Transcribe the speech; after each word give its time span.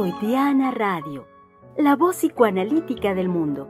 Freudiana 0.00 0.70
Radio, 0.70 1.28
la 1.76 1.94
voz 1.94 2.16
psicoanalítica 2.16 3.14
del 3.14 3.28
mundo. 3.28 3.68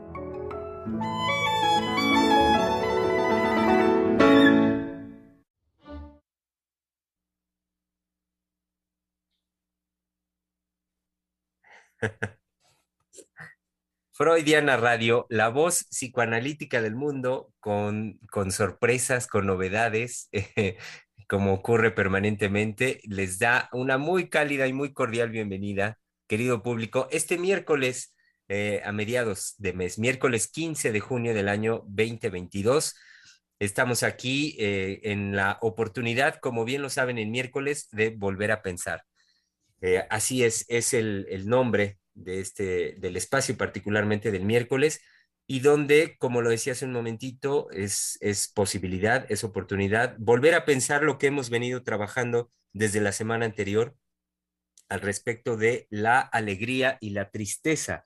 Freudiana 14.13 14.77
Radio, 14.77 15.25
la 15.27 15.49
voz 15.49 15.83
psicoanalítica 15.83 16.81
del 16.81 16.95
mundo, 16.95 17.51
con, 17.59 18.21
con 18.31 18.53
sorpresas, 18.53 19.27
con 19.27 19.47
novedades, 19.47 20.29
como 21.27 21.53
ocurre 21.53 21.91
permanentemente, 21.91 23.01
les 23.03 23.37
da 23.37 23.67
una 23.73 23.97
muy 23.97 24.29
cálida 24.29 24.67
y 24.67 24.71
muy 24.71 24.93
cordial 24.93 25.29
bienvenida, 25.29 25.97
querido 26.31 26.63
público, 26.63 27.09
este 27.11 27.37
miércoles 27.37 28.15
eh, 28.47 28.81
a 28.85 28.93
mediados 28.93 29.53
de 29.57 29.73
mes, 29.73 29.99
miércoles 29.99 30.47
15 30.47 30.93
de 30.93 30.99
junio 31.01 31.33
del 31.33 31.49
año 31.49 31.83
2022. 31.87 32.95
Estamos 33.59 34.01
aquí 34.01 34.55
eh, 34.57 35.01
en 35.03 35.35
la 35.35 35.57
oportunidad, 35.59 36.39
como 36.39 36.63
bien 36.63 36.83
lo 36.83 36.89
saben, 36.89 37.17
el 37.17 37.27
miércoles 37.27 37.89
de 37.91 38.11
volver 38.11 38.53
a 38.53 38.61
pensar. 38.61 39.03
Eh, 39.81 40.05
así 40.09 40.45
es, 40.45 40.63
es 40.69 40.93
el, 40.93 41.27
nombre 41.47 41.99
de 42.13 42.39
este, 42.39 42.95
del 42.97 43.17
espacio, 43.17 43.57
particularmente 43.57 44.31
del 44.31 44.45
miércoles 44.45 45.01
y 45.47 45.59
donde, 45.59 46.15
como 46.17 46.41
lo 46.41 46.49
decía 46.49 46.71
hace 46.71 46.85
un 46.85 46.93
momentito, 46.93 47.69
es 47.71 48.17
posibilidad, 48.55 49.29
es 49.29 49.43
oportunidad, 49.43 50.15
volver 50.17 50.53
a 50.53 50.63
pensar 50.63 51.03
lo 51.03 51.17
que 51.17 51.27
hemos 51.27 51.49
venido 51.49 51.83
trabajando 51.83 52.49
desde 52.71 53.01
la 53.01 53.11
semana 53.11 53.43
anterior 53.43 53.97
al 54.91 54.99
respecto 54.99 55.55
de 55.55 55.87
la 55.89 56.19
alegría 56.19 56.97
y 56.99 57.11
la 57.11 57.29
tristeza. 57.29 58.05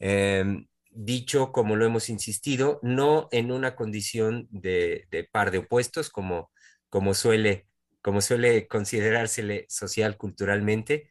Em, 0.00 0.66
dicho, 0.90 1.52
como 1.52 1.76
lo 1.76 1.86
hemos 1.86 2.08
insistido, 2.08 2.80
no 2.82 3.28
en 3.30 3.52
una 3.52 3.76
condición 3.76 4.48
de, 4.50 5.06
par 5.30 5.52
de 5.52 5.58
opuestos, 5.58 6.10
como, 6.10 6.50
como, 6.88 7.14
suele, 7.14 7.68
como 8.02 8.20
suele 8.20 8.66
considerársele 8.66 9.66
social 9.68 10.16
culturalmente, 10.16 11.10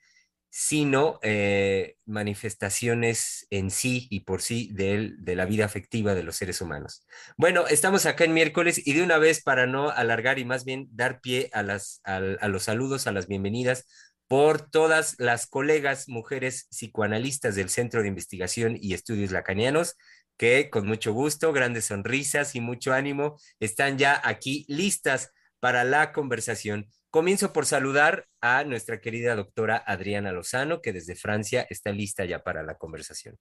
sino 0.50 1.20
eh, 1.22 1.96
manifestaciones 2.06 3.48
en 3.50 3.72
sí 3.72 4.08
y 4.10 4.22
por 4.22 4.42
sí 4.42 4.70
de, 4.74 5.16
la 5.34 5.46
vida 5.46 5.64
afectiva 5.64 6.14
de 6.14 6.24
los 6.24 6.36
seres 6.36 6.60
humanos. 6.60 7.06
Bueno, 7.38 7.68
estamos 7.68 8.06
acá 8.06 8.26
en 8.26 8.34
miércoles 8.34 8.86
y 8.86 8.94
de 8.94 9.04
una 9.04 9.18
vez 9.18 9.42
para 9.42 9.66
no 9.66 9.92
alargar 9.92 10.40
y 10.40 10.46
más 10.46 10.66
bien 10.66 10.90
dar 10.92 11.22
pie 11.22 11.50
a 11.54 11.64
los 11.64 12.64
saludos, 12.64 13.08
a 13.08 13.14
las 13.14 13.28
bienvenidas 13.28 13.86
por 14.28 14.70
todas 14.70 15.16
las 15.20 15.48
colegas 15.48 16.08
mujeres 16.08 16.68
psicoanalistas 16.72 17.56
del 17.56 17.70
Centro 17.70 18.02
de 18.02 18.08
Investigación 18.08 18.78
y 18.80 18.94
Estudios 18.94 19.32
Lacanianos 19.32 19.96
que 20.38 20.70
con 20.70 20.86
mucho 20.88 21.14
gusto, 21.14 21.54
grandes 21.54 21.86
sonrisas 21.86 22.56
y 22.56 22.62
mucho 22.62 22.94
ánimo 22.94 23.38
están 23.60 23.98
ya 23.98 24.20
aquí 24.24 24.66
listas 24.68 25.32
para 25.60 25.84
la 25.84 26.12
conversación. 26.12 26.88
Comienzo 27.10 27.54
por 27.54 27.66
saludar 27.66 28.28
a 28.42 28.64
nuestra 28.66 29.00
querida 29.00 29.36
doctora 29.36 29.78
Adriana 29.78 30.32
Lozano, 30.32 30.82
que 30.82 30.92
desde 30.92 31.16
Francia 31.16 31.66
está 31.70 31.92
lista 31.92 32.26
ya 32.26 32.44
para 32.44 32.62
la 32.64 32.76
conversación. 32.76 33.38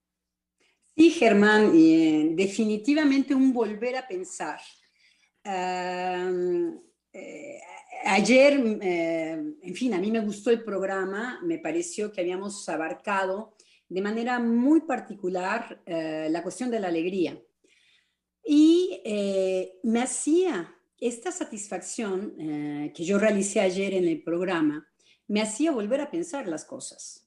Sí, 0.97 1.11
Germán, 1.11 1.73
eh, 1.75 2.29
definitivamente 2.35 3.35
un 3.35 3.53
volver 3.53 3.97
a 3.97 4.07
pensar. 4.07 4.61
Eh, 7.15 7.61
ayer, 8.05 8.61
eh, 8.83 9.55
en 9.63 9.75
fin, 9.75 9.95
a 9.95 9.99
mí 9.99 10.11
me 10.11 10.19
gustó 10.19 10.51
el 10.51 10.65
programa, 10.65 11.41
me 11.45 11.59
pareció 11.59 12.13
que 12.13 12.21
habíamos 12.21 12.69
abarcado 12.69 13.55
de 13.89 14.01
manera 14.01 14.41
muy 14.41 14.81
particular 14.81 15.81
eh, 15.87 16.27
la 16.29 16.43
cuestión 16.43 16.71
de 16.71 16.81
la 16.81 16.89
alegría. 16.89 17.41
Y 18.47 19.01
me 19.85 20.03
hacía 20.03 20.77
esta 20.99 21.33
satisfacción 21.33 22.93
que 22.95 23.03
yo 23.03 23.19
realicé 23.19 23.61
ayer 23.61 23.95
en 23.95 24.07
el 24.07 24.23
programa 24.23 24.87
me 25.29 25.41
hacía 25.41 25.73
volver 25.73 26.03
a 26.03 26.11
pensar 26.11 26.47
las 26.47 26.67
cosas. 26.67 27.27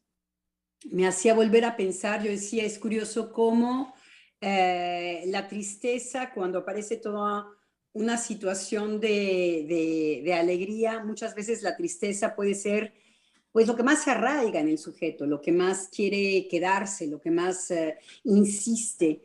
Me 0.92 1.08
hacía 1.08 1.34
volver 1.34 1.66
a 1.66 1.76
pensar, 1.76 2.22
yo 2.22 2.30
decía, 2.30 2.66
es 2.66 2.78
curioso 2.78 3.34
cómo 3.34 3.96
la 4.40 5.48
tristeza, 5.48 6.32
cuando 6.36 6.60
aparece 6.60 6.98
toda 6.98 7.57
una 7.98 8.18
situación 8.18 9.00
de, 9.00 10.34
alegría, 10.38 11.04
muchas 11.04 11.36
veces 11.36 11.62
la 11.64 11.76
tristeza 11.76 12.36
puede 12.36 12.56
ser 12.56 12.94
pues 13.52 13.68
lo 13.68 13.76
que 13.76 13.84
más 13.84 14.04
se 14.04 14.12
arraiga 14.12 14.60
en 14.60 14.68
el 14.68 14.78
sujeto, 14.78 15.26
lo 15.26 15.42
que 15.42 15.52
más 15.52 15.90
quiere 15.90 16.48
quedarse, 16.48 17.08
lo 17.08 17.20
que 17.20 17.32
más 17.32 17.72
eh, 17.72 17.98
insiste. 18.24 19.22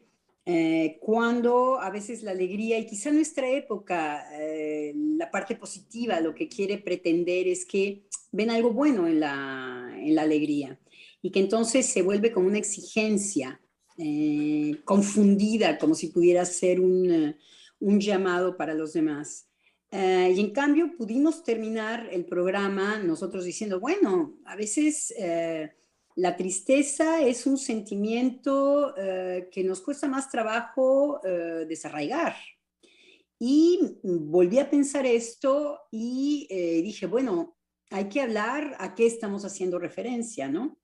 Eh, 0.47 0.99
cuando 1.01 1.79
a 1.79 1.91
veces 1.91 2.23
la 2.23 2.31
alegría, 2.31 2.79
y 2.79 2.87
quizá 2.87 3.11
nuestra 3.11 3.49
época, 3.51 4.27
eh, 4.41 4.95
la 4.97 5.31
parte 5.31 5.55
positiva, 5.55 6.19
lo 6.21 6.35
que 6.35 6.49
quiere 6.49 6.79
pretender 6.79 7.47
es 7.47 7.67
que 7.67 8.05
ven 8.33 8.51
algo 8.51 8.73
bueno 8.73 9.07
en 9.07 9.21
la, 9.21 9.95
en 9.99 10.15
la 10.15 10.23
alegría 10.23 10.81
y 11.21 11.31
que 11.31 11.41
entonces 11.41 11.87
se 11.87 12.03
vuelve 12.03 12.33
como 12.33 12.49
una 12.49 12.59
exigencia 12.59 13.61
eh, 13.99 14.81
confundida, 14.85 15.79
como 15.79 15.95
si 15.95 16.09
pudiera 16.09 16.45
ser 16.45 16.81
un, 16.81 17.37
un 17.83 18.01
llamado 18.01 18.57
para 18.57 18.75
los 18.75 18.93
demás. 18.93 19.49
y 19.91 20.41
en 20.41 20.51
cambio 20.53 20.97
pudimos 20.97 21.45
terminar 21.45 22.09
el 22.11 22.25
programa 22.25 22.99
nosotros 22.99 23.45
diciendo, 23.45 23.79
bueno, 23.79 24.39
a 24.47 24.57
veces 24.57 25.13
la 26.15 26.37
tristeza 26.37 27.23
es 27.23 27.47
un 27.47 27.57
sentimiento 27.57 28.95
eh, 28.97 29.49
que 29.51 29.65
nos 29.65 29.81
cuesta 29.81 30.09
más 30.09 30.31
trabajo 30.31 31.21
eh, 31.25 31.65
desarraigar. 31.67 32.37
Y 33.39 33.99
volví 34.03 34.59
a 34.59 34.71
pensar 34.71 35.07
esto 35.07 35.81
y 35.91 36.47
eh, 36.51 36.83
dije, 36.83 37.07
bueno, 37.07 37.57
hay 37.91 38.09
que 38.09 38.21
hablar 38.21 38.77
a 38.79 38.95
qué 38.95 39.07
estamos 39.07 39.45
haciendo 39.45 39.79
referencia, 39.79 40.49
¿no? 40.49 40.79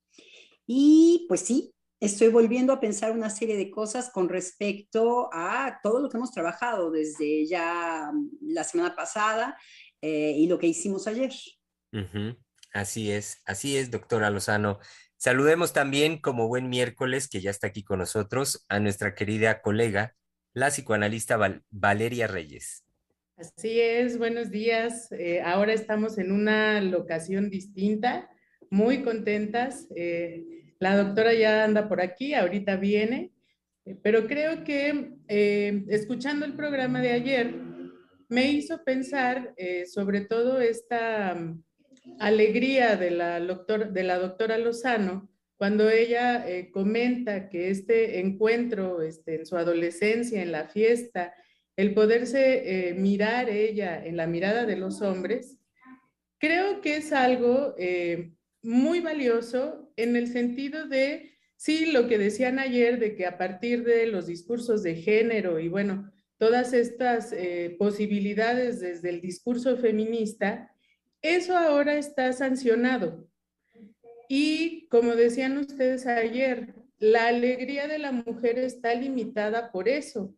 Y 0.66 1.26
pues 1.28 1.42
sí, 1.42 1.72
estoy 2.00 2.28
volviendo 2.28 2.72
a 2.72 2.80
pensar 2.80 3.12
una 3.12 3.30
serie 3.30 3.56
de 3.56 3.70
cosas 3.70 4.10
con 4.10 4.28
respecto 4.28 5.30
a 5.32 5.80
todo 5.82 6.00
lo 6.00 6.08
que 6.08 6.16
hemos 6.16 6.32
trabajado 6.32 6.90
desde 6.90 7.46
ya 7.46 8.10
la 8.40 8.64
semana 8.64 8.94
pasada 8.94 9.58
y 10.00 10.46
lo 10.46 10.58
que 10.58 10.68
hicimos 10.68 11.06
ayer. 11.08 11.32
Uh 11.92 11.98
-huh. 11.98 12.38
Así 12.72 13.10
es, 13.10 13.42
así 13.46 13.76
es, 13.76 13.90
doctora 13.90 14.30
Lozano. 14.30 14.78
Saludemos 15.16 15.72
también, 15.72 16.20
como 16.20 16.46
buen 16.46 16.68
miércoles, 16.68 17.28
que 17.28 17.40
ya 17.40 17.50
está 17.50 17.66
aquí 17.66 17.82
con 17.82 17.98
nosotros, 17.98 18.64
a 18.68 18.78
nuestra 18.78 19.16
querida 19.16 19.62
colega, 19.62 20.14
la 20.54 20.68
psicoanalista 20.68 21.36
Val 21.36 21.64
Valeria 21.70 22.28
Reyes. 22.28 22.84
Así 23.36 23.80
es, 23.80 24.18
buenos 24.18 24.50
días. 24.50 25.10
Eh, 25.12 25.40
ahora 25.40 25.72
estamos 25.72 26.18
en 26.18 26.30
una 26.30 26.80
locación 26.80 27.50
distinta, 27.50 28.30
muy 28.70 29.02
contentas. 29.02 29.88
Eh, 29.96 30.57
la 30.80 30.96
doctora 30.96 31.34
ya 31.34 31.64
anda 31.64 31.88
por 31.88 32.00
aquí, 32.00 32.34
ahorita 32.34 32.76
viene, 32.76 33.32
eh, 33.84 33.96
pero 34.02 34.26
creo 34.26 34.64
que 34.64 35.12
eh, 35.28 35.84
escuchando 35.88 36.44
el 36.44 36.54
programa 36.54 37.00
de 37.00 37.12
ayer 37.12 37.54
me 38.28 38.50
hizo 38.50 38.84
pensar 38.84 39.54
eh, 39.56 39.86
sobre 39.86 40.20
todo 40.20 40.60
esta 40.60 41.36
alegría 42.20 42.96
de 42.96 43.10
la, 43.10 43.40
doctora 43.40 44.58
Lozano 44.58 45.28
cuando 45.56 45.90
ella 45.90 46.44
comenta 46.72 47.48
que 47.48 47.70
este 47.70 48.20
encuentro 48.20 49.02
este, 49.02 49.34
en 49.34 49.46
su 49.46 49.56
adolescencia, 49.56 50.40
en 50.40 50.52
la 50.52 50.68
fiesta, 50.68 51.34
el 51.74 51.94
poderse 51.94 52.94
mirar 52.96 53.50
ella 53.50 54.04
en 54.04 54.16
la 54.16 54.28
mirada 54.28 54.66
de 54.66 54.76
los 54.76 55.02
hombres, 55.02 55.58
creo 56.38 56.80
que 56.80 56.98
es 56.98 57.12
algo 57.12 57.74
muy 58.62 59.00
valioso 59.00 59.92
en 59.96 60.16
el 60.16 60.28
sentido 60.28 60.86
de, 60.86 61.32
sí, 61.56 61.86
lo 61.86 62.08
que 62.08 62.18
decían 62.18 62.58
ayer, 62.58 62.98
de 62.98 63.14
que 63.14 63.26
a 63.26 63.38
partir 63.38 63.84
de 63.84 64.06
los 64.06 64.26
discursos 64.26 64.82
de 64.82 64.96
género 64.96 65.58
y 65.60 65.68
bueno, 65.68 66.12
todas 66.38 66.72
estas 66.72 67.32
eh, 67.32 67.76
posibilidades 67.78 68.80
desde 68.80 69.10
el 69.10 69.20
discurso 69.20 69.76
feminista, 69.76 70.72
eso 71.22 71.56
ahora 71.56 71.96
está 71.96 72.32
sancionado. 72.32 73.28
Y 74.28 74.86
como 74.88 75.16
decían 75.16 75.56
ustedes 75.58 76.06
ayer, 76.06 76.74
la 76.98 77.28
alegría 77.28 77.88
de 77.88 77.98
la 77.98 78.12
mujer 78.12 78.58
está 78.58 78.94
limitada 78.94 79.72
por 79.72 79.88
eso, 79.88 80.34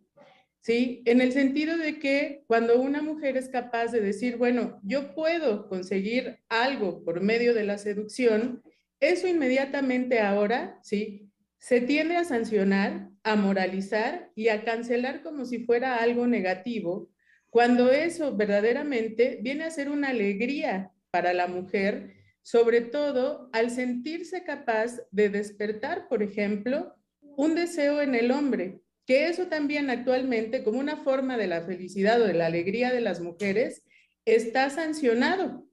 ¿sí? 0.60 1.02
En 1.06 1.20
el 1.20 1.32
sentido 1.32 1.76
de 1.76 1.98
que 1.98 2.44
cuando 2.46 2.80
una 2.80 3.02
mujer 3.02 3.36
es 3.36 3.48
capaz 3.48 3.88
de 3.88 4.00
decir, 4.00 4.36
bueno, 4.36 4.80
yo 4.82 5.14
puedo 5.14 5.68
conseguir 5.68 6.38
algo 6.48 7.04
por 7.04 7.20
medio 7.20 7.54
de 7.54 7.64
la 7.64 7.78
seducción, 7.78 8.62
eso 9.00 9.26
inmediatamente 9.26 10.20
ahora, 10.20 10.78
¿sí? 10.82 11.30
Se 11.58 11.80
tiende 11.80 12.16
a 12.16 12.24
sancionar, 12.24 13.10
a 13.22 13.36
moralizar 13.36 14.30
y 14.34 14.48
a 14.48 14.64
cancelar 14.64 15.22
como 15.22 15.44
si 15.44 15.64
fuera 15.64 15.96
algo 15.96 16.26
negativo, 16.26 17.10
cuando 17.50 17.90
eso 17.90 18.36
verdaderamente 18.36 19.38
viene 19.42 19.64
a 19.64 19.70
ser 19.70 19.90
una 19.90 20.08
alegría 20.08 20.92
para 21.10 21.32
la 21.32 21.48
mujer 21.48 22.14
sobre 22.42 22.80
todo 22.80 23.48
al 23.52 23.70
sentirse 23.70 24.44
capaz 24.44 25.00
de 25.10 25.28
despertar, 25.28 26.08
por 26.08 26.22
ejemplo, 26.22 26.94
un 27.20 27.54
deseo 27.54 28.00
en 28.00 28.14
el 28.14 28.30
hombre, 28.30 28.80
que 29.10 29.26
eso 29.26 29.48
también 29.48 29.90
actualmente, 29.90 30.62
como 30.62 30.78
una 30.78 30.96
forma 30.96 31.36
de 31.36 31.48
la 31.48 31.62
felicidad 31.62 32.22
o 32.22 32.28
de 32.28 32.32
la 32.32 32.46
alegría 32.46 32.92
de 32.92 33.00
las 33.00 33.18
mujeres, 33.20 33.82
está 34.24 34.70
sancionado. 34.70 35.66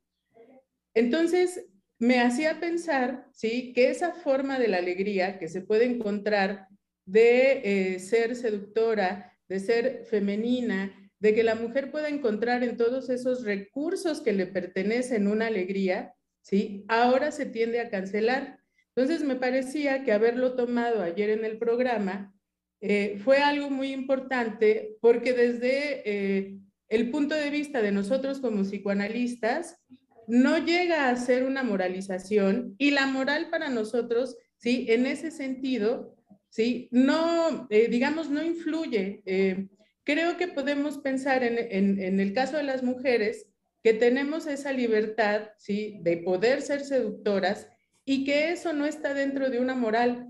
Entonces, 0.95 1.63
me 1.99 2.19
hacía 2.19 2.59
pensar, 2.59 3.27
¿sí? 3.33 3.73
Que 3.73 3.91
esa 3.91 4.13
forma 4.13 4.57
de 4.57 4.69
la 4.69 4.77
alegría 4.77 5.37
que 5.37 5.49
se 5.49 5.61
puede 5.61 5.85
encontrar 5.85 6.67
de 7.05 7.61
eh, 7.93 7.99
ser 7.99 8.35
seductora, 8.35 9.37
de 9.47 9.59
ser 9.59 10.05
femenina, 10.09 10.91
de 11.19 11.35
que 11.35 11.43
la 11.43 11.53
mujer 11.53 11.91
pueda 11.91 12.09
encontrar 12.09 12.63
en 12.63 12.75
todos 12.75 13.07
esos 13.11 13.43
recursos 13.43 14.19
que 14.21 14.33
le 14.33 14.47
pertenecen 14.47 15.27
una 15.27 15.45
alegría, 15.45 16.15
¿sí? 16.41 16.85
Ahora 16.87 17.29
se 17.29 17.45
tiende 17.45 17.81
a 17.81 17.91
cancelar. 17.91 18.57
Entonces 18.95 19.23
me 19.23 19.35
parecía 19.35 20.03
que 20.03 20.11
haberlo 20.11 20.55
tomado 20.55 21.03
ayer 21.03 21.29
en 21.29 21.45
el 21.45 21.59
programa 21.59 22.33
eh, 22.81 23.19
fue 23.23 23.39
algo 23.39 23.69
muy 23.69 23.91
importante 23.91 24.95
porque 25.01 25.33
desde 25.33 26.01
eh, 26.05 26.57
el 26.89 27.09
punto 27.09 27.35
de 27.35 27.49
vista 27.49 27.81
de 27.81 27.91
nosotros 27.91 28.39
como 28.39 28.63
psicoanalistas, 28.63 29.79
no 30.27 30.57
llega 30.57 31.09
a 31.09 31.15
ser 31.15 31.43
una 31.43 31.63
moralización 31.63 32.75
y 32.77 32.91
la 32.91 33.07
moral 33.07 33.49
para 33.49 33.69
nosotros, 33.69 34.35
¿sí? 34.57 34.85
En 34.89 35.05
ese 35.05 35.31
sentido, 35.31 36.15
¿sí? 36.49 36.89
No, 36.91 37.67
eh, 37.69 37.87
digamos, 37.87 38.29
no 38.29 38.43
influye. 38.43 39.21
Eh, 39.25 39.67
creo 40.03 40.37
que 40.37 40.49
podemos 40.49 40.97
pensar 40.97 41.43
en, 41.43 42.01
en, 42.01 42.19
el 42.19 42.33
caso 42.33 42.57
de 42.57 42.63
las 42.63 42.83
mujeres 42.83 43.47
que 43.81 43.93
tenemos 43.93 44.47
esa 44.47 44.73
libertad, 44.73 45.49
¿sí? 45.57 45.99
De 46.01 46.17
poder 46.17 46.61
ser 46.61 46.81
seductoras 46.81 47.69
y 48.03 48.25
que 48.25 48.51
eso 48.51 48.73
no 48.73 48.85
está 48.85 49.13
dentro 49.13 49.49
de 49.49 49.59
una 49.59 49.75
moral, 49.75 50.27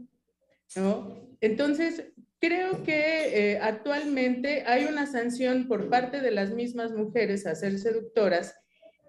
¿no? 0.75 1.27
Entonces, 1.41 2.11
creo 2.39 2.83
que 2.83 3.53
eh, 3.53 3.59
actualmente 3.61 4.63
hay 4.65 4.85
una 4.85 5.05
sanción 5.05 5.67
por 5.67 5.89
parte 5.89 6.21
de 6.21 6.31
las 6.31 6.51
mismas 6.51 6.91
mujeres 6.91 7.45
a 7.45 7.55
ser 7.55 7.79
seductoras 7.79 8.55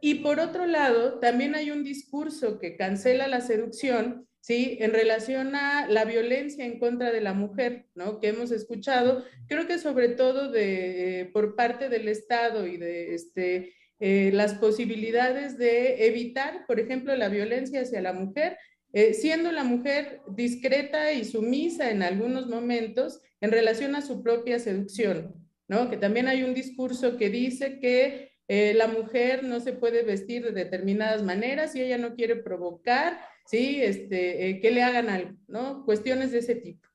y 0.00 0.16
por 0.16 0.38
otro 0.40 0.66
lado, 0.66 1.18
también 1.18 1.54
hay 1.54 1.70
un 1.70 1.82
discurso 1.82 2.58
que 2.58 2.76
cancela 2.76 3.26
la 3.26 3.40
seducción, 3.40 4.28
¿sí? 4.40 4.78
En 4.80 4.92
relación 4.92 5.56
a 5.56 5.88
la 5.88 6.04
violencia 6.04 6.64
en 6.64 6.78
contra 6.78 7.10
de 7.10 7.20
la 7.20 7.34
mujer, 7.34 7.86
¿no? 7.94 8.20
Que 8.20 8.28
hemos 8.28 8.52
escuchado, 8.52 9.24
creo 9.48 9.66
que 9.66 9.78
sobre 9.78 10.10
todo 10.10 10.50
de, 10.50 11.20
eh, 11.20 11.24
por 11.26 11.56
parte 11.56 11.88
del 11.88 12.08
Estado 12.08 12.66
y 12.66 12.76
de 12.76 13.14
este, 13.14 13.74
eh, 13.98 14.30
las 14.32 14.54
posibilidades 14.54 15.58
de 15.58 16.06
evitar, 16.06 16.64
por 16.66 16.78
ejemplo, 16.78 17.16
la 17.16 17.28
violencia 17.28 17.80
hacia 17.80 18.00
la 18.00 18.12
mujer, 18.12 18.56
eh, 18.92 19.12
siendo 19.12 19.52
la 19.52 19.64
mujer 19.64 20.22
discreta 20.28 21.12
y 21.12 21.24
sumisa 21.24 21.90
en 21.90 22.02
algunos 22.02 22.46
momentos 22.46 23.20
en 23.42 23.50
relación 23.50 23.94
a 23.94 24.00
su 24.00 24.22
propia 24.22 24.58
seducción, 24.58 25.34
¿no? 25.68 25.90
Que 25.90 25.98
también 25.98 26.26
hay 26.26 26.42
un 26.42 26.54
discurso 26.54 27.18
que 27.18 27.28
dice 27.28 27.80
que 27.80 28.30
eh, 28.48 28.72
la 28.72 28.88
mujer 28.88 29.44
no 29.44 29.60
se 29.60 29.74
puede 29.74 30.04
vestir 30.04 30.42
de 30.42 30.52
determinadas 30.52 31.22
maneras 31.22 31.72
si 31.72 31.82
ella 31.82 31.98
no 31.98 32.14
quiere 32.14 32.36
provocar, 32.36 33.20
¿sí? 33.44 33.82
Este, 33.82 34.48
eh, 34.48 34.60
que 34.60 34.70
le 34.70 34.82
hagan 34.82 35.10
algo, 35.10 35.36
¿no? 35.48 35.84
Cuestiones 35.84 36.32
de 36.32 36.38
ese 36.38 36.54
tipo. 36.54 36.88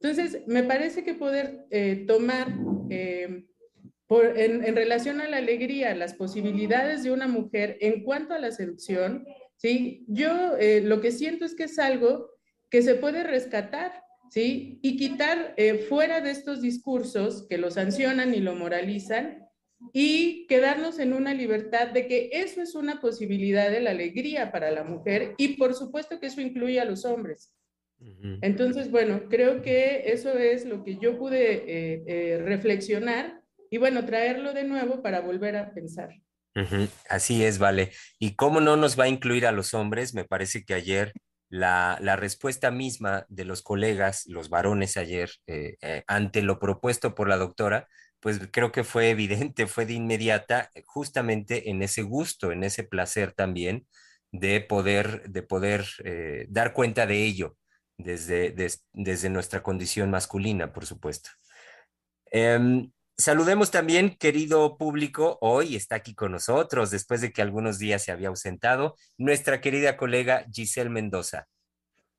Entonces, 0.00 0.42
me 0.46 0.62
parece 0.62 1.02
que 1.02 1.14
poder 1.14 1.66
tomar 2.08 2.48
por, 4.08 4.36
en, 4.36 4.64
en, 4.64 4.74
relación 4.74 5.20
a 5.20 5.28
la 5.28 5.36
alegría, 5.36 5.94
las 5.94 6.14
posibilidades 6.14 7.04
de 7.04 7.12
una 7.12 7.28
mujer 7.28 7.78
en 7.80 8.02
cuanto 8.02 8.34
a 8.34 8.40
la 8.40 8.50
seducción, 8.50 9.24
¿sí? 9.62 10.04
Yo 10.08 10.56
lo 10.82 11.00
que 11.00 11.12
siento 11.12 11.44
es 11.44 11.54
que 11.54 11.64
es 11.64 11.78
algo 11.78 12.30
que 12.68 12.82
se 12.82 12.96
puede 12.96 13.22
rescatar, 13.22 14.02
¿sí? 14.30 14.80
Y 14.82 14.96
quitar 14.96 15.54
fuera 15.88 16.20
de 16.20 16.32
estos 16.32 16.60
discursos 16.60 17.46
que 17.48 17.58
lo 17.58 17.70
sancionan 17.70 18.34
y 18.34 18.40
lo 18.40 18.54
moralizan, 18.54 19.42
y 19.92 20.46
quedarnos 20.46 20.98
en 20.98 21.12
una 21.12 21.34
libertad 21.34 21.88
de 21.88 22.06
que 22.06 22.30
eso 22.32 22.62
es 22.62 22.74
una 22.74 23.00
posibilidad 23.00 23.70
de 23.70 23.80
la 23.80 23.90
alegría 23.90 24.52
para 24.52 24.70
la 24.70 24.84
mujer 24.84 25.34
y 25.38 25.56
por 25.56 25.74
supuesto 25.74 26.20
que 26.20 26.26
eso 26.26 26.40
incluye 26.40 26.80
a 26.80 26.84
los 26.84 27.04
hombres. 27.04 27.52
Entonces, 28.40 28.90
bueno, 28.90 29.28
creo 29.28 29.62
que 29.62 30.02
eso 30.06 30.36
es 30.36 30.66
lo 30.66 30.82
que 30.82 30.98
yo 30.98 31.16
pude 31.16 31.52
eh, 31.52 32.02
eh, 32.06 32.38
reflexionar 32.38 33.40
y 33.70 33.78
bueno, 33.78 34.04
traerlo 34.04 34.52
de 34.52 34.64
nuevo 34.64 35.02
para 35.02 35.20
volver 35.20 35.54
a 35.54 35.72
pensar. 35.72 36.10
Así 37.08 37.44
es, 37.44 37.58
vale. 37.58 37.92
¿Y 38.18 38.34
cómo 38.36 38.60
no 38.60 38.76
nos 38.76 38.98
va 38.98 39.04
a 39.04 39.08
incluir 39.08 39.46
a 39.46 39.52
los 39.52 39.74
hombres? 39.74 40.14
Me 40.14 40.24
parece 40.24 40.64
que 40.64 40.74
ayer 40.74 41.12
la, 41.48 41.98
la 42.00 42.16
respuesta 42.16 42.70
misma 42.70 43.24
de 43.28 43.44
los 43.44 43.62
colegas, 43.62 44.24
los 44.26 44.48
varones 44.50 44.96
ayer, 44.96 45.30
eh, 45.46 45.76
ante 46.06 46.42
lo 46.42 46.58
propuesto 46.58 47.14
por 47.14 47.28
la 47.28 47.36
doctora, 47.36 47.88
pues 48.20 48.40
creo 48.52 48.70
que 48.72 48.84
fue 48.84 49.10
evidente, 49.10 49.66
fue 49.66 49.86
de 49.86 49.94
inmediata, 49.94 50.70
eh, 50.74 50.82
justamente 50.86 51.70
en 51.70 51.82
ese 51.82 52.02
gusto, 52.02 52.52
en 52.52 52.64
ese 52.64 52.84
placer 52.84 53.32
también 53.32 53.86
de 54.30 54.60
poder, 54.60 55.28
de 55.30 55.42
poder 55.42 55.84
eh, 56.04 56.46
dar 56.48 56.72
cuenta 56.72 57.06
de 57.06 57.24
ello 57.24 57.56
desde, 57.98 58.54
desde 58.92 59.30
nuestra 59.30 59.62
condición 59.62 60.10
masculina, 60.10 60.72
por 60.72 60.86
supuesto. 60.86 61.30
Em, 62.30 62.90
saludemos 63.22 63.70
también, 63.70 64.16
querido 64.16 64.76
público, 64.76 65.38
hoy 65.40 65.76
está 65.76 65.94
aquí 65.96 66.12
con 66.14 66.32
nosotros, 66.32 66.90
después 66.90 67.20
de 67.20 67.32
que 67.32 67.40
algunos 67.40 67.78
días 67.78 68.02
se 68.02 68.10
había 68.10 68.28
ausentado, 68.28 68.96
nuestra 69.16 69.60
querida 69.60 69.96
colega 69.96 70.44
Giselle 70.52 70.90
Mendoza. 70.90 71.46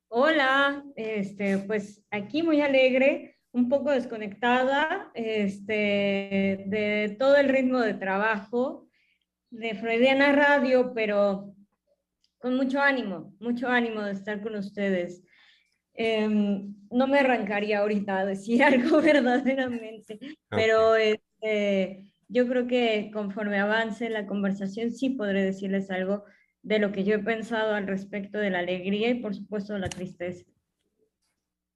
Hola, 0.08 0.82
este, 0.96 1.58
pues 1.58 2.02
aquí 2.10 2.42
muy 2.42 2.62
alegre 2.62 3.36
un 3.52 3.68
poco 3.68 3.90
desconectada 3.90 5.10
este, 5.14 6.64
de 6.66 7.16
todo 7.18 7.36
el 7.36 7.50
ritmo 7.50 7.80
de 7.80 7.94
trabajo 7.94 8.88
de 9.50 9.74
Freudiana 9.74 10.32
Radio, 10.32 10.92
pero 10.94 11.54
con 12.38 12.56
mucho 12.56 12.80
ánimo, 12.80 13.34
mucho 13.40 13.68
ánimo 13.68 14.00
de 14.02 14.12
estar 14.12 14.42
con 14.42 14.54
ustedes. 14.54 15.22
Em, 15.94 16.74
no 16.90 17.06
me 17.06 17.20
arrancaría 17.20 17.78
ahorita 17.78 18.18
a 18.18 18.26
decir 18.26 18.62
algo 18.64 19.00
verdaderamente, 19.00 20.18
pero 20.50 20.96
este, 20.96 22.12
yo 22.28 22.48
creo 22.48 22.66
que 22.66 23.10
conforme 23.12 23.58
avance 23.58 24.10
la 24.10 24.26
conversación 24.26 24.92
sí 24.92 25.10
podré 25.10 25.44
decirles 25.44 25.90
algo 25.90 26.24
de 26.62 26.78
lo 26.78 26.92
que 26.92 27.04
yo 27.04 27.14
he 27.14 27.18
pensado 27.18 27.74
al 27.74 27.86
respecto 27.86 28.38
de 28.38 28.50
la 28.50 28.60
alegría 28.60 29.10
y 29.10 29.20
por 29.20 29.34
supuesto 29.34 29.76
la 29.78 29.88
tristeza. 29.88 30.44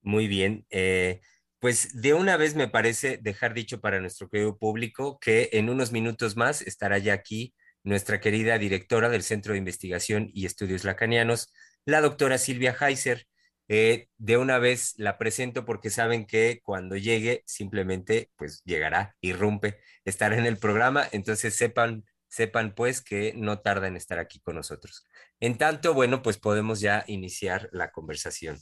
Muy 0.02 0.26
bien. 0.26 0.64
Eh, 0.70 1.20
pues 1.60 2.00
de 2.00 2.14
una 2.14 2.37
vez 2.37 2.54
me 2.54 2.68
parece 2.68 3.18
dejar 3.18 3.52
dicho 3.52 3.80
para 3.80 4.00
nuestro 4.00 4.28
querido 4.28 4.56
público 4.56 5.18
que 5.20 5.50
en 5.52 5.68
unos 5.68 5.92
minutos 5.92 6.37
más 6.37 6.62
estará 6.62 6.98
ya 6.98 7.12
aquí 7.12 7.54
nuestra 7.82 8.20
querida 8.20 8.58
directora 8.58 9.08
del 9.08 9.22
Centro 9.22 9.52
de 9.52 9.58
Investigación 9.58 10.30
y 10.32 10.46
Estudios 10.46 10.84
Lacanianos, 10.84 11.52
la 11.84 12.00
doctora 12.00 12.38
Silvia 12.38 12.76
Heiser. 12.80 13.26
Eh, 13.70 14.08
de 14.16 14.38
una 14.38 14.58
vez 14.58 14.94
la 14.96 15.18
presento 15.18 15.66
porque 15.66 15.90
saben 15.90 16.26
que 16.26 16.60
cuando 16.64 16.96
llegue 16.96 17.42
simplemente 17.46 18.30
pues 18.37 18.62
llegará, 18.64 19.14
irrumpe, 19.20 19.78
estará 20.06 20.38
en 20.38 20.46
el 20.46 20.56
programa, 20.56 21.06
entonces 21.12 21.54
sepan, 21.54 22.06
sepan 22.28 22.75
pues 22.75 23.02
que 23.02 23.34
no 23.37 23.60
tarda 23.60 23.87
en 23.87 23.96
estar 23.96 24.18
aquí 24.18 24.40
con 24.40 24.56
nosotros. 24.56 25.04
En 25.38 25.58
tanto, 25.58 25.92
bueno, 25.92 26.22
pues 26.22 26.38
podemos 26.38 26.80
ya 26.80 27.04
iniciar 27.08 27.68
la 27.72 27.92
conversación. 27.92 28.58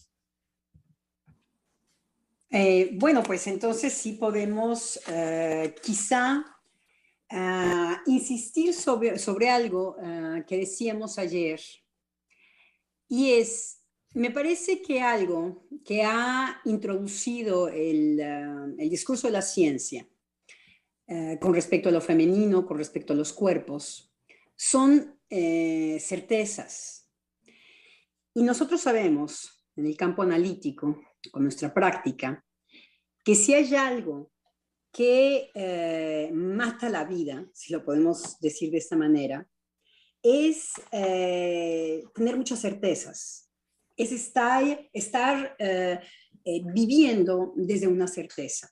Eh, 2.51 2.91
bueno, 2.95 3.23
pues 3.23 3.47
entonces 3.47 3.93
sí 3.93 4.13
podemos 4.13 5.01
eh, 5.09 5.75
quizá 5.83 6.45
ah, 7.31 8.03
insistir 8.07 8.73
sobre, 8.75 9.19
sobre 9.19 9.51
algo 9.51 9.97
ah, 10.03 10.43
que 10.47 10.57
decíamos 10.57 11.19
ayer. 11.19 11.61
Y 13.09 13.33
es, 13.33 13.76
me 14.17 14.31
parece 14.31 14.83
que 14.83 15.01
algo 15.01 15.67
que 15.85 16.03
ha 16.03 16.61
introducido 16.65 17.69
el, 17.69 18.21
ah, 18.21 18.67
el 18.79 18.91
discurso 18.91 19.29
de 19.29 19.33
la 19.33 19.43
ciencia 19.43 20.09
eh, 21.07 21.39
con 21.41 21.55
respecto 21.55 21.89
a 21.89 21.93
lo 21.93 22.01
femenino, 22.01 22.67
con 22.67 22.79
respecto 22.79 23.13
a 23.13 23.17
los 23.17 23.33
cuerpos, 23.33 24.13
son 24.57 25.15
certezas. 25.29 27.11
Y 28.33 28.43
nosotros 28.43 28.81
sabemos 28.81 29.65
en 29.77 29.87
el 29.87 29.97
campo 29.97 30.23
analítico 30.23 31.01
con 31.31 31.43
nuestra 31.43 31.73
práctica, 31.73 32.45
que 33.25 33.35
si 33.35 33.55
hay 33.55 33.75
algo 33.75 34.31
que 34.93 35.51
eh, 35.55 36.31
mata 36.33 36.89
la 36.89 37.05
vida, 37.05 37.47
si 37.53 37.73
lo 37.73 37.85
podemos 37.85 38.41
decir 38.41 38.71
de 38.71 38.79
esta 38.79 38.97
manera, 38.97 39.47
es 40.23 40.71
eh, 40.91 42.03
tener 42.15 42.37
muchas 42.37 42.61
certezas, 42.61 43.46
es 43.97 44.13
estar, 44.13 44.89
estar 44.93 45.57
eh, 45.59 45.99
viviendo 46.73 47.53
desde 47.57 47.89
una 47.89 48.07
certeza. 48.07 48.71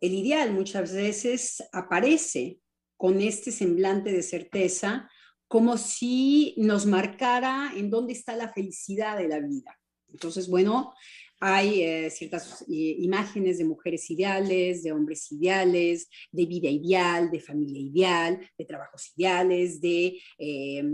El 0.00 0.14
ideal 0.14 0.52
muchas 0.52 0.92
veces 0.92 1.62
aparece 1.72 2.58
con 2.96 3.20
este 3.20 3.52
semblante 3.52 4.12
de 4.12 4.22
certeza 4.22 5.08
como 5.48 5.76
si 5.76 6.54
nos 6.56 6.86
marcara 6.86 7.72
en 7.76 7.90
dónde 7.90 8.14
está 8.14 8.34
la 8.34 8.52
felicidad 8.52 9.18
de 9.18 9.28
la 9.28 9.38
vida. 9.38 9.78
Entonces, 10.08 10.48
bueno, 10.48 10.94
hay 11.40 11.82
eh, 11.82 12.08
ciertas 12.08 12.62
eh, 12.62 12.96
imágenes 13.00 13.58
de 13.58 13.64
mujeres 13.64 14.08
ideales, 14.10 14.84
de 14.84 14.92
hombres 14.92 15.30
ideales, 15.32 16.08
de 16.30 16.46
vida 16.46 16.70
ideal, 16.70 17.30
de 17.30 17.40
familia 17.40 17.80
ideal, 17.80 18.50
de 18.56 18.64
trabajos 18.64 19.12
ideales, 19.16 19.80
de 19.80 20.20
eh, 20.38 20.84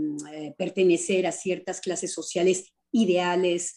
pertenecer 0.57 1.27
a 1.27 1.31
ciertas 1.31 1.79
clases 1.79 2.11
sociales 2.11 2.73
ideales. 2.91 3.75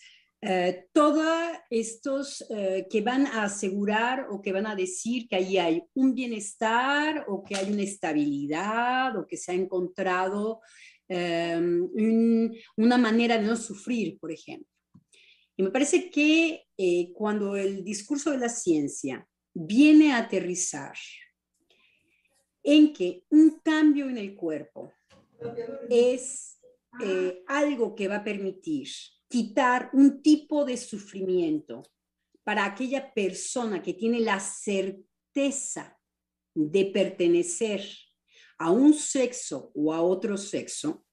todos 0.92 1.36
estos 1.70 2.44
que 2.90 3.00
van 3.00 3.26
a 3.26 3.44
asegurar 3.44 4.26
o 4.28 4.42
que 4.42 4.50
van 4.50 4.66
a 4.66 4.74
decir 4.74 5.28
que 5.28 5.36
ahí 5.36 5.56
hay 5.56 5.84
un 5.94 6.14
bienestar 6.14 7.24
o 7.28 7.44
que 7.44 7.54
hay 7.54 7.72
una 7.72 7.84
estabilidad 7.84 9.16
o 9.16 9.24
que 9.24 9.36
se 9.36 9.52
ha 9.52 9.54
encontrado 9.54 10.60
em, 11.08 11.88
una 12.76 12.98
manera 12.98 13.38
de 13.38 13.46
no 13.46 13.54
sufrir, 13.54 14.18
por 14.18 14.32
ejemplo. 14.32 14.72
Y 15.56 15.62
me 15.62 15.70
parece 15.70 16.10
que 16.10 16.64
eh, 16.76 17.12
cuando 17.14 17.56
el 17.56 17.84
discurso 17.84 18.30
de 18.30 18.38
la 18.38 18.48
ciencia 18.48 19.26
viene 19.54 20.12
a 20.12 20.18
aterrizar 20.18 20.94
en 22.62 22.92
que 22.92 23.24
un 23.28 23.60
cambio 23.62 24.08
en 24.08 24.18
el 24.18 24.34
cuerpo 24.34 24.92
es 25.90 26.51
eh, 27.00 27.42
algo 27.46 27.94
que 27.94 28.08
va 28.08 28.16
a 28.16 28.24
permitir 28.24 28.88
quitar 29.28 29.90
un 29.94 30.22
tipo 30.22 30.64
de 30.64 30.76
sufrimiento 30.76 31.82
para 32.44 32.64
aquella 32.64 33.14
persona 33.14 33.82
que 33.82 33.94
tiene 33.94 34.20
la 34.20 34.40
certeza 34.40 35.98
de 36.54 36.84
pertenecer 36.86 37.82
a 38.58 38.70
un 38.70 38.92
sexo 38.92 39.72
o 39.74 39.92
a 39.92 40.02
otro 40.02 40.36
sexo, 40.36 41.06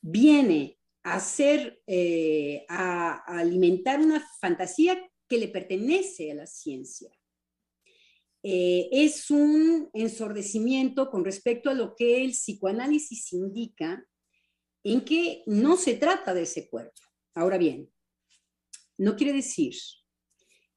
viene 0.00 0.78
hacer, 1.02 1.82
eh, 1.86 2.64
a, 2.68 3.38
alimentar 3.38 4.00
una 4.00 4.24
fantasía 4.40 5.10
que 5.28 5.38
le 5.38 5.48
pertenece 5.48 6.30
a 6.30 6.34
la 6.34 6.46
ciencia. 6.46 7.10
Eh, 8.42 8.88
es 8.90 9.30
un 9.30 9.90
ensordecimiento 9.92 11.10
con 11.10 11.24
respecto 11.24 11.70
a 11.70 11.74
lo 11.74 11.94
que 11.94 12.24
el 12.24 12.30
psicoanálisis 12.30 13.32
indica 13.32 14.06
en 14.82 15.04
que 15.04 15.42
no 15.46 15.76
se 15.76 15.94
trata 15.94 16.34
de 16.34 16.42
ese 16.42 16.68
cuerpo. 16.68 17.00
Ahora 17.34 17.58
bien, 17.58 17.90
no 18.98 19.16
quiere 19.16 19.32
decir 19.32 19.74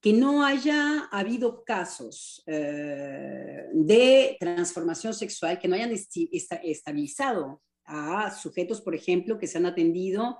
que 0.01 0.12
no 0.12 0.45
haya 0.45 1.07
habido 1.12 1.63
casos 1.63 2.43
eh, 2.45 3.65
de 3.74 4.36
transformación 4.39 5.13
sexual 5.13 5.60
que 5.60 5.67
no 5.67 5.75
hayan 5.75 5.93
estabilizado 5.93 7.62
a 7.86 8.29
sujetos, 8.31 8.81
por 8.81 8.95
ejemplo, 8.95 9.39
que 9.39 9.48
se 9.48 9.57
han 9.57 9.65
atendido 9.65 10.39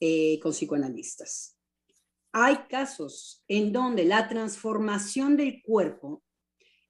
eh, 0.00 0.38
con 0.40 0.52
psicoanalistas. 0.52 1.58
Hay 2.32 2.56
casos 2.70 3.44
en 3.48 3.72
donde 3.72 4.04
la 4.04 4.28
transformación 4.28 5.36
del 5.36 5.62
cuerpo 5.62 6.22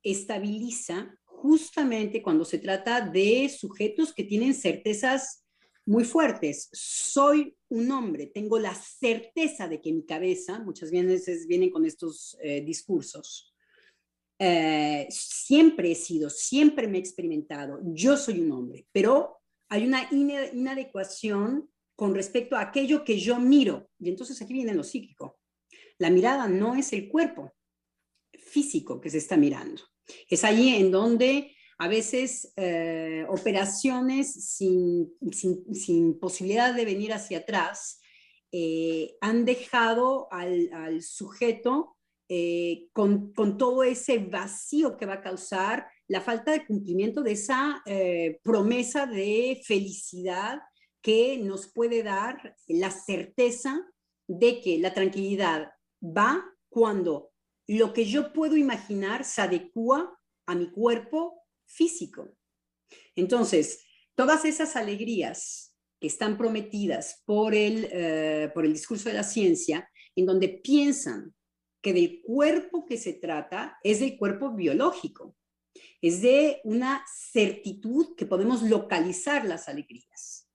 estabiliza 0.02 1.12
justamente 1.25 2.23
cuando 2.23 2.45
se 2.45 2.59
trata 2.59 3.00
de 3.00 3.49
sujetos 3.49 4.12
que 4.12 4.23
tienen 4.23 4.55
certezas 4.55 5.41
muy 5.87 6.05
fuertes. 6.05 6.69
Soy 6.73 7.57
un 7.69 7.91
hombre, 7.91 8.27
tengo 8.27 8.59
la 8.59 8.75
certeza 8.75 9.69
de 9.69 9.81
que 9.81 9.93
mi 9.93 10.05
cabeza, 10.05 10.61
muchas 10.61 10.91
veces 10.91 11.47
vienen 11.47 11.71
con 11.71 11.85
estos 11.85 12.37
eh, 12.43 12.61
discursos, 12.61 13.55
eh, 14.39 15.07
siempre 15.11 15.93
he 15.93 15.95
sido, 15.95 16.29
siempre 16.29 16.89
me 16.89 16.99
he 16.99 17.01
experimentado, 17.01 17.81
yo 17.85 18.17
soy 18.17 18.41
un 18.41 18.53
hombre, 18.53 18.87
pero 18.93 19.39
hay 19.69 19.87
una 19.87 20.09
inadecuación 20.12 21.71
con 21.95 22.15
respecto 22.15 22.57
a 22.57 22.62
aquello 22.62 23.05
que 23.05 23.19
yo 23.19 23.39
miro. 23.39 23.89
Y 23.99 24.09
entonces 24.09 24.41
aquí 24.43 24.53
viene 24.53 24.75
lo 24.75 24.83
psíquico. 24.83 25.39
La 25.99 26.11
mirada 26.11 26.49
no 26.49 26.75
es 26.75 26.93
el 26.93 27.09
cuerpo 27.09 27.55
físico 28.33 29.01
que 29.01 29.09
se 29.09 29.19
está 29.19 29.37
mirando. 29.37 29.83
Es 30.29 30.45
allí 30.45 30.75
en 30.75 30.91
donde 30.91 31.55
a 31.83 31.89
veces 31.89 32.53
eh, 32.55 33.27
operaciones 33.29 34.33
sin, 34.57 35.11
posibilidad 36.21 36.73
de 36.73 36.85
venir 36.85 37.12
hacia 37.12 37.39
atrás 37.39 38.01
eh, 38.53 39.17
han 39.21 39.45
dejado 39.45 40.29
al, 40.31 41.03
sujeto 41.03 41.97
eh, 42.29 42.87
con, 42.93 43.33
con, 43.33 43.59
todo 43.59 43.83
ese 43.83 44.19
vacío 44.19 44.97
que 44.97 45.07
va 45.07 45.15
a 45.15 45.23
causar 45.23 45.89
la 46.07 46.21
falta 46.21 46.53
de 46.53 46.65
cumplimiento 46.65 47.21
de 47.21 47.33
esa 47.33 47.83
promesa 48.45 49.07
de 49.07 49.61
felicidad 49.65 50.61
que 51.01 51.37
nos 51.39 51.73
puede 51.73 52.05
dar 52.05 52.55
la 52.69 52.93
certeza 52.93 53.85
de 54.29 54.61
que 54.61 54.79
la 54.79 54.95
tranquilidad 54.95 55.73
va 56.01 56.45
cuando 56.69 57.33
lo 57.67 57.93
que 57.93 58.05
yo 58.05 58.33
puedo 58.33 58.57
imaginar 58.57 59.25
se 59.25 59.43
adecua 59.43 60.17
a 60.47 60.55
mi 60.55 60.71
cuerpo 60.71 61.41
físico. 61.73 62.37
Entonces, 63.17 63.85
todas 64.14 64.45
esas 64.45 64.76
alegrías 64.76 65.75
que 66.00 66.07
están 66.07 66.37
prometidas 66.37 67.23
por 67.25 67.55
el, 67.55 67.88
eh, 67.91 68.50
por 68.55 68.64
el 68.64 68.73
discurso 68.73 69.09
de 69.09 69.14
la 69.14 69.25
ciencia, 69.25 69.88
en 70.17 70.26
donde 70.26 70.49
piensan 70.49 71.35
que 71.81 71.93
del 71.93 72.21
cuerpo 72.23 72.85
que 72.87 72.97
se 72.97 73.14
trata 73.14 73.79
es 73.83 74.00
del 74.00 74.17
cuerpo 74.17 74.52
biológico, 74.52 75.37
es 76.00 76.21
de 76.21 76.61
una 76.64 77.05
certitud 77.33 78.14
que 78.17 78.26
podemos 78.26 78.62
localizar 78.62 79.45
las 79.45 79.69
alegrías. 79.69 80.49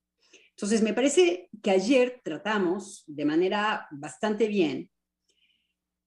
Entonces, 0.51 0.81
me 0.81 0.93
parece 0.93 1.49
que 1.61 1.71
ayer 1.71 2.21
tratamos 2.23 3.03
de 3.07 3.25
manera 3.25 3.87
bastante 3.91 4.47
bien 4.47 4.89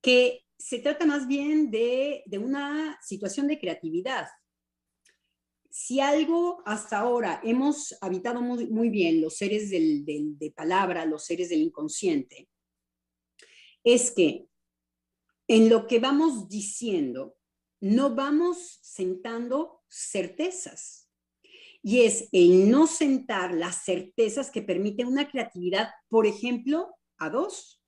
que 0.02 0.44
se 0.58 0.78
trata 0.78 1.06
más 1.06 1.26
bien 1.26 1.70
de, 1.70 2.22
una 2.38 2.98
situación 3.02 3.46
de 3.46 3.58
creatividad. 3.58 4.26
Si 5.70 6.00
algo 6.00 6.62
hasta 6.66 6.98
ahora 6.98 7.40
hemos 7.44 7.96
habitado 8.00 8.42
muy, 8.42 8.90
bien 8.90 9.20
los 9.20 9.36
seres 9.36 9.70
de 9.70 10.52
palabra, 10.54 11.04
los 11.04 11.24
seres 11.24 11.48
del 11.48 11.62
inconsciente, 11.62 12.48
es 13.84 14.10
que 14.10 14.48
en 15.46 15.68
lo 15.68 15.86
que 15.86 15.98
vamos 15.98 16.48
diciendo 16.48 17.36
no 17.80 18.14
vamos 18.14 18.78
sentando 18.82 19.82
certezas. 19.88 21.08
Y 21.82 22.02
es 22.02 22.28
el 22.32 22.70
no 22.70 22.86
sentar 22.86 23.54
las 23.54 23.84
certezas 23.84 24.50
que 24.50 24.60
permiten 24.60 25.06
una 25.06 25.30
creatividad, 25.30 25.88
por 26.08 26.26
ejemplo, 26.26 26.94
a 27.16 27.30
dos 27.30 27.82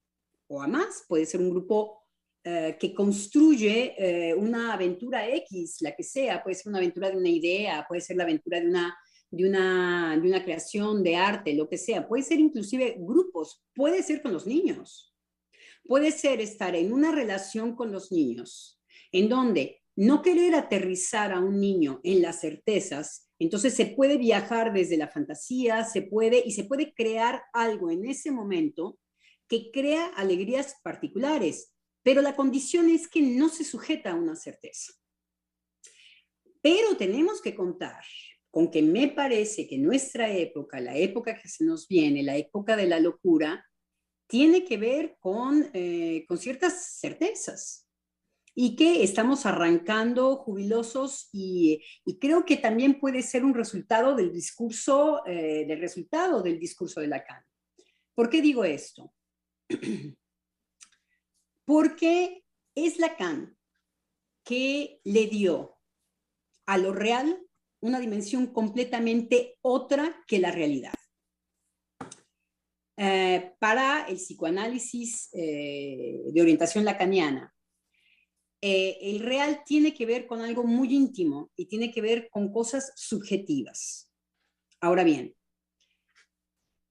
o 0.47 0.63
a 0.63 0.67
más. 0.67 1.05
Puede 1.09 1.27
ser 1.27 1.41
un 1.41 1.51
grupo 1.51 2.02
eh, 2.45 2.77
que 2.79 2.93
construye 2.93 3.95
eh, 3.97 4.35
una 4.35 4.73
aventura 4.73 5.29
X, 5.29 5.77
la 5.81 5.95
que 5.95 6.03
sea. 6.03 6.43
Puede 6.43 6.57
ser 6.57 6.71
una 6.71 6.79
aventura 6.79 7.11
de 7.11 7.17
una 7.17 7.29
idea, 7.29 7.85
puede 7.89 8.01
ser 8.01 8.17
la 8.17 8.25
aventura 8.25 8.61
de 8.61 8.67
una, 8.67 8.97
de 9.31 9.49
una, 9.49 10.19
de 10.21 10.29
una 10.29 10.43
creación 10.43 11.03
de 11.03 11.17
arte, 11.17 11.55
lo 11.55 11.69
que 11.69 11.79
sea. 11.79 12.09
Puede 12.09 12.23
ser 12.23 12.41
inclusive 12.41 12.97
grupos, 12.99 13.63
puede 13.75 14.03
ser 14.03 14.23
con 14.23 14.33
los 14.33 14.47
niños. 14.47 15.15
Puede 15.85 16.11
ser 16.11 16.41
estar 16.41 16.75
en 16.75 16.93
una 16.93 17.13
relación 17.13 17.75
con 17.75 17.93
los 17.93 18.13
niños, 18.13 18.81
en 19.11 19.29
donde 19.29 19.83
no 19.97 20.23
querer 20.23 20.55
aterrizar 20.55 21.33
a 21.33 21.41
un 21.41 21.61
niño 21.61 22.01
en 22.03 22.23
las 22.23 22.41
certezas, 22.41 23.31
entonces 23.39 23.75
se 23.75 23.87
puede 23.87 24.19
viajar 24.19 24.73
desde 24.73 24.97
la 24.97 25.09
fantasía, 25.09 25.85
se 25.85 26.03
puede 26.03 26.43
y 26.47 26.53
se 26.53 26.65
puede 26.65 26.95
crear 26.95 27.43
algo 27.53 27.91
en 27.91 28.07
ese 28.07 28.31
momento 28.31 28.99
que 29.49 29.71
crea 29.73 30.07
alegrías 30.17 30.77
particulares, 30.83 31.72
pero 32.03 32.23
la 32.23 32.37
condición 32.37 32.89
es 32.89 33.09
que 33.09 33.23
no 33.23 33.49
se 33.49 33.65
sujeta 33.65 34.11
a 34.11 34.15
una 34.15 34.37
certeza. 34.37 34.93
Pero 36.61 36.97
tenemos 36.97 37.41
que 37.41 37.55
contar 37.55 38.05
con 38.51 38.71
que 38.71 38.83
me 38.83 39.09
parece 39.09 39.67
que 39.67 39.79
nuestra 39.79 40.31
época, 40.31 40.81
la 40.81 40.97
época 40.97 41.39
que 41.41 41.49
se 41.49 41.65
nos 41.65 41.89
viene, 41.89 42.23
la 42.23 42.37
época 42.37 42.77
de 42.77 42.87
la 42.87 43.01
locura, 43.01 43.67
tiene 44.27 44.65
que 44.65 44.77
ver 44.77 45.17
con, 45.21 45.71
eh, 45.73 46.25
con 46.29 46.39
ciertas 46.39 46.99
certezas 47.01 47.89
y 48.55 48.77
que 48.77 49.03
estamos 49.03 49.47
arrancando 49.47 50.37
jubilosos 50.37 51.29
y, 51.33 51.83
creo 52.21 52.45
que 52.45 52.57
también 52.57 53.01
puede 53.01 53.23
ser 53.23 53.45
un 53.45 53.55
resultado 53.55 54.15
del 54.15 54.33
discurso, 54.33 55.23
eh, 55.27 55.65
del 55.67 55.81
resultado 55.81 56.43
del 56.43 56.59
discurso 56.59 57.01
de 57.01 57.09
Lacan. 57.09 57.43
¿Por 58.15 58.29
qué 58.29 58.43
digo 58.43 58.65
esto? 58.65 59.13
Porque 61.73 62.45
es 62.75 62.99
Lacan 62.99 63.57
que 64.45 65.01
le 65.05 65.27
dio 65.27 65.79
a 66.67 66.77
lo 66.77 66.93
real 66.93 67.47
una 67.81 67.99
dimensión 67.99 68.49
completamente 68.49 69.57
otra 69.63 70.23
que 70.27 70.39
la 70.39 70.51
realidad. 70.51 70.93
Eh, 72.99 73.55
para 73.59 74.05
el 74.07 74.17
psicoanálisis 74.17 75.31
eh, 75.33 76.21
de 76.31 76.43
orientación 76.43 76.85
lacaniana, 76.85 77.55
eh, 78.61 78.99
el 79.01 79.21
real 79.21 79.63
tiene 79.65 79.95
que 79.95 80.05
ver 80.05 80.27
con 80.27 80.43
algo 80.43 80.65
muy 80.65 80.95
íntimo 80.95 81.53
y 81.57 81.65
tiene 81.69 81.91
que 81.91 82.03
ver 82.03 82.29
con 82.29 82.53
cosas 82.53 82.93
subjetivas. 82.97 84.13
Ahora 84.79 85.05
bien, 85.05 85.35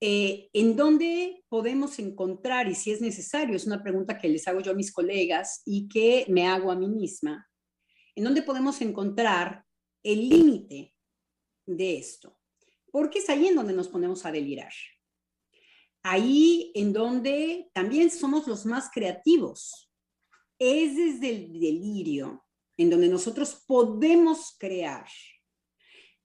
eh, 0.04 0.50
¿en 0.54 0.76
dónde 0.76 1.44
podemos 1.48 2.00
encontrar, 2.00 2.68
y 2.68 2.74
si 2.74 2.92
es 2.92 3.02
necesario, 3.02 3.56
es 3.56 3.68
una 3.68 3.84
pregunta 3.84 4.18
que 4.18 4.28
les 4.28 4.48
hago 4.48 4.60
yo 4.60 4.72
a 4.72 4.76
mis 4.76 4.92
colegas 4.92 5.62
y 5.64 5.88
que 5.88 6.26
me 6.28 6.48
hago 6.48 6.72
a 6.72 6.76
mí 6.76 6.88
misma, 6.88 7.48
¿en 8.16 8.24
dónde 8.24 8.42
podemos 8.42 8.82
encontrar 8.82 9.64
el 10.02 10.28
límite 10.28 10.96
de 11.68 11.98
esto? 12.00 12.36
Porque 12.92 13.20
es 13.20 13.30
ahí 13.30 13.48
en 13.48 13.56
donde 13.56 13.74
nos 13.74 13.90
ponemos 13.90 14.26
a 14.26 14.32
delirar. 14.32 14.74
Ahí 16.02 16.72
en 16.74 16.94
donde 16.94 17.70
también 17.72 18.10
somos 18.10 18.48
los 18.48 18.66
más 18.66 18.90
creativos. 18.92 19.94
Es 20.58 20.98
desde 20.98 21.30
el 21.30 21.54
delirio 21.54 22.44
en 22.76 22.90
donde 22.90 23.08
nosotros 23.08 23.64
podemos 23.68 24.56
crear 24.58 25.06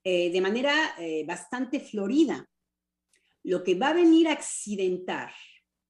eh, 0.02 0.30
de 0.30 0.40
manera 0.40 0.94
eh, 0.98 1.26
bastante 1.26 1.78
florida 1.78 2.48
lo 3.46 3.62
que 3.62 3.76
va 3.76 3.90
a 3.90 3.94
venir 3.94 4.26
a 4.26 4.32
accidentar 4.32 5.30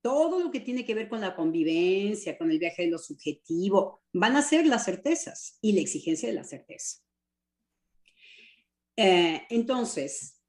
todo 0.02 0.38
lo 0.38 0.50
que 0.50 0.60
tiene 0.60 0.84
que 0.84 0.94
ver 0.94 1.08
con 1.08 1.20
la 1.20 1.34
convivencia, 1.34 2.36
con 2.36 2.50
el 2.50 2.58
viaje 2.58 2.82
de 2.82 2.90
lo 2.90 2.98
subjetivo, 2.98 4.02
van 4.12 4.36
a 4.36 4.42
ser 4.42 4.66
las 4.66 4.84
certezas 4.84 5.58
y 5.62 5.72
la 5.72 5.80
exigencia 5.80 6.28
de 6.28 6.34
la 6.34 6.44
certeza. 6.44 6.98
Eh, 8.94 9.42
entonces, 9.48 10.40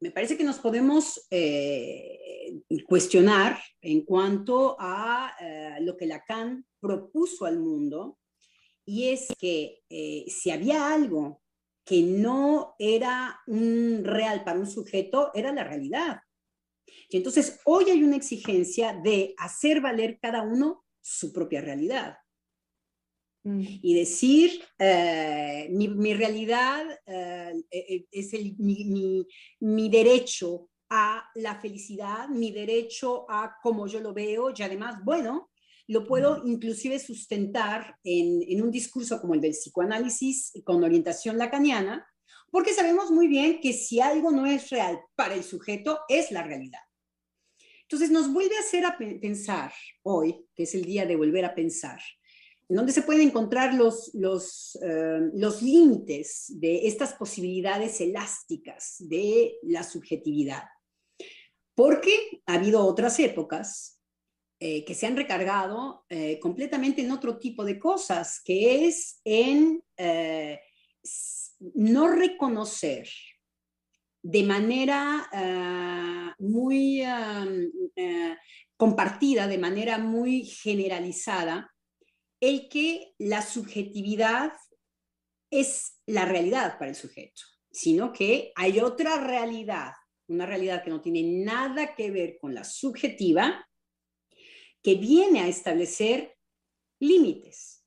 me 0.00 0.12
parece 0.12 0.36
que 0.36 0.44
nos 0.44 0.58
podemos 0.58 1.26
eh, 1.28 2.62
cuestionar 2.86 3.58
en 3.80 4.04
cuanto 4.04 4.76
a 4.78 5.34
eh, 5.40 5.76
lo 5.80 5.96
que 5.96 6.06
Lacan 6.06 6.64
propuso 6.80 7.46
al 7.46 7.58
mundo, 7.58 8.18
y 8.86 9.08
es 9.08 9.28
que 9.38 9.82
si 10.28 10.50
había 10.50 10.92
algo 10.92 11.42
que 11.84 12.02
no 12.02 12.74
era 12.78 13.40
un 13.46 14.02
real 14.04 14.44
para 14.44 14.58
un 14.58 14.66
sujeto, 14.66 15.30
era 15.34 15.52
la 15.52 15.64
realidad. 15.64 16.20
Y 17.08 17.16
entonces 17.16 17.60
hoy 17.64 17.90
hay 17.90 18.02
una 18.02 18.16
exigencia 18.16 18.98
de 19.02 19.34
hacer 19.38 19.80
valer 19.80 20.18
cada 20.20 20.42
uno 20.42 20.84
su 21.00 21.32
propia 21.32 21.60
realidad. 21.60 22.16
Mm. 23.44 23.62
Y 23.82 23.94
decir, 23.94 24.62
eh, 24.78 25.68
mi, 25.70 26.14
realidad 26.14 26.86
eh, 27.06 27.62
eh, 27.70 28.06
es 28.10 28.32
mi, 28.58 29.26
mi, 29.60 29.88
derecho 29.90 30.70
a 30.88 31.24
la 31.34 31.60
felicidad, 31.60 32.28
mi 32.28 32.52
derecho 32.52 33.26
a 33.28 33.56
como 33.62 33.86
yo 33.86 34.00
lo 34.00 34.14
veo 34.14 34.52
y 34.56 34.62
además, 34.62 34.96
bueno, 35.04 35.50
lo 35.86 36.06
puedo 36.06 36.42
inclusive 36.46 36.98
sustentar 36.98 37.96
en, 38.02 38.42
en 38.48 38.62
un 38.62 38.70
discurso 38.70 39.20
como 39.20 39.34
el 39.34 39.42
del 39.42 39.52
psicoanálisis 39.52 40.52
con 40.64 40.82
orientación 40.82 41.36
lacaniana, 41.36 42.06
porque 42.54 42.72
sabemos 42.72 43.10
muy 43.10 43.26
bien 43.26 43.60
que 43.60 43.72
si 43.72 44.00
algo 44.00 44.30
no 44.30 44.46
es 44.46 44.70
real 44.70 45.00
para 45.16 45.34
el 45.34 45.42
sujeto, 45.42 46.02
es 46.08 46.30
la 46.30 46.44
realidad. 46.44 46.78
Entonces 47.82 48.12
nos 48.12 48.32
vuelve 48.32 48.56
a 48.56 48.60
hacer 48.60 48.86
a 48.86 48.96
pensar 48.96 49.72
hoy, 50.04 50.46
que 50.54 50.62
es 50.62 50.72
el 50.76 50.84
día 50.84 51.04
de 51.04 51.16
volver 51.16 51.44
a 51.44 51.52
pensar, 51.52 51.98
en 52.68 52.76
donde 52.76 52.92
se 52.92 53.02
pueden 53.02 53.26
encontrar 53.26 53.74
los, 53.74 54.14
los, 54.14 54.78
eh, 54.80 55.30
los 55.34 55.62
límites 55.62 56.44
de 56.48 56.86
estas 56.86 57.14
posibilidades 57.14 58.00
elásticas 58.00 58.98
de 59.00 59.56
la 59.64 59.82
subjetividad. 59.82 60.62
Porque 61.74 62.40
ha 62.46 62.54
habido 62.54 62.86
otras 62.86 63.18
épocas 63.18 64.00
eh, 64.60 64.84
que 64.84 64.94
se 64.94 65.08
han 65.08 65.16
recargado 65.16 66.04
eh, 66.08 66.38
completamente 66.38 67.02
en 67.02 67.10
otro 67.10 67.36
tipo 67.36 67.64
de 67.64 67.80
cosas, 67.80 68.40
que 68.44 68.86
es 68.86 69.20
en 69.24 69.82
no 71.74 72.08
reconocer 72.08 73.08
de 74.22 74.42
manera 74.42 75.28
ah, 75.32 76.34
muy 76.38 77.02
eh, 77.02 78.36
compartida, 78.76 79.46
de 79.46 79.58
manera 79.58 79.98
muy 79.98 80.44
generalizada, 80.44 81.70
el 82.40 82.68
que 82.68 83.14
la 83.18 83.42
subjetividad 83.42 84.52
es 85.50 86.00
la 86.06 86.24
realidad 86.24 86.78
para 86.78 86.90
el 86.90 86.96
sujeto, 86.96 87.42
sino 87.70 88.12
que 88.12 88.52
hay 88.56 88.80
otra 88.80 89.20
realidad, 89.24 89.92
una 90.26 90.46
realidad 90.46 90.82
que 90.82 90.90
no 90.90 91.00
tiene 91.00 91.22
nada 91.44 91.94
que 91.94 92.10
ver 92.10 92.38
con 92.40 92.54
la 92.54 92.64
subjetiva, 92.64 93.66
que 94.82 94.96
viene 94.96 95.40
a 95.40 95.48
establecer 95.48 96.36
límites. 97.00 97.84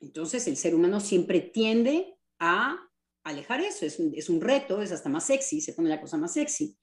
Entonces 0.00 0.46
el 0.46 0.56
ser 0.56 0.74
humano 0.74 1.00
siempre 1.00 1.40
tiende 1.40 2.16
a 2.44 2.76
alejar 3.22 3.60
eso, 3.60 3.86
es 3.86 4.28
un, 4.28 4.40
reto, 4.40 4.82
es 4.82 4.90
hasta 4.90 5.08
más 5.08 5.24
sexy, 5.24 5.60
se 5.60 5.74
pone 5.74 5.88
la 5.88 6.00
cosa 6.00 6.16
más 6.16 6.32
sexy, 6.32 6.76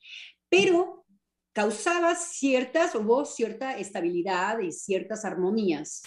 pero 0.47 1.05
causaba 1.51 2.15
ciertas, 2.15 2.95
hubo 2.95 3.25
cierta 3.25 3.77
estabilidad 3.77 4.59
y 4.59 4.71
ciertas 4.71 5.25
armonías 5.25 6.01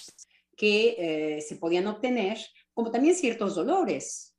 que 0.56 0.96
eh, 0.96 1.40
se 1.42 1.56
podían 1.56 1.86
obtener, 1.86 2.38
como 2.72 2.90
también 2.90 3.14
ciertos 3.14 3.54
dolores. 3.54 4.34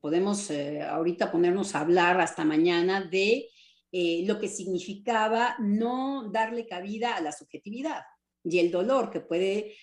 Podemos 0.00 0.50
eh, 0.50 0.80
ahorita 0.80 1.30
ponernos 1.30 1.74
a 1.74 1.80
hablar 1.80 2.18
hasta 2.22 2.42
mañana 2.46 3.02
de 3.02 3.50
eh, 3.92 4.24
lo 4.26 4.38
que 4.40 4.48
significaba 4.48 5.56
no 5.58 6.30
darle 6.32 6.66
cabida 6.66 7.16
a 7.16 7.20
la 7.20 7.32
subjetividad 7.32 8.00
y 8.42 8.60
el 8.60 8.70
dolor 8.70 9.10
que 9.10 9.20
puede 9.20 9.76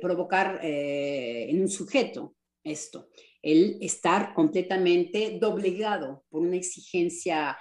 provocar 0.00 0.58
en 0.64 1.60
un 1.60 1.68
sujeto 1.68 2.34
esto 2.64 3.08
el 3.42 3.78
estar 3.80 4.34
completamente 4.34 5.38
doblegado 5.40 6.24
por 6.28 6.42
una 6.42 6.56
exigencia, 6.56 7.56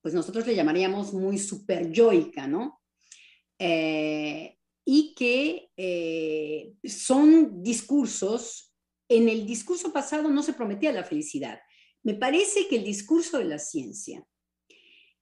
pues 0.00 0.14
nosotros 0.14 0.46
le 0.46 0.54
llamaríamos 0.54 1.12
muy 1.14 1.38
superyoica, 1.38 2.46
¿no? 2.46 2.80
Eh, 3.58 4.58
y 4.84 5.14
que 5.14 5.70
eh, 5.76 6.74
son 6.84 7.62
discursos, 7.62 8.74
en 9.08 9.28
el 9.28 9.46
discurso 9.46 9.92
pasado 9.92 10.28
no 10.28 10.42
se 10.42 10.54
prometía 10.54 10.92
la 10.92 11.04
felicidad. 11.04 11.60
Me 12.02 12.14
parece 12.14 12.66
que 12.66 12.76
el 12.76 12.84
discurso 12.84 13.38
de 13.38 13.44
la 13.44 13.58
ciencia 13.58 14.26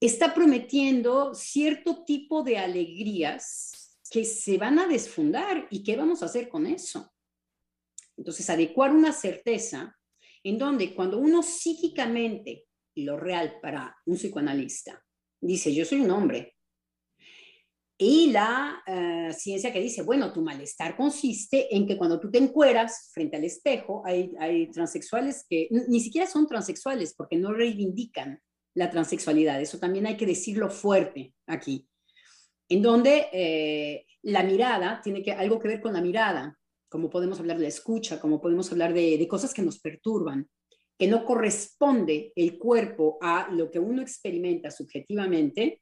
está 0.00 0.32
prometiendo 0.32 1.34
cierto 1.34 2.04
tipo 2.04 2.42
de 2.42 2.56
alegrías 2.56 3.98
que 4.10 4.24
se 4.24 4.56
van 4.56 4.78
a 4.78 4.88
desfundar 4.88 5.68
y 5.70 5.84
qué 5.84 5.96
vamos 5.96 6.22
a 6.22 6.26
hacer 6.26 6.48
con 6.48 6.66
eso. 6.66 7.12
Entonces, 8.16 8.48
adecuar 8.50 8.92
una 8.92 9.12
certeza 9.12 9.98
en 10.42 10.58
donde 10.58 10.94
cuando 10.94 11.18
uno 11.18 11.42
psíquicamente, 11.42 12.66
lo 12.96 13.16
real 13.16 13.58
para 13.62 13.96
un 14.06 14.16
psicoanalista, 14.16 15.02
dice, 15.40 15.74
yo 15.74 15.84
soy 15.84 16.00
un 16.00 16.10
hombre, 16.10 16.56
y 18.02 18.30
la 18.30 18.82
eh, 18.86 19.30
ciencia 19.34 19.70
que 19.70 19.80
dice, 19.80 20.00
bueno, 20.00 20.32
tu 20.32 20.40
malestar 20.40 20.96
consiste 20.96 21.76
en 21.76 21.86
que 21.86 21.98
cuando 21.98 22.18
tú 22.18 22.30
te 22.30 22.38
encueras 22.38 23.10
frente 23.12 23.36
al 23.36 23.44
espejo, 23.44 24.02
hay, 24.06 24.32
hay 24.38 24.70
transexuales 24.70 25.44
que 25.46 25.68
ni 25.70 26.00
siquiera 26.00 26.26
son 26.26 26.46
transexuales 26.46 27.12
porque 27.12 27.36
no 27.36 27.52
reivindican 27.52 28.40
la 28.74 28.90
transexualidad. 28.90 29.60
Eso 29.60 29.78
también 29.78 30.06
hay 30.06 30.16
que 30.16 30.24
decirlo 30.24 30.70
fuerte 30.70 31.34
aquí. 31.46 31.86
En 32.70 32.80
donde 32.80 33.26
eh, 33.34 34.06
la 34.22 34.44
mirada 34.44 35.02
tiene 35.02 35.22
que, 35.22 35.32
algo 35.32 35.60
que 35.60 35.68
ver 35.68 35.82
con 35.82 35.92
la 35.92 36.00
mirada 36.00 36.58
como 36.90 37.08
podemos 37.08 37.38
hablar 37.38 37.56
de 37.56 37.62
la 37.62 37.68
escucha, 37.68 38.20
como 38.20 38.40
podemos 38.40 38.70
hablar 38.72 38.92
de, 38.92 39.26
cosas 39.28 39.54
que 39.54 39.62
nos 39.62 39.78
perturban, 39.78 40.50
que 40.98 41.06
no 41.06 41.24
corresponde 41.24 42.32
el 42.34 42.58
cuerpo 42.58 43.16
a 43.22 43.48
lo 43.50 43.70
que 43.70 43.78
uno 43.78 44.02
experimenta 44.02 44.70
subjetivamente, 44.70 45.80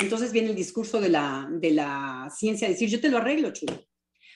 entonces 0.00 0.32
viene 0.32 0.50
el 0.50 0.56
discurso 0.56 1.00
de 1.00 1.08
la, 1.08 1.48
de 1.50 1.70
la 1.70 2.28
ciencia, 2.36 2.68
decir, 2.68 2.88
yo 2.88 3.00
te 3.00 3.08
lo 3.08 3.18
arreglo, 3.18 3.52
chulo, 3.52 3.80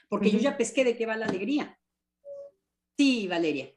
porque 0.09 0.31
yo 0.31 0.39
ya 0.39 0.57
pesqué 0.57 0.85
de 0.85 0.97
qué 0.97 1.05
va 1.05 1.17
la 1.17 1.27
alegría. 1.27 1.79
Sí, 2.97 3.27
Valeria. 3.27 3.75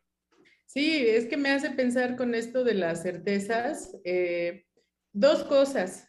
Sí, 0.67 0.95
es 0.95 1.25
que 1.25 1.37
me 1.37 1.49
hace 1.49 1.71
pensar 1.71 2.15
con 2.15 2.35
esto 2.35 2.63
de 2.63 2.75
las 2.75 3.01
certezas 3.01 3.97
eh, 4.03 4.65
dos 5.11 5.43
cosas. 5.43 6.07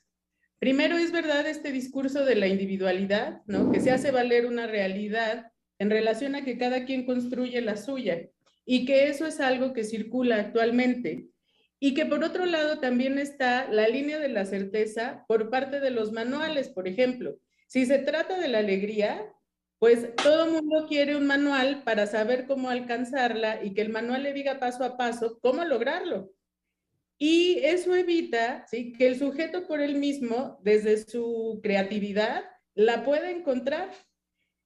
Primero, 0.59 0.99
es 0.99 1.11
verdad 1.11 1.47
este 1.47 1.73
discurso 1.73 2.25
de 2.25 2.35
la 2.35 2.49
individualidad, 2.49 3.43
¿no? 3.47 3.73
Que 3.73 3.81
se 3.81 3.93
hace 3.93 4.11
valer 4.11 4.45
una 4.45 4.67
realidad 4.67 5.53
en 5.79 5.91
relación 5.91 6.35
a 6.35 6.45
que 6.45 6.59
cada 6.59 6.85
quien 6.85 7.07
construye 7.07 7.61
la 7.61 7.77
suya 7.77 8.29
y 8.64 8.85
que 8.85 9.09
eso 9.09 9.27
es 9.27 9.41
algo 9.41 9.73
que 9.73 9.85
circula 9.85 10.37
actualmente. 10.37 11.29
Y 11.81 11.95
que 11.95 12.07
por 12.07 12.25
otro 12.25 12.45
lado 12.45 12.81
también 12.81 13.19
está 13.19 13.71
la 13.71 13.87
línea 13.87 14.19
de 14.19 14.29
la 14.29 14.45
certeza 14.45 15.25
por 15.29 15.49
parte 15.49 15.81
de 15.81 15.91
los 15.91 16.12
manuales, 16.12 16.69
por 16.69 16.88
ejemplo. 16.88 17.38
Si 17.69 17.87
se 17.87 17.99
trata 17.99 18.38
de 18.38 18.49
la 18.49 18.59
alegría, 18.59 19.33
pues 19.79 20.14
todo 20.17 20.51
mundo 20.51 20.87
quiere 20.88 21.17
un 21.17 21.27
manual 21.27 21.85
para 21.85 22.07
saber 22.07 22.47
cómo 22.47 22.69
alcanzarla 22.69 23.62
y 23.62 23.75
que 23.75 23.83
el 23.83 23.91
manual 23.91 24.25
le 24.25 24.33
diga 24.33 24.59
paso 24.59 24.83
a 24.85 24.97
paso 24.97 25.38
cómo 25.41 25.64
lograrlo. 25.64 26.33
Y 27.17 27.61
eso 27.64 27.95
evita 27.95 28.67
¿sí? 28.69 28.93
que 28.93 29.07
el 29.07 29.19
sujeto 29.19 29.67
por 29.67 29.81
él 29.81 29.97
mismo, 29.97 30.59
desde 30.62 30.99
su 30.99 31.61
creatividad, 31.62 32.45
la 32.75 33.05
pueda 33.05 33.31
encontrar 33.31 33.91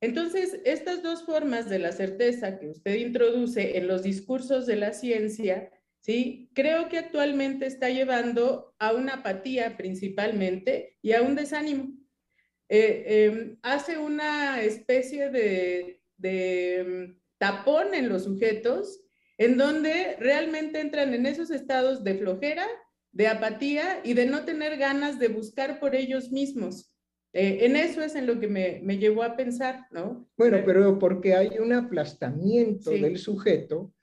entonces, 0.03 0.61
estas 0.67 1.03
dos 1.03 1.25
formas 1.25 1.71
de 1.71 1.79
la 1.79 1.93
certeza 1.93 2.59
que 2.59 2.69
usted 2.69 2.97
introduce 2.97 3.79
en 3.79 3.89
los 3.89 4.03
discursos 4.03 4.67
de 4.67 4.77
la 4.77 4.93
ciencia 4.93 5.71
¿sí? 6.03 6.51
Creo 6.55 6.89
que 6.89 6.99
actualmente 6.99 7.67
está 7.67 7.89
llevando 7.89 8.75
a 8.79 8.93
una 8.93 9.15
apatía 9.15 9.77
principalmente 9.77 10.99
y 11.01 11.13
a 11.13 11.23
un 11.23 11.35
desánimo. 11.35 11.89
Eh, 12.69 13.05
em, 13.07 13.59
hace 13.63 13.99
una 13.99 14.63
especie 14.63 15.31
de, 15.31 16.03
em, 16.23 17.19
tapón 17.39 17.95
en 17.95 18.09
los 18.09 18.25
sujetos 18.25 19.01
en 19.39 19.57
donde 19.57 20.17
realmente 20.19 20.81
entran 20.81 21.15
en 21.15 21.27
esos 21.27 21.51
estados 21.51 22.05
de 22.05 22.15
flojera, 22.15 22.67
de 23.13 23.29
apatía 23.29 24.01
y 24.05 24.15
de 24.15 24.27
no 24.27 24.45
tener 24.45 24.79
ganas 24.79 25.19
de 25.19 25.29
buscar 25.29 25.81
por 25.81 25.95
ellos 25.95 26.31
mismos. 26.31 26.92
Eh, 27.33 27.65
en 27.67 27.77
eso 27.77 28.03
es 28.03 28.15
en 28.15 28.27
lo 28.27 28.39
que 28.39 28.49
me, 28.49 28.81
me, 28.83 28.99
llevó 28.99 29.23
a 29.23 29.37
pensar, 29.37 29.87
¿no? 29.91 30.29
Bueno, 30.37 30.59
pero 30.67 30.99
porque 30.99 31.35
hay 31.35 31.59
un 31.59 31.73
aplastamiento 31.73 32.91
del 32.91 33.17
sujeto, 33.17 33.95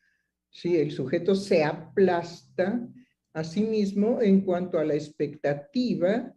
sí, 0.49 0.77
el 0.77 0.91
sujeto 0.91 1.35
se 1.35 1.63
aplasta 1.63 2.87
a 3.33 3.43
sí 3.43 3.61
mismo 3.61 4.21
en 4.21 4.41
cuanto 4.41 4.79
a 4.79 4.83
la 4.83 4.95
expectativa 4.95 6.33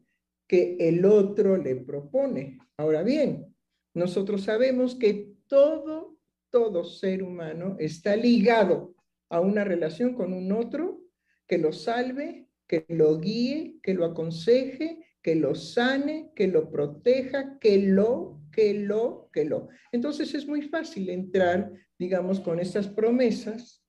que 0.46 0.76
el 0.78 1.04
otro 1.06 1.56
le 1.56 1.76
propone. 1.76 2.58
Ahora 2.76 3.02
bien, 3.02 3.54
nosotros 3.94 4.42
sabemos 4.42 4.94
que 4.94 5.32
todo, 5.46 6.18
todo 6.50 6.84
ser 6.84 7.22
humano 7.22 7.76
está 7.78 8.16
ligado 8.16 8.94
a 9.30 9.40
una 9.40 9.64
relación 9.64 10.14
con 10.14 10.32
un 10.34 10.52
otro 10.52 11.00
que 11.46 11.56
lo 11.56 11.72
salve, 11.72 12.48
que 12.66 12.84
lo 12.88 13.18
guíe, 13.18 13.78
que 13.82 13.94
lo 13.94 14.04
aconseje, 14.04 15.06
que 15.22 15.36
lo 15.36 15.54
sane, 15.54 16.32
que 16.34 16.48
lo 16.48 16.70
proteja, 16.70 17.58
que 17.58 17.78
lo, 17.78 18.40
que 18.50 18.74
lo, 18.74 19.30
que 19.32 19.44
lo. 19.44 19.68
Entonces 19.92 20.34
es 20.34 20.46
muy 20.46 20.62
fácil 20.62 21.08
entrar, 21.10 21.72
digamos, 21.98 22.40
con 22.40 22.58
estas 22.58 22.88
promesas 22.88 23.84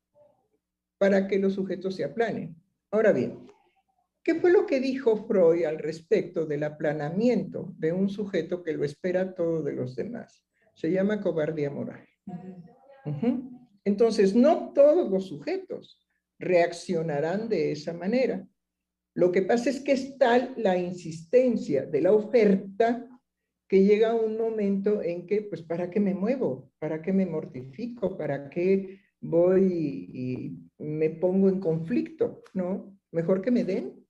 para 0.97 1.27
que 1.27 1.39
los 1.39 1.53
sujetos 1.53 1.95
se 1.95 2.03
aplanen. 2.03 2.55
Ahora 2.91 3.11
bien, 3.11 3.47
¿qué 4.23 4.35
fue 4.35 4.51
lo 4.51 4.65
que 4.65 4.79
dijo 4.79 5.25
Freud 5.27 5.65
al 5.65 5.79
respecto 5.79 6.45
del 6.45 6.63
aplanamiento 6.63 7.73
de 7.77 7.91
un 7.91 8.09
sujeto 8.09 8.63
que 8.63 8.73
lo 8.73 8.85
espera 8.85 9.33
todo 9.33 9.63
de 9.63 9.73
los 9.73 9.95
demás? 9.95 10.45
Se 10.75 10.91
llama 10.91 11.19
cobardía 11.19 11.71
moral. 11.71 12.07
Entonces, 13.83 14.35
no 14.35 14.71
todos 14.73 15.09
los 15.09 15.27
sujetos 15.27 15.99
reaccionarán 16.39 17.49
de 17.49 17.71
esa 17.71 17.93
manera. 17.93 18.47
Lo 19.15 19.31
que 19.31 19.43
pasa 19.43 19.69
es 19.69 19.79
que 19.79 19.91
es 19.91 20.17
tal 20.17 20.53
la 20.57 20.77
insistencia 20.77 21.85
de 21.85 22.01
la 22.01 22.11
oferta 22.11 23.07
que 23.67 23.83
llega 23.83 24.15
un 24.15 24.37
momento 24.37 25.01
en 25.01 25.25
que, 25.25 25.41
pues, 25.43 25.61
¿para 25.61 25.89
qué 25.89 25.99
me 25.99 26.13
muevo? 26.13 26.71
¿Para 26.79 27.01
qué 27.01 27.13
me 27.13 27.25
mortifico? 27.25 28.17
¿Para 28.17 28.49
qué 28.49 28.99
voy 29.21 30.09
y 30.13 30.83
me 30.83 31.09
pongo 31.11 31.49
en 31.49 31.59
conflicto? 31.59 32.43
¿No? 32.53 32.97
Mejor 33.11 33.41
que 33.41 33.51
me 33.51 33.63
den. 33.63 34.05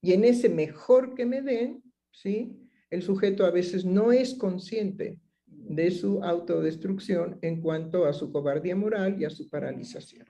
Y 0.00 0.12
en 0.12 0.24
ese 0.24 0.48
mejor 0.48 1.14
que 1.14 1.26
me 1.26 1.42
den, 1.42 1.82
¿sí? 2.12 2.58
El 2.90 3.02
sujeto 3.02 3.44
a 3.44 3.50
veces 3.50 3.84
no 3.84 4.12
es 4.12 4.34
consciente 4.34 5.18
de 5.46 5.90
su 5.90 6.22
autodestrucción 6.22 7.38
en 7.40 7.60
cuanto 7.60 8.04
a 8.04 8.12
su 8.12 8.32
cobardía 8.32 8.76
moral 8.76 9.20
y 9.20 9.24
a 9.24 9.30
su 9.30 9.48
paralización. 9.48 10.26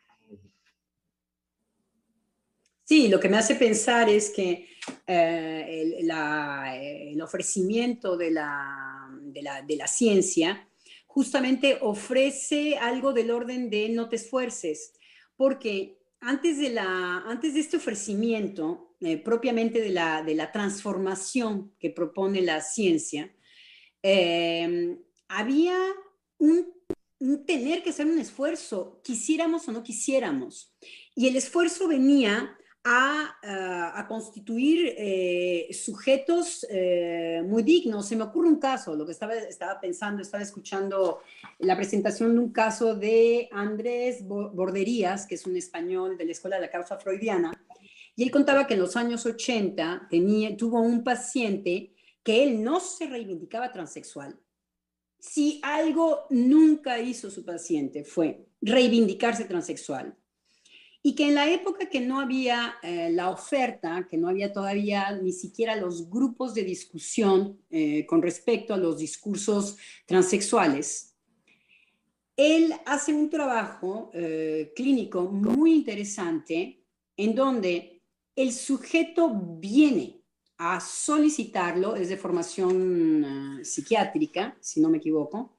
Sí, 2.93 3.09
lo 3.09 3.19
que 3.19 3.31
me 3.31 3.39
hace 3.39 3.55
pensar 3.55 4.11
es 4.11 4.29
que 4.29 4.69
eh, 5.07 5.97
el, 5.99 7.23
ofrecimiento 7.23 8.19
de 8.19 8.31
la, 8.33 9.09
ciencia 9.87 10.69
justamente 11.07 11.79
ofrece 11.81 12.77
algo 12.77 13.15
del 13.15 13.31
orden 13.31 13.71
de 13.71 13.89
no 13.89 14.11
te 14.11 14.17
esfuerces, 14.17 14.93
porque 15.39 16.03
antes 16.21 16.59
de, 16.59 16.69
la, 16.69 17.23
antes 17.27 17.55
de 17.55 17.61
este 17.61 17.79
ofrecimiento, 17.79 18.95
eh, 19.01 19.17
propiamente 19.17 19.81
de 19.81 19.89
la, 19.89 20.51
transformación 20.53 21.73
que 21.79 21.89
propone 21.89 22.43
la 22.43 22.61
ciencia, 22.61 23.35
eh, 24.03 24.99
había 25.29 25.79
un, 26.37 26.67
tener 27.47 27.83
que 27.83 27.89
hacer 27.89 28.05
un 28.05 28.19
esfuerzo, 28.19 29.01
quisiéramos 29.03 29.67
o 29.67 29.73
no 29.73 29.83
quisiéramos. 29.83 30.75
Y 31.15 31.29
el 31.29 31.37
esfuerzo 31.37 31.89
venía 31.89 32.59
a, 32.85 34.07
constituir 34.09 34.95
eh, 34.99 35.69
sujetos 35.73 36.67
eh, 36.69 37.43
muy 37.47 37.63
dignos. 37.63 38.09
Se 38.09 38.17
me 38.17 38.25
ocurre 38.25 38.49
un 38.49 38.59
caso, 38.59 38.95
lo 38.95 39.07
que 39.07 39.13
estaba, 39.13 39.35
estaba 39.35 39.81
pensando, 39.81 40.23
estaba 40.23 40.43
escuchando 40.43 41.21
la 41.61 41.77
presentación 41.77 42.33
de 42.35 42.39
un 42.41 42.53
caso 42.53 42.95
de 42.95 43.49
Andrés 43.53 44.27
Borderías, 44.27 45.27
que 45.27 45.37
es 45.37 45.47
un 45.47 45.57
español 45.57 46.17
de 46.19 46.25
la 46.25 46.33
Escuela 46.33 46.57
de 46.57 46.63
la 46.63 46.71
Causa 46.71 46.99
Freudiana, 46.99 47.53
y 48.15 48.25
él 48.25 48.31
contaba 48.31 48.67
que 48.67 48.75
en 48.75 48.81
los 48.81 48.97
años 48.97 49.25
80 49.25 50.09
tenía, 50.11 50.57
tuvo 50.57 50.81
un 50.81 51.03
paciente 51.03 51.95
que 52.23 52.43
él 52.43 52.63
no 52.63 52.81
se 52.81 53.07
reivindicaba 53.07 53.73
transexual. 53.73 54.39
Si 55.19 55.61
algo 55.63 56.27
nunca 56.31 56.99
hizo 56.99 57.31
su 57.31 57.45
paciente 57.45 58.05
fue 58.05 58.47
reivindicarse 58.61 59.45
transexual 59.45 60.17
y 61.03 61.15
que 61.17 61.29
en 61.29 61.35
la 61.35 61.51
época 61.51 61.89
que 61.89 62.01
no 62.01 62.21
había 62.21 62.77
eh, 62.83 63.11
la 63.11 63.31
oferta, 63.31 64.07
que 64.09 64.17
no 64.17 64.29
había 64.29 64.53
todavía 64.53 65.11
ni 65.21 65.33
siquiera 65.33 65.75
los 65.75 66.09
grupos 66.09 66.55
de 66.55 66.63
discusión 66.63 67.61
eh, 67.71 68.07
con 68.07 68.23
respecto 68.23 68.73
a 68.73 68.77
los 68.77 68.99
discursos 68.99 69.77
transexuales, 70.07 71.17
él 72.37 72.73
hace 72.87 73.13
un 73.13 73.29
trabajo 73.29 74.11
eh, 74.15 74.73
clínico 74.77 75.25
muy 75.25 75.75
interesante 75.75 76.85
en 77.17 77.35
donde 77.35 78.01
el 78.37 78.53
sujeto 78.53 79.31
viene 79.59 80.21
a 80.57 80.81
solicitarlo, 80.81 81.97
es 81.97 82.09
de 82.09 82.17
formación 82.17 83.61
psiquiátrica, 83.65 84.57
si 84.61 84.81
no 84.81 84.89
me 84.89 84.99
equivoco, 84.99 85.59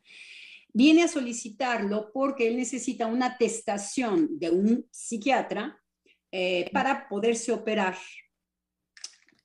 viene 0.74 1.04
a 1.04 1.08
solicitarlo 1.08 2.12
porque 2.12 2.48
él 2.48 2.58
necesita 2.58 3.06
una 3.06 3.28
atestación 3.28 4.40
de 4.40 4.50
un 4.50 4.88
psiquiatra 4.92 5.80
eh, 6.32 6.70
para 6.74 7.08
poderse 7.08 7.52
operar. 7.52 7.96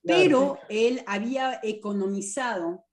Pero 0.01 0.57
él 0.69 1.03
había 1.05 1.59
economizado 1.61 2.85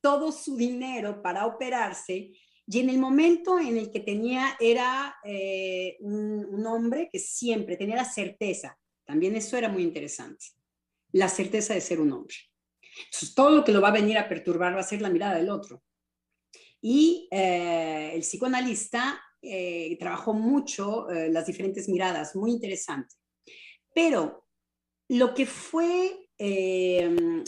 todo 0.00 0.30
su 0.30 0.56
dinero 0.56 1.22
para 1.22 1.46
operarse 1.46 2.32
y 2.66 2.80
en 2.80 2.88
el 2.88 2.98
momento 2.98 3.58
en 3.58 3.76
el 3.76 3.90
que 3.90 4.00
tenía 4.00 4.56
era 4.60 5.16
eh, 5.24 5.96
un, 6.00 6.44
un, 6.44 6.66
hombre 6.66 7.08
que 7.12 7.18
siempre 7.18 7.76
tenía 7.76 7.96
la 7.96 8.04
certeza, 8.04 8.78
también 9.04 9.36
eso 9.36 9.56
era 9.56 9.68
muy 9.68 9.82
interesante, 9.82 10.46
la 11.12 11.28
certeza 11.28 11.74
de 11.74 11.80
ser 11.80 12.00
un 12.00 12.12
hombre. 12.12 12.34
Entonces, 13.06 13.34
todo 13.34 13.50
lo 13.50 13.64
que 13.64 13.72
lo 13.72 13.80
va 13.80 13.88
a 13.88 13.92
venir 13.92 14.16
a 14.16 14.28
perturbar 14.28 14.74
va 14.74 14.80
a 14.80 14.84
ser 14.84 15.02
la 15.02 15.10
mirada 15.10 15.34
del 15.34 15.50
otro. 15.50 15.82
Y 16.86 17.28
eh, 17.30 18.10
el 18.12 18.20
psicoanalista 18.20 19.18
eh, 19.40 19.96
trabajó 19.98 20.34
mucho 20.34 21.08
eh, 21.08 21.30
las 21.30 21.46
diferentes 21.46 21.88
miradas, 21.88 22.36
muy 22.36 22.50
interesante. 22.50 23.14
Pero 23.94 24.46
lo 25.08 25.32
que 25.32 25.46
fue, 25.46 26.28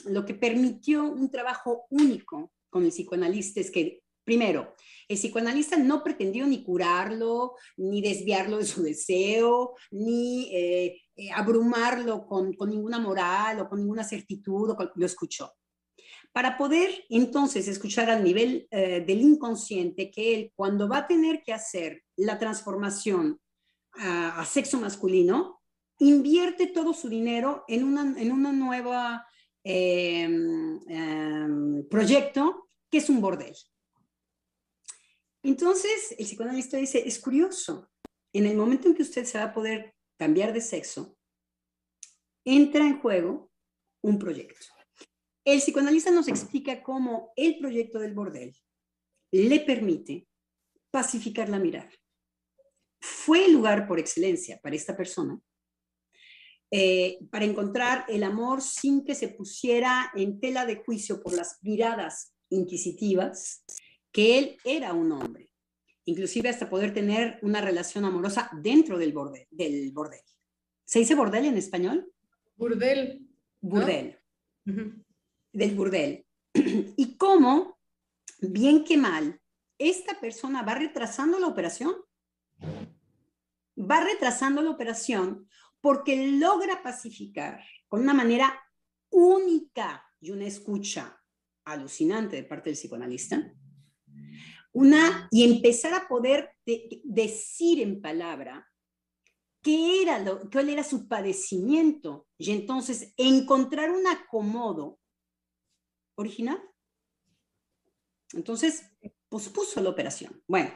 lo 0.06 0.24
que 0.24 0.32
permitió 0.32 1.04
un 1.04 1.30
trabajo 1.30 1.84
único 1.90 2.54
con 2.70 2.84
el 2.84 2.90
psicoanalista 2.90 3.60
es 3.60 3.70
que, 3.70 4.02
primero, 4.24 4.74
el 5.06 5.18
psicoanalista 5.18 5.76
no 5.76 6.02
pretendió 6.02 6.46
ni 6.46 6.64
curarlo, 6.64 7.56
ni 7.76 8.00
desviarlo 8.00 8.56
de 8.56 8.64
su 8.64 8.82
deseo, 8.82 9.74
ni 9.90 10.50
abrumarlo 11.34 12.26
con, 12.26 12.54
con, 12.54 12.70
ninguna 12.70 12.98
moral 12.98 13.60
o 13.60 13.68
con 13.68 13.80
ninguna 13.80 14.02
certitud, 14.04 14.74
lo 14.94 15.04
escuchó 15.04 15.52
para 16.36 16.58
poder 16.58 17.06
entonces 17.08 17.66
escuchar 17.66 18.10
al 18.10 18.22
nivel 18.22 18.68
eh, 18.70 19.00
del 19.00 19.22
inconsciente 19.22 20.10
que 20.10 20.34
él 20.34 20.52
cuando 20.54 20.86
va 20.86 20.98
a 20.98 21.06
tener 21.06 21.42
que 21.42 21.54
hacer 21.54 22.02
la 22.14 22.38
transformación 22.38 23.40
a, 23.92 24.44
sexo 24.44 24.78
masculino, 24.78 25.62
invierte 25.98 26.66
todo 26.66 26.92
su 26.92 27.08
dinero 27.08 27.64
en 27.68 27.84
una, 27.84 28.20
en 28.20 28.32
una 28.32 29.24
em, 29.64 30.78
em, 30.86 31.88
proyecto 31.88 32.68
que 32.90 32.98
es 32.98 33.08
un 33.08 33.22
bordel. 33.22 33.56
Entonces, 35.42 36.16
el 36.18 36.26
psicoanalista 36.26 36.76
dice, 36.76 37.02
es 37.08 37.18
curioso, 37.18 37.88
en 38.34 38.44
el 38.44 38.58
momento 38.58 38.88
en 38.88 38.94
que 38.94 39.04
usted 39.04 39.24
se 39.24 39.38
va 39.38 39.44
a 39.44 39.54
poder 39.54 39.94
cambiar 40.18 40.52
de 40.52 40.60
sexo, 40.60 41.16
entra 42.44 42.86
en 42.86 43.00
juego 43.00 43.50
un 44.02 44.18
proyecto. 44.18 44.75
El 45.46 45.60
psicoanalista 45.60 46.10
nos 46.10 46.26
explica 46.26 46.82
cómo 46.82 47.32
el 47.36 47.58
proyecto 47.58 48.00
del 48.00 48.14
bordel 48.14 48.52
le 49.30 49.60
permite 49.60 50.26
pacificar 50.90 51.48
la 51.48 51.60
mirada. 51.60 51.90
Fue 53.00 53.44
el 53.44 53.52
lugar 53.52 53.86
por 53.86 54.00
excelencia 54.00 54.58
para 54.60 54.74
esta 54.74 54.96
persona 54.96 55.40
eh, 56.72 57.18
para 57.30 57.44
encontrar 57.44 58.04
el 58.08 58.24
amor 58.24 58.60
sin 58.60 59.04
que 59.04 59.14
se 59.14 59.28
pusiera 59.28 60.10
en 60.16 60.40
tela 60.40 60.66
de 60.66 60.82
juicio 60.84 61.22
por 61.22 61.32
las 61.32 61.58
miradas 61.62 62.34
inquisitivas, 62.50 63.64
que 64.10 64.38
él 64.38 64.56
era 64.64 64.92
un 64.92 65.12
hombre. 65.12 65.50
inclusive 66.08 66.48
hasta 66.48 66.70
poder 66.70 66.94
tener 66.94 67.38
una 67.42 67.60
relación 67.60 68.04
amorosa 68.04 68.50
dentro 68.62 68.98
del 68.98 69.12
bordel. 69.12 69.46
Del 69.50 69.92
bordel. 69.92 70.20
¿Se 70.84 71.00
dice 71.00 71.14
bordel 71.14 71.46
en 71.46 71.56
español? 71.56 72.12
Burdel. 72.56 73.28
Burdel. 73.60 74.18
Del 75.56 75.74
burdel. 75.74 76.26
y 76.54 77.16
cómo, 77.16 77.78
bien 78.40 78.84
que 78.84 78.98
mal, 78.98 79.40
esta 79.78 80.20
persona 80.20 80.60
va 80.62 80.74
retrasando 80.74 81.38
la 81.38 81.46
operación. 81.46 81.94
Va 83.78 84.04
retrasando 84.04 84.60
la 84.60 84.70
operación 84.70 85.48
porque 85.80 86.32
logra 86.32 86.82
pacificar 86.82 87.64
con 87.88 88.02
una 88.02 88.12
manera 88.12 88.54
única 89.08 90.04
y 90.20 90.30
una 90.30 90.44
escucha 90.44 91.18
alucinante 91.64 92.36
de 92.36 92.44
parte 92.44 92.68
del 92.68 92.76
psicoanalista, 92.76 93.50
una, 94.72 95.26
y 95.30 95.42
empezar 95.44 95.94
a 95.94 96.06
poder 96.06 96.50
decir 97.02 97.80
en 97.80 98.02
palabra 98.02 98.70
qué 99.62 100.02
era 100.02 100.18
lo, 100.18 100.50
cuál 100.50 100.68
era 100.68 100.84
su 100.84 101.08
padecimiento 101.08 102.26
y 102.36 102.50
entonces 102.50 103.14
encontrar 103.16 103.90
un 103.90 104.06
acomodo 104.06 104.98
original. 106.16 106.60
Entonces, 108.32 108.90
pospuso 109.28 109.80
la 109.80 109.90
operación. 109.90 110.42
Bueno, 110.46 110.72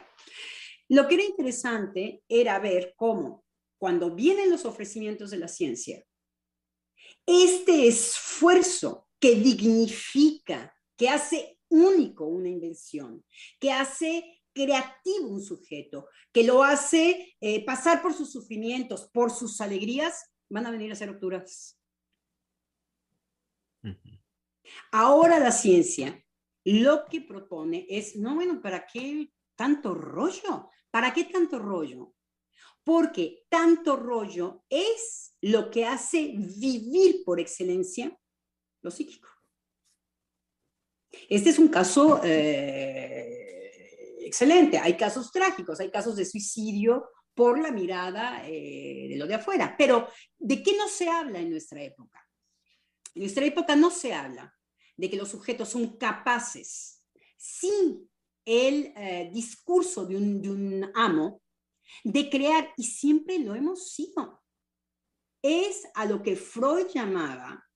lo 0.89 1.07
que 1.07 1.15
era 1.15 1.23
interesante 1.23 2.23
era 2.27 2.59
ver 2.59 2.93
cómo 2.95 3.45
cuando 3.77 4.13
vienen 4.13 4.51
los 4.51 4.65
ofrecimientos 4.65 5.31
de 5.31 5.37
la 5.37 5.47
ciencia, 5.47 6.05
este 7.25 7.87
esfuerzo 7.87 9.07
que 9.19 9.35
dignifica, 9.35 10.73
que 10.95 11.09
hace 11.09 11.59
único 11.69 12.25
una 12.25 12.49
invención, 12.49 13.25
que 13.59 13.71
hace 13.71 14.41
creativo 14.53 15.29
un 15.29 15.41
sujeto, 15.41 16.07
que 16.31 16.43
lo 16.43 16.63
hace 16.63 17.35
eh, 17.39 17.65
pasar 17.65 18.01
por 18.01 18.13
sus 18.13 18.31
sufrimientos, 18.31 19.09
por 19.11 19.31
sus 19.31 19.61
alegrías, 19.61 20.25
van 20.49 20.65
a 20.65 20.71
venir 20.71 20.91
a 20.91 20.95
ser 20.95 21.09
rupturas. 21.09 21.80
Ahora 24.91 25.39
la 25.39 25.51
ciencia 25.51 26.23
lo 26.63 27.05
que 27.05 27.21
propone 27.21 27.85
es, 27.89 28.15
no, 28.15 28.35
bueno, 28.35 28.61
¿para 28.61 28.85
qué 28.85 29.31
tanto 29.55 29.93
rollo? 29.93 30.69
¿Para 30.89 31.13
qué 31.13 31.25
tanto 31.25 31.59
rollo? 31.59 32.13
Porque 32.83 33.45
tanto 33.49 33.95
rollo 33.95 34.63
es 34.69 35.35
lo 35.41 35.69
que 35.69 35.85
hace 35.85 36.33
vivir 36.35 37.23
por 37.23 37.39
excelencia 37.39 38.17
lo 38.81 38.91
psíquico. 38.91 39.29
Este 41.29 41.49
es 41.49 41.59
un 41.59 41.67
caso 41.67 42.21
eh, 42.23 44.17
excelente. 44.21 44.77
Hay 44.77 44.95
casos 44.97 45.31
trágicos, 45.31 45.79
hay 45.79 45.91
casos 45.91 46.15
de 46.15 46.25
suicidio 46.25 47.09
por 47.33 47.59
la 47.59 47.71
mirada 47.71 48.47
eh, 48.47 49.07
de 49.09 49.17
lo 49.17 49.27
de 49.27 49.35
afuera. 49.35 49.75
Pero, 49.77 50.07
¿de 50.37 50.63
qué 50.63 50.75
no 50.75 50.87
se 50.87 51.09
habla 51.09 51.39
en 51.39 51.49
nuestra 51.49 51.81
época? 51.83 52.27
En 53.13 53.21
nuestra 53.23 53.45
época 53.45 53.75
no 53.75 53.91
se 53.91 54.13
habla 54.13 54.55
de 55.01 55.09
que 55.09 55.17
los 55.17 55.29
sujetos 55.29 55.69
son 55.69 55.97
capaces, 55.97 57.03
sin 57.35 58.07
el 58.45 58.93
eh, 58.95 59.31
discurso 59.33 60.05
de 60.05 60.15
un, 60.15 60.39
de 60.39 60.51
un 60.51 60.91
amo, 60.93 61.41
de 62.03 62.29
crear, 62.29 62.71
y 62.77 62.83
siempre 62.83 63.39
lo 63.39 63.55
hemos 63.55 63.93
sido. 63.93 64.43
Es 65.41 65.87
a 65.95 66.05
lo 66.05 66.21
que 66.21 66.35
Freud 66.35 66.85
llamaba 66.93 67.67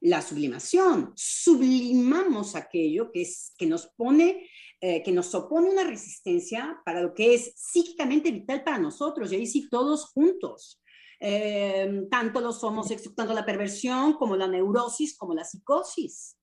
la 0.00 0.20
sublimación. 0.20 1.14
Sublimamos 1.16 2.54
aquello 2.54 3.10
que, 3.10 3.22
es, 3.22 3.54
que 3.56 3.64
nos 3.64 3.86
pone, 3.96 4.46
eh, 4.82 5.02
que 5.02 5.12
nos 5.12 5.34
opone 5.34 5.70
una 5.70 5.84
resistencia 5.84 6.78
para 6.84 7.00
lo 7.00 7.14
que 7.14 7.32
es 7.32 7.54
psíquicamente 7.56 8.30
vital 8.30 8.62
para 8.62 8.78
nosotros, 8.78 9.32
y 9.32 9.36
ahí 9.36 9.46
sí 9.46 9.66
todos 9.70 10.10
juntos. 10.10 10.82
Eh, 11.20 12.06
tanto 12.10 12.42
los 12.42 12.62
homosexuales, 12.62 13.16
tanto 13.16 13.32
la 13.32 13.46
perversión 13.46 14.12
como 14.12 14.36
la 14.36 14.46
neurosis, 14.46 15.16
como 15.16 15.32
la 15.32 15.44
psicosis. 15.44 16.36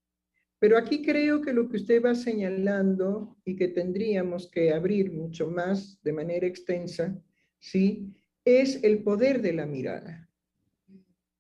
Pero 0.60 0.78
aquí 0.78 1.04
creo 1.04 1.42
que 1.42 1.54
lo 1.54 1.70
que 1.70 1.78
usted 1.78 2.04
va 2.04 2.16
señalando 2.16 3.38
y 3.46 3.56
que 3.56 3.68
tendríamos 3.68 4.50
que 4.50 4.74
abrir 4.74 5.12
mucho 5.12 5.48
más 5.50 6.02
de 6.02 6.14
manera 6.14 6.48
extensa, 6.48 7.16
¿sí? 7.60 8.14
Es 8.44 8.84
el 8.84 9.04
poder 9.04 9.42
de 9.42 9.54
la 9.54 9.66
mirada, 9.66 10.30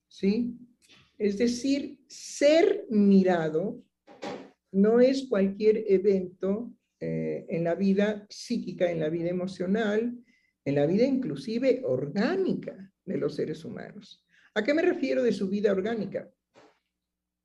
¿sí? 0.07 0.55
Es 1.17 1.37
decir, 1.37 1.99
ser 2.07 2.85
mirado 2.89 3.83
no 4.71 4.99
es 4.99 5.27
cualquier 5.27 5.85
evento 5.87 6.71
eh, 6.99 7.45
en 7.49 7.63
la 7.63 7.73
vida 7.73 8.27
psíquica, 8.29 8.91
en 8.91 8.99
la 8.99 9.09
vida 9.09 9.29
emocional, 9.29 10.15
en 10.63 10.75
la 10.75 10.85
vida 10.85 11.05
inclusive 11.05 11.81
orgánica 11.83 12.91
de 13.05 13.17
los 13.17 13.35
seres 13.35 13.65
humanos. 13.65 14.23
¿A 14.53 14.63
qué 14.63 14.73
me 14.73 14.81
refiero 14.81 15.23
de 15.23 15.31
su 15.31 15.47
vida 15.49 15.71
orgánica? 15.71 16.29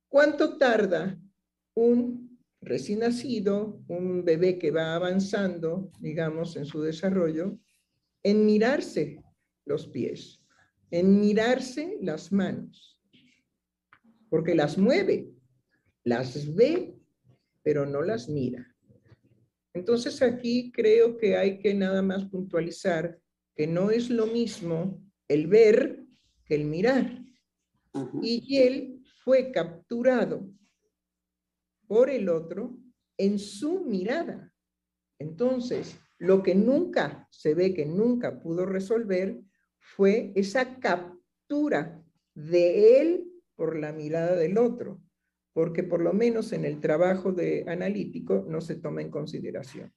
¿Cuánto 0.09 0.57
tarda 0.57 1.17
un 1.75 2.39
recién 2.61 2.99
nacido, 2.99 3.83
un 3.87 4.23
bebé 4.23 4.57
que 4.57 4.71
va 4.71 4.95
avanzando, 4.95 5.91
digamos, 5.99 6.55
en 6.55 6.65
su 6.65 6.81
desarrollo, 6.81 7.59
en 8.23 8.45
mirarse 8.45 9.21
los 9.65 9.87
pies, 9.87 10.41
en 10.91 11.19
mirarse 11.19 11.97
las 12.01 12.31
manos, 12.31 12.99
porque 14.29 14.55
las 14.55 14.77
mueve, 14.77 15.29
las 16.03 16.53
ve, 16.55 16.95
pero 17.61 17.85
no 17.85 18.01
las 18.01 18.29
mira. 18.29 18.73
Entonces 19.73 20.21
aquí 20.21 20.71
creo 20.71 21.17
que 21.17 21.35
hay 21.35 21.59
que 21.59 21.73
nada 21.73 22.01
más 22.01 22.25
puntualizar 22.25 23.19
que 23.55 23.67
no 23.67 23.89
es 23.91 24.09
lo 24.09 24.27
mismo 24.27 25.01
el 25.27 25.47
ver 25.47 26.03
que 26.45 26.55
el 26.55 26.65
mirar. 26.65 27.23
Y 28.21 28.57
él 28.57 29.03
fue 29.23 29.51
capturado 29.51 30.49
por 31.93 32.09
el 32.09 32.27
otro 32.27 32.75
en 33.19 33.37
su 33.37 33.81
mirada. 33.81 34.51
Entonces, 35.19 35.95
lo 36.17 36.41
que 36.41 36.55
nunca 36.55 37.27
se 37.29 37.53
ve 37.53 37.71
que 37.71 37.85
nunca 37.85 38.41
pudo 38.41 38.65
resolver 38.65 39.39
fue 39.77 40.31
esa 40.33 40.79
captura 40.79 42.03
de 42.33 42.99
él 42.99 43.31
por 43.53 43.77
la 43.77 43.93
mirada 43.93 44.35
del 44.35 44.57
otro, 44.57 45.03
porque 45.53 45.83
por 45.83 46.01
lo 46.01 46.13
menos 46.13 46.51
en 46.51 46.65
el 46.65 46.81
trabajo 46.81 47.31
de 47.31 47.63
analítico 47.67 48.43
no 48.49 48.59
se 48.59 48.77
toma 48.77 49.03
en 49.03 49.11
consideración. 49.11 49.93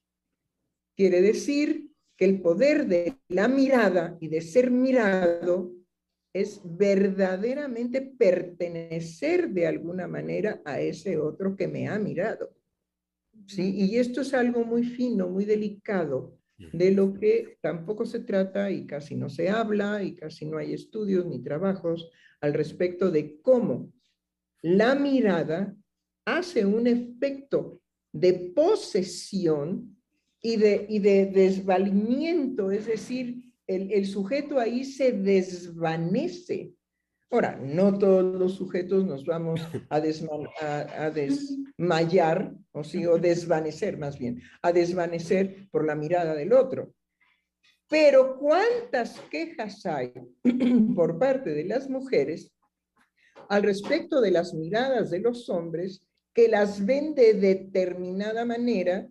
Quiere 0.94 1.22
decir 1.22 1.92
que 2.14 2.26
el 2.26 2.42
poder 2.42 2.88
de 2.88 3.16
la 3.28 3.48
mirada 3.48 4.18
y 4.20 4.28
de 4.28 4.42
ser 4.42 4.70
mirado 4.70 5.72
es 6.40 6.60
verdaderamente 6.64 8.02
pertenecer 8.02 9.48
de 9.50 9.66
alguna 9.66 10.06
manera 10.06 10.60
a 10.64 10.80
ese 10.80 11.18
otro 11.18 11.56
que 11.56 11.66
me 11.66 11.88
ha 11.88 11.98
mirado. 11.98 12.54
¿Sí? 13.46 13.74
Y 13.74 13.96
esto 13.98 14.20
es 14.20 14.34
algo 14.34 14.64
muy 14.64 14.84
fino, 14.84 15.28
muy 15.28 15.44
delicado, 15.44 16.38
de 16.58 16.90
lo 16.90 17.14
que 17.14 17.58
tampoco 17.60 18.06
se 18.06 18.20
trata 18.20 18.70
y 18.70 18.86
casi 18.86 19.14
no 19.14 19.28
se 19.28 19.50
habla 19.50 20.02
y 20.02 20.14
casi 20.14 20.46
no 20.46 20.58
hay 20.58 20.72
estudios 20.72 21.26
ni 21.26 21.42
trabajos 21.42 22.10
al 22.40 22.54
respecto 22.54 23.10
de 23.10 23.40
cómo 23.40 23.92
la 24.62 24.94
mirada 24.94 25.76
hace 26.24 26.64
un 26.64 26.86
efecto 26.86 27.82
de 28.12 28.52
posesión 28.54 29.96
y 30.40 30.56
de, 30.56 30.86
y 30.88 30.98
de 30.98 31.26
desvalimiento, 31.26 32.70
es 32.70 32.86
decir, 32.86 33.45
el, 33.66 34.06
sujeto 34.06 34.58
ahí 34.58 34.84
se 34.84 35.12
desvanece. 35.12 36.72
Ahora, 37.30 37.56
no 37.56 37.98
todos 37.98 38.24
los 38.38 38.54
sujetos 38.54 39.04
nos 39.04 39.24
vamos 39.24 39.60
a, 39.90 39.96
a, 39.96 41.10
desmayar, 41.10 42.54
o, 42.72 42.84
sí, 42.84 43.04
o 43.06 43.18
desvanecer 43.18 43.98
más 43.98 44.18
bien, 44.18 44.40
a 44.62 44.72
desvanecer 44.72 45.68
por 45.70 45.84
la 45.84 45.96
mirada 45.96 46.34
del 46.34 46.52
otro. 46.52 46.94
Pero 47.88 48.38
¿cuántas 48.38 49.20
quejas 49.30 49.84
hay 49.86 50.12
por 50.94 51.18
parte 51.18 51.50
de 51.50 51.64
las 51.64 51.88
mujeres 51.88 52.52
al 53.48 53.62
respecto 53.62 54.20
de 54.20 54.30
las 54.32 54.54
miradas 54.54 55.10
de 55.10 55.20
los 55.20 55.48
hombres 55.48 56.04
que 56.34 56.48
las 56.48 56.84
ven 56.84 57.14
de 57.14 57.34
determinada 57.34 58.44
manera 58.44 59.08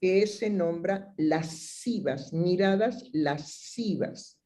que 0.00 0.26
se 0.26 0.50
nombra 0.50 1.14
lascivas, 1.16 2.32
miradas 2.32 3.04
lascivas. 3.12 4.38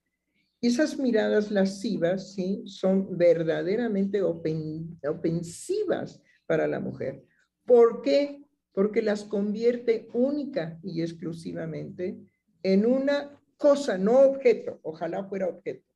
Y 0.60 0.68
esas 0.68 0.98
miradas 0.98 1.50
lascivas, 1.50 2.34
¿sí? 2.34 2.62
Son 2.66 3.16
verdaderamente 3.16 4.22
ofensivas 4.22 6.22
para 6.46 6.68
la 6.68 6.80
mujer. 6.80 7.24
¿Por 7.64 8.02
qué? 8.02 8.44
Porque 8.72 9.02
las 9.02 9.24
convierte 9.24 10.08
única 10.12 10.78
y 10.82 11.02
exclusivamente 11.02 12.18
en 12.62 12.86
una 12.86 13.40
cosa, 13.56 13.98
no 13.98 14.20
objeto, 14.20 14.78
ojalá 14.82 15.24
fuera 15.24 15.48
objeto, 15.48 15.86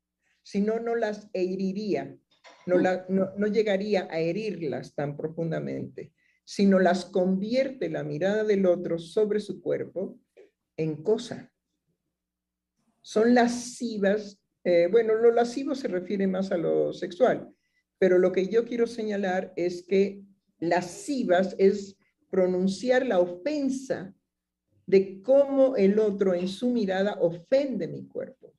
sino 0.43 0.81
no 0.81 0.95
las 0.95 1.29
heriría, 1.33 2.17
no, 2.67 2.79
no 3.09 3.47
llegaría 3.47 4.09
a 4.11 4.19
herirlas 4.19 4.95
tan 4.95 5.17
profundamente 5.17 6.13
sino 6.45 6.79
las 6.79 7.07
convierte 7.07 7.89
la 7.89 8.05
mirada 8.05 8.45
del 8.45 8.67
otro 8.67 8.99
sobre 8.99 9.41
su 9.41 9.61
cuerpo 9.61 10.19
en 10.77 11.03
cosa. 11.03 11.51
Son 13.01 13.35
lascivas, 13.35 14.41
eh, 14.63 14.89
bueno, 14.91 15.15
lo 15.15 15.31
lascivo 15.31 15.75
se 15.75 15.89
refiere 15.89 16.27
más 16.27 16.53
a 16.53 16.57
lo 16.57 16.93
sexual, 16.93 17.55
pero 17.99 18.19
lo 18.19 18.33
que 18.33 18.49
yo 18.49 18.65
quiero 18.65 18.87
señalar 18.87 19.53
es 19.57 19.83
que 19.83 20.23
lascivas 20.59 21.55
es 21.59 21.97
pronunciar 22.31 23.07
la 23.07 23.21
ofensa 23.21 24.15
de 24.87 25.23
cómo 25.23 25.77
el 25.77 25.99
otro 25.99 26.35
en 26.35 26.49
su 26.49 26.71
mirada 26.71 27.17
ofende 27.21 27.89
mi 27.89 28.07
cuerpo. 28.07 28.53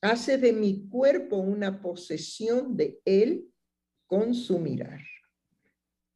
Hace 0.00 0.38
de 0.38 0.52
mi 0.52 0.88
cuerpo 0.88 1.36
una 1.36 1.82
posesión 1.82 2.76
de 2.76 3.00
él 3.04 3.50
con 4.06 4.34
su 4.34 4.58
mirar. 4.58 5.00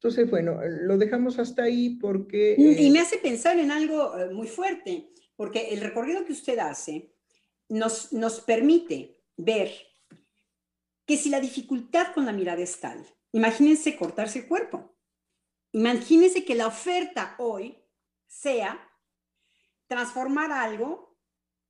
Entonces, 0.03 0.29
bueno, 0.29 0.59
lo 0.65 0.99
dejamos 0.99 1.39
hasta 1.39 1.63
ahí 1.63 1.91
porque... 1.91 2.57
Y 2.59 2.91
me 2.91 2.99
eh, 2.99 3.03
hace 3.03 3.19
pensar 3.19 3.57
en 3.61 3.71
algo 3.71 4.19
eh, 4.19 4.35
muy 4.35 4.49
fuerte, 4.49 5.13
porque 5.37 5.69
el 5.69 5.81
recorrido 5.81 6.25
que 6.25 6.33
usted 6.33 6.59
hace 6.59 7.15
nos, 7.69 8.13
nos 8.13 8.41
permite 8.41 9.23
ver 9.37 9.71
que 11.07 11.17
si 11.17 11.29
la 11.29 11.39
dificultad 11.39 12.13
con 12.13 12.27
la 12.27 12.33
mirada 12.33 12.61
es 12.61 12.81
tal, 12.81 13.07
imagínense 13.31 13.97
cortarse 13.97 14.41
el 14.41 14.49
cuerpo. 14.49 14.93
Imagínense 15.71 16.45
que 16.45 16.57
la 16.57 16.67
oferta 16.67 17.37
hoy 17.39 17.79
sea 18.27 18.85
transformar 19.87 20.51
algo 20.51 21.17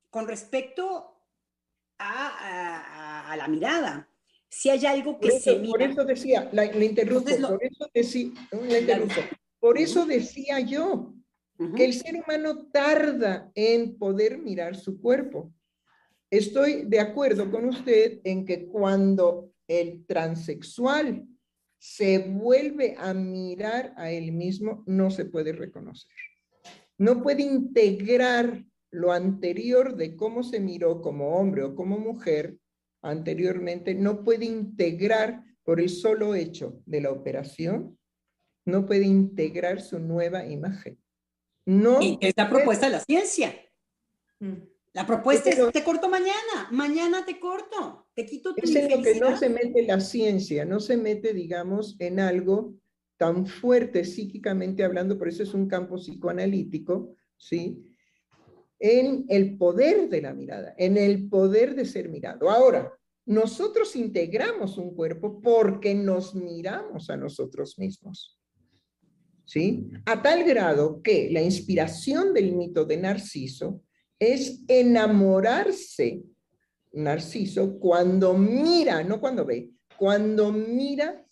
con 0.09 0.27
respecto 0.27 1.19
a, 1.99 3.31
a 3.31 3.37
la 3.37 3.47
mirada 3.47 4.09
si 4.53 4.69
hay 4.69 4.85
algo 4.85 5.19
que 5.19 5.41
se 5.41 5.59
mira. 5.59 5.73
Por 5.73 5.83
eso 5.83 6.05
decía, 6.05 6.51
la, 6.53 6.67
interrumpo, 6.67 7.25
por, 7.25 7.65
eso 7.65 7.91
decía, 7.95 8.31
por 9.59 9.79
eso 9.79 10.05
decía 10.05 10.61
yo 10.61 11.15
que 11.75 11.85
el 11.87 11.95
ser 11.95 12.17
humano 12.17 12.67
tarda 12.67 13.51
en 13.55 13.97
poder 13.97 14.37
mirar 14.39 14.77
su 14.77 15.01
cuerpo. 15.01 15.55
Estoy 16.31 16.83
de 16.83 17.01
acuerdo 17.01 17.51
con 17.51 17.67
usted 17.67 18.21
en 18.25 18.45
que 18.45 18.67
cuando 18.67 19.53
el 19.67 20.05
transexual 20.05 21.27
se 21.79 22.19
vuelve 22.19 22.95
a 22.99 23.15
mirar 23.15 23.95
a 23.97 24.11
él 24.11 24.33
mismo, 24.33 24.85
no 24.87 25.11
se 25.11 25.25
puede 25.25 25.53
reconocer. 25.53 26.13
No 26.99 27.23
puede 27.23 27.43
integrar 27.43 28.65
lo 28.91 29.13
anterior 29.13 29.97
de 29.97 30.15
cómo 30.15 30.43
se 30.43 30.61
miró 30.61 31.01
como 31.01 31.37
hombre 31.39 31.63
o 31.63 31.75
como 31.75 31.99
mujer 31.99 32.59
anteriormente 33.03 33.95
no 33.95 34.25
puede 34.25 34.47
integrar 34.47 35.45
por 35.65 35.81
el 35.81 35.89
solo 35.89 36.35
hecho 36.35 36.81
de 36.87 37.01
la 37.01 37.11
operación, 37.11 37.99
no 38.65 38.87
puede 38.87 39.07
integrar 39.07 39.81
su 39.81 39.99
nueva 39.99 40.47
imagen. 40.47 40.99
No 41.67 42.01
y 42.01 42.19
es 42.21 42.35
la 42.37 42.49
propuesta 42.49 42.87
de 42.87 42.93
la 42.93 43.01
ciencia. 43.01 43.55
Mm. 44.41 44.55
La 44.95 45.07
propuesta 45.07 45.49
es, 45.49 45.73
te 45.73 45.85
corto 45.85 46.09
mañana, 46.09 46.69
mañana 46.71 47.25
te 47.25 47.41
corto, 47.41 48.09
te 48.15 48.27
quito 48.27 48.55
tu 48.55 48.63
Es 48.63 48.75
en 48.75 48.91
lo 48.91 49.03
que 49.03 49.19
no 49.19 49.37
se 49.39 49.49
mete 49.49 49.87
la 49.87 50.01
ciencia, 50.01 50.67
no 50.67 50.81
se 50.81 50.99
mete, 50.99 51.33
digamos, 51.33 51.97
en 51.99 52.21
algo 52.21 52.75
tan 53.17 53.47
fuerte 53.47 54.05
psíquicamente 54.05 54.85
hablando, 54.85 55.17
por 55.17 55.29
eso 55.29 55.45
es 55.45 55.55
un 55.55 55.67
campo 55.67 55.97
psicoanalítico, 55.97 57.15
¿sí? 57.39 57.92
En 58.83 59.27
el 59.29 59.57
poder 59.57 60.09
de 60.09 60.21
la 60.21 60.35
mirada, 60.35 60.75
en 60.77 60.97
el 60.97 61.29
poder 61.29 61.77
de 61.77 61.85
ser 61.85 62.09
mirado. 62.09 62.51
Ahora, 62.51 62.93
nosotros 63.25 63.95
integramos 63.95 64.77
un 64.77 64.97
cuerpo 64.97 65.41
porque 65.41 65.95
nos 65.95 66.35
miramos 66.35 67.09
a 67.09 67.17
nosotros 67.17 67.79
mismos. 67.79 68.41
¿Sí? 69.45 69.89
A 70.05 70.21
tal 70.21 70.43
grado 70.43 71.01
que 71.01 71.31
la 71.31 71.41
inspiración 71.41 72.35
del 72.35 72.57
mito 72.57 72.85
de 72.85 72.97
Narciso 72.97 73.83
es 74.19 74.65
enamorarse, 74.67 76.25
Narciso, 76.93 77.79
cuando 77.79 78.35
mira, 78.35 79.05
no 79.05 79.21
cuando 79.21 79.45
ve, 79.45 79.71
cuando 79.97 80.51
mira 80.51 81.25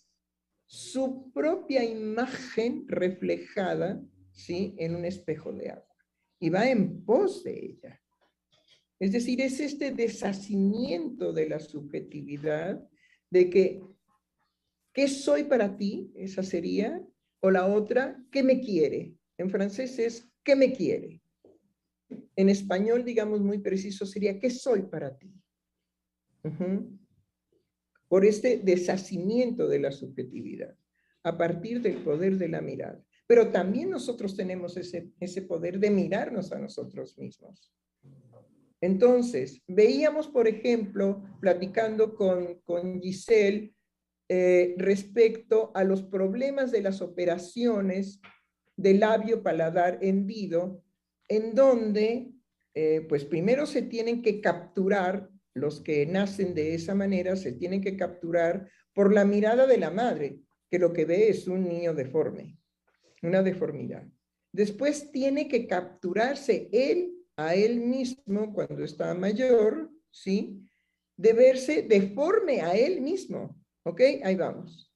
su 0.65 1.29
propia 1.33 1.83
imagen 1.83 2.85
reflejada, 2.87 4.01
¿sí? 4.31 4.73
En 4.77 4.95
un 4.95 5.03
espejo 5.03 5.51
de 5.51 5.71
agua 5.71 5.90
y 6.41 6.49
va 6.49 6.67
en 6.67 7.05
pos 7.05 7.43
de 7.43 7.65
ella. 7.65 8.01
Es 8.99 9.11
decir, 9.11 9.39
es 9.41 9.59
este 9.59 9.91
deshacimiento 9.91 11.31
de 11.31 11.47
la 11.47 11.59
subjetividad, 11.59 12.83
de 13.29 13.49
que, 13.49 13.81
¿qué 14.91 15.07
soy 15.07 15.43
para 15.43 15.77
ti? 15.77 16.11
Esa 16.15 16.43
sería. 16.43 17.01
O 17.41 17.49
la 17.51 17.67
otra, 17.67 18.23
¿qué 18.31 18.43
me 18.43 18.59
quiere? 18.59 19.15
En 19.37 19.49
francés 19.49 19.97
es, 19.99 20.31
¿qué 20.43 20.55
me 20.55 20.73
quiere? 20.73 21.21
En 22.35 22.49
español, 22.49 23.05
digamos 23.05 23.41
muy 23.41 23.59
preciso, 23.59 24.05
sería, 24.05 24.39
¿qué 24.39 24.49
soy 24.49 24.81
para 24.83 25.17
ti? 25.17 25.31
Por 28.07 28.25
este 28.25 28.57
deshacimiento 28.57 29.67
de 29.67 29.79
la 29.79 29.91
subjetividad, 29.91 30.75
a 31.23 31.37
partir 31.37 31.81
del 31.81 32.03
poder 32.03 32.37
de 32.37 32.49
la 32.49 32.61
mirada 32.61 33.03
pero 33.31 33.47
también 33.47 33.89
nosotros 33.89 34.35
tenemos 34.35 34.75
ese, 34.75 35.13
ese 35.17 35.43
poder 35.43 35.79
de 35.79 35.89
mirarnos 35.89 36.51
a 36.51 36.59
nosotros 36.59 37.17
mismos. 37.17 37.73
Entonces, 38.81 39.61
veíamos, 39.69 40.27
por 40.27 40.49
ejemplo, 40.49 41.23
platicando 41.39 42.13
con, 42.13 42.59
con 42.65 42.99
Giselle 43.01 43.73
eh, 44.27 44.75
respecto 44.77 45.71
a 45.75 45.85
los 45.85 46.03
problemas 46.03 46.73
de 46.73 46.81
las 46.81 47.01
operaciones 47.01 48.19
de 48.75 48.95
labio 48.95 49.41
paladar 49.41 49.99
hendido, 50.01 50.83
en 51.29 51.55
donde, 51.55 52.33
eh, 52.73 53.05
pues 53.07 53.23
primero 53.23 53.65
se 53.65 53.81
tienen 53.81 54.21
que 54.21 54.41
capturar, 54.41 55.29
los 55.53 55.79
que 55.79 56.05
nacen 56.05 56.53
de 56.53 56.75
esa 56.75 56.95
manera, 56.95 57.37
se 57.37 57.53
tienen 57.53 57.79
que 57.79 57.95
capturar 57.95 58.69
por 58.93 59.13
la 59.13 59.23
mirada 59.23 59.67
de 59.67 59.77
la 59.77 59.89
madre, 59.89 60.41
que 60.69 60.79
lo 60.79 60.91
que 60.91 61.05
ve 61.05 61.29
es 61.29 61.47
un 61.47 61.69
niño 61.69 61.93
deforme 61.93 62.57
una 63.21 63.43
deformidad. 63.43 64.07
Después 64.53 65.11
tiene 65.11 65.47
que 65.47 65.67
capturarse 65.67 66.69
él 66.71 67.13
a 67.35 67.55
él 67.55 67.79
mismo 67.79 68.53
cuando 68.53 68.83
está 68.83 69.13
mayor, 69.13 69.89
¿sí? 70.09 70.67
De 71.17 71.33
verse 71.33 71.83
deforme 71.83 72.61
a 72.61 72.75
él 72.75 73.01
mismo, 73.01 73.57
¿ok? 73.83 74.01
Ahí 74.23 74.35
vamos. 74.35 74.91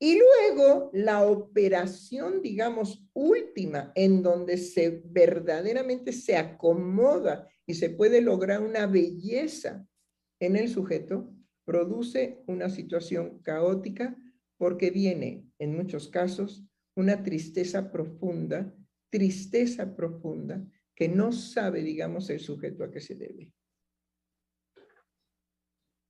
Y 0.00 0.18
luego 0.18 0.90
la 0.92 1.24
operación, 1.24 2.42
digamos, 2.42 3.06
última, 3.12 3.92
en 3.94 4.20
donde 4.20 4.56
se 4.56 5.02
verdaderamente 5.04 6.12
se 6.12 6.36
acomoda 6.36 7.48
y 7.66 7.74
se 7.74 7.90
puede 7.90 8.20
lograr 8.20 8.62
una 8.62 8.86
belleza 8.86 9.86
en 10.40 10.56
el 10.56 10.68
sujeto, 10.68 11.32
produce 11.64 12.42
una 12.48 12.68
situación 12.68 13.38
caótica 13.42 14.16
porque 14.58 14.90
viene, 14.90 15.46
en 15.60 15.76
muchos 15.76 16.08
casos, 16.08 16.64
una 16.94 17.22
tristeza 17.22 17.90
profunda, 17.90 18.74
tristeza 19.10 19.94
profunda, 19.94 20.64
que 20.94 21.08
no 21.08 21.32
sabe, 21.32 21.82
digamos, 21.82 22.28
el 22.30 22.40
sujeto 22.40 22.84
a 22.84 22.90
qué 22.90 23.00
se 23.00 23.14
debe. 23.14 23.52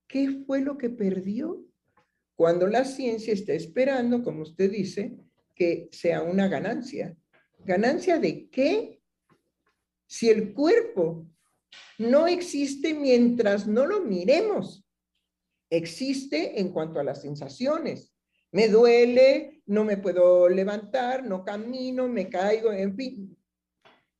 ¿Qué 0.09 0.45
fue 0.47 0.61
lo 0.61 0.77
que 0.77 0.91
perdió? 0.91 1.65
Cuando 2.35 2.67
la 2.67 2.85
ciencia 2.85 3.33
está 3.33 3.53
esperando, 3.53 4.23
como 4.23 4.43
usted 4.43 4.71
dice, 4.71 5.17
que 5.55 5.89
sea 5.93 6.23
una 6.23 6.49
ganancia. 6.49 7.17
¿Ganancia 7.65 8.19
de 8.19 8.49
qué? 8.51 9.01
Si 10.07 10.29
el 10.29 10.53
cuerpo 10.53 11.27
no 11.99 12.27
existe 12.27 12.95
mientras 12.95 13.67
no 13.67 13.87
lo 13.87 14.03
miremos, 14.03 14.85
existe 15.71 16.61
en 16.61 16.73
cuanto 16.73 17.01
a 17.01 17.05
las 17.05 17.23
sensaciones, 17.23 18.13
me 18.51 18.69
duele, 18.69 19.52
no 19.67 19.85
me 19.85 19.97
puedo 19.97 20.49
levantar, 20.49 21.25
no 21.25 21.45
camino, 21.45 22.09
me 22.09 22.29
caigo, 22.29 22.73
en 22.73 22.95
fin. 22.97 23.39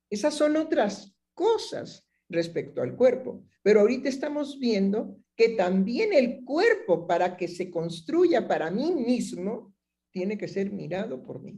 Esas 0.09 0.33
son 0.33 0.55
otras 0.57 1.15
cosas 1.33 2.07
respecto 2.29 2.81
al 2.81 2.95
cuerpo. 2.95 3.43
Pero 3.61 3.81
ahorita 3.81 4.09
estamos 4.09 4.59
viendo 4.59 5.17
que 5.35 5.49
también 5.49 6.13
el 6.13 6.43
cuerpo, 6.43 7.07
para 7.07 7.35
que 7.35 7.47
se 7.47 7.71
construya 7.71 8.47
para 8.47 8.69
mí 8.69 8.93
mismo, 8.93 9.73
tiene 10.11 10.37
que 10.37 10.47
ser 10.47 10.71
mirado 10.71 11.23
por 11.23 11.41
mí. 11.41 11.57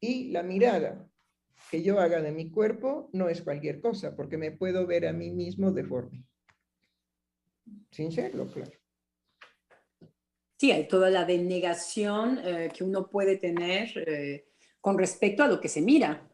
Y 0.00 0.30
la 0.30 0.42
mirada 0.42 1.08
que 1.70 1.82
yo 1.82 2.00
haga 2.00 2.20
de 2.20 2.32
mi 2.32 2.50
cuerpo 2.50 3.08
no 3.12 3.28
es 3.28 3.42
cualquier 3.42 3.80
cosa, 3.80 4.14
porque 4.16 4.36
me 4.36 4.52
puedo 4.52 4.86
ver 4.86 5.06
a 5.06 5.12
mí 5.12 5.30
mismo 5.30 5.70
deforme. 5.70 6.24
Sin 7.90 8.12
serlo, 8.12 8.46
claro. 8.46 8.83
Sí, 10.64 10.72
hay 10.72 10.88
toda 10.88 11.10
la 11.10 11.26
denegación 11.26 12.40
eh, 12.42 12.70
que 12.74 12.84
uno 12.84 13.10
puede 13.10 13.36
tener 13.36 13.90
eh, 13.98 14.46
con 14.80 14.96
respecto 14.96 15.42
a 15.42 15.46
lo 15.46 15.60
que 15.60 15.68
se 15.68 15.82
mira. 15.82 16.26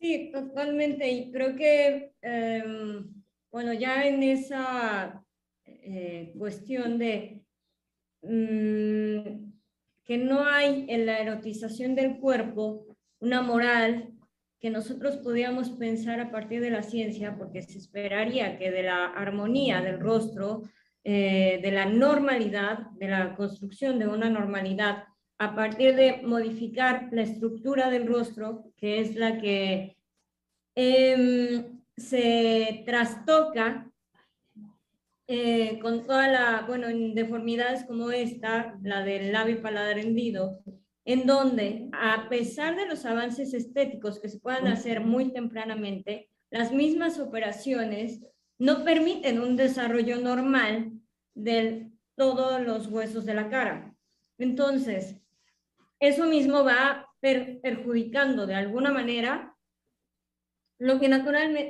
Sí, 0.00 0.30
totalmente. 0.32 1.06
Y 1.06 1.30
creo 1.30 1.54
que, 1.54 2.14
em, 2.22 3.12
bueno, 3.50 3.74
ya 3.74 4.06
en 4.06 4.22
esa 4.22 5.22
eh, 5.66 6.32
cuestión 6.38 6.98
de 6.98 7.44
mm, 8.22 9.52
que 10.02 10.16
no 10.16 10.46
hay 10.46 10.86
en 10.88 11.04
la 11.04 11.18
erotización 11.18 11.94
del 11.94 12.20
cuerpo 12.20 12.86
una 13.18 13.42
moral 13.42 14.14
que 14.58 14.70
nosotros 14.70 15.18
podíamos 15.18 15.68
pensar 15.72 16.20
a 16.20 16.30
partir 16.30 16.62
de 16.62 16.70
la 16.70 16.82
ciencia, 16.82 17.36
porque 17.36 17.60
se 17.60 17.76
esperaría 17.76 18.56
que 18.56 18.70
de 18.70 18.84
la 18.84 19.08
armonía 19.08 19.82
del 19.82 20.00
rostro, 20.00 20.62
eh, 21.04 21.58
de 21.62 21.72
la 21.72 21.86
normalidad, 21.86 22.90
de 22.92 23.08
la 23.08 23.34
construcción 23.34 23.98
de 23.98 24.06
una 24.06 24.30
normalidad, 24.30 25.04
a 25.38 25.54
partir 25.56 25.96
de 25.96 26.22
modificar 26.22 27.08
la 27.10 27.22
estructura 27.22 27.90
del 27.90 28.06
rostro, 28.06 28.72
que 28.76 29.00
es 29.00 29.16
la 29.16 29.40
que 29.40 29.96
em, 30.76 31.80
se 31.96 32.84
trastoca 32.86 33.90
eh, 35.26 35.80
con 35.80 36.04
toda 36.04 36.28
la, 36.28 36.64
bueno, 36.68 36.88
en 36.88 37.14
deformidades 37.14 37.84
como 37.84 38.10
esta, 38.10 38.78
la 38.82 39.02
del 39.04 39.32
labio 39.32 39.60
paladar 39.60 39.98
hendido, 39.98 40.60
en 41.04 41.26
donde, 41.26 41.88
a 41.92 42.28
pesar 42.28 42.76
de 42.76 42.86
los 42.86 43.04
avances 43.04 43.54
estéticos 43.54 44.20
que 44.20 44.28
se 44.28 44.38
puedan 44.38 44.68
hacer 44.68 45.00
muy 45.00 45.32
tempranamente, 45.32 46.28
las 46.50 46.72
mismas 46.72 47.18
operaciones 47.18 48.20
no 48.62 48.84
permiten 48.84 49.40
un 49.40 49.56
desarrollo 49.56 50.20
normal 50.20 50.92
de 51.34 51.90
todos 52.14 52.60
los 52.60 52.86
huesos 52.86 53.24
de 53.26 53.34
la 53.34 53.50
cara. 53.50 53.92
Entonces, 54.38 55.16
eso 55.98 56.26
mismo 56.26 56.62
va 56.62 57.08
perjudicando 57.20 58.46
de 58.46 58.54
alguna 58.54 58.92
manera 58.92 59.56
lo 60.78 61.00
que, 61.00 61.08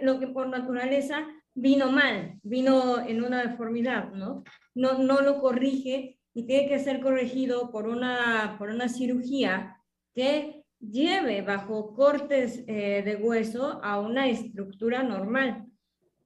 lo 0.02 0.20
que 0.20 0.26
por 0.26 0.48
naturaleza 0.50 1.26
vino 1.54 1.90
mal, 1.90 2.38
vino 2.42 3.00
en 3.00 3.24
una 3.24 3.42
deformidad, 3.42 4.12
¿no? 4.12 4.44
No, 4.74 4.98
no 4.98 5.22
lo 5.22 5.40
corrige 5.40 6.18
y 6.34 6.46
tiene 6.46 6.68
que 6.68 6.78
ser 6.78 7.00
corregido 7.00 7.70
por 7.70 7.88
una, 7.88 8.56
por 8.58 8.68
una 8.68 8.90
cirugía 8.90 9.78
que 10.12 10.66
lleve 10.78 11.40
bajo 11.40 11.94
cortes 11.94 12.64
eh, 12.66 13.02
de 13.02 13.16
hueso 13.16 13.80
a 13.82 13.98
una 13.98 14.28
estructura 14.28 15.02
normal. 15.02 15.71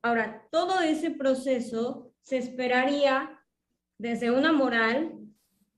Ahora, 0.06 0.46
todo 0.50 0.80
ese 0.80 1.10
proceso 1.10 2.12
se 2.22 2.38
esperaría 2.38 3.40
desde 3.98 4.30
una 4.30 4.52
moral 4.52 5.18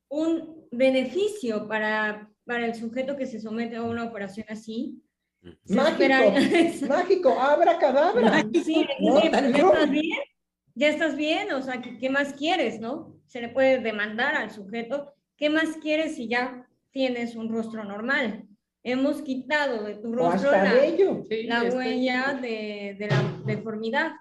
un 0.09 0.67
beneficio 0.71 1.69
para, 1.69 2.31
para 2.45 2.67
el 2.67 2.75
sujeto 2.75 3.17
que 3.17 3.27
se 3.27 3.41
somete 3.41 3.77
a 3.77 3.83
una 3.83 4.05
operación 4.05 4.47
así. 4.49 5.03
Mágico, 5.69 6.89
mágico, 6.89 7.41
abra 7.41 7.79
cadabra. 7.79 8.45
Sí, 8.65 8.87
¿ya 9.01 9.21
estás 9.21 9.91
bien? 9.91 10.19
¿Ya 10.75 10.89
estás 10.89 11.17
bien? 11.17 11.53
O 11.53 11.63
sea, 11.63 11.81
¿qué 11.81 12.11
más 12.11 12.33
quieres, 12.35 12.81
no? 12.81 13.19
se 13.29 13.43
le 13.43 13.51
puede 13.51 13.79
demandar 13.79 14.35
al 14.35 14.51
sujeto, 14.51 15.13
¿qué 15.37 15.51
más 15.51 15.77
quieres 15.77 16.17
si 16.17 16.29
ya 16.29 16.67
tienes 16.91 17.37
un 17.37 17.49
rostro 17.51 17.85
normal? 17.85 18.49
Hemos 18.91 19.21
quitado 19.21 19.85
de 19.85 19.97
tu 19.97 20.13
rostro 20.13 20.51
la, 20.51 21.65
huella 21.75 22.39
de, 22.41 22.97
de 22.99 23.07
la 23.07 23.43
deformidad. 23.45 24.13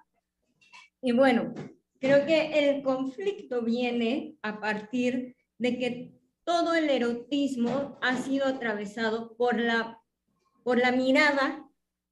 Y 1.02 1.14
bueno, 1.14 1.54
creo 2.02 2.26
que 2.26 2.70
el 2.70 2.84
conflicto 2.84 3.62
viene 3.62 4.36
a 4.42 4.60
partir 4.60 5.38
de 5.58 5.78
que 5.78 6.12
todo 6.44 6.74
el 6.74 6.90
erotismo 6.90 7.98
ha 8.02 8.18
sido 8.18 8.46
atravesado 8.46 9.38
por 9.38 9.58
la, 9.58 10.02
por 10.64 10.78
la 10.78 10.92
mirada 10.92 11.66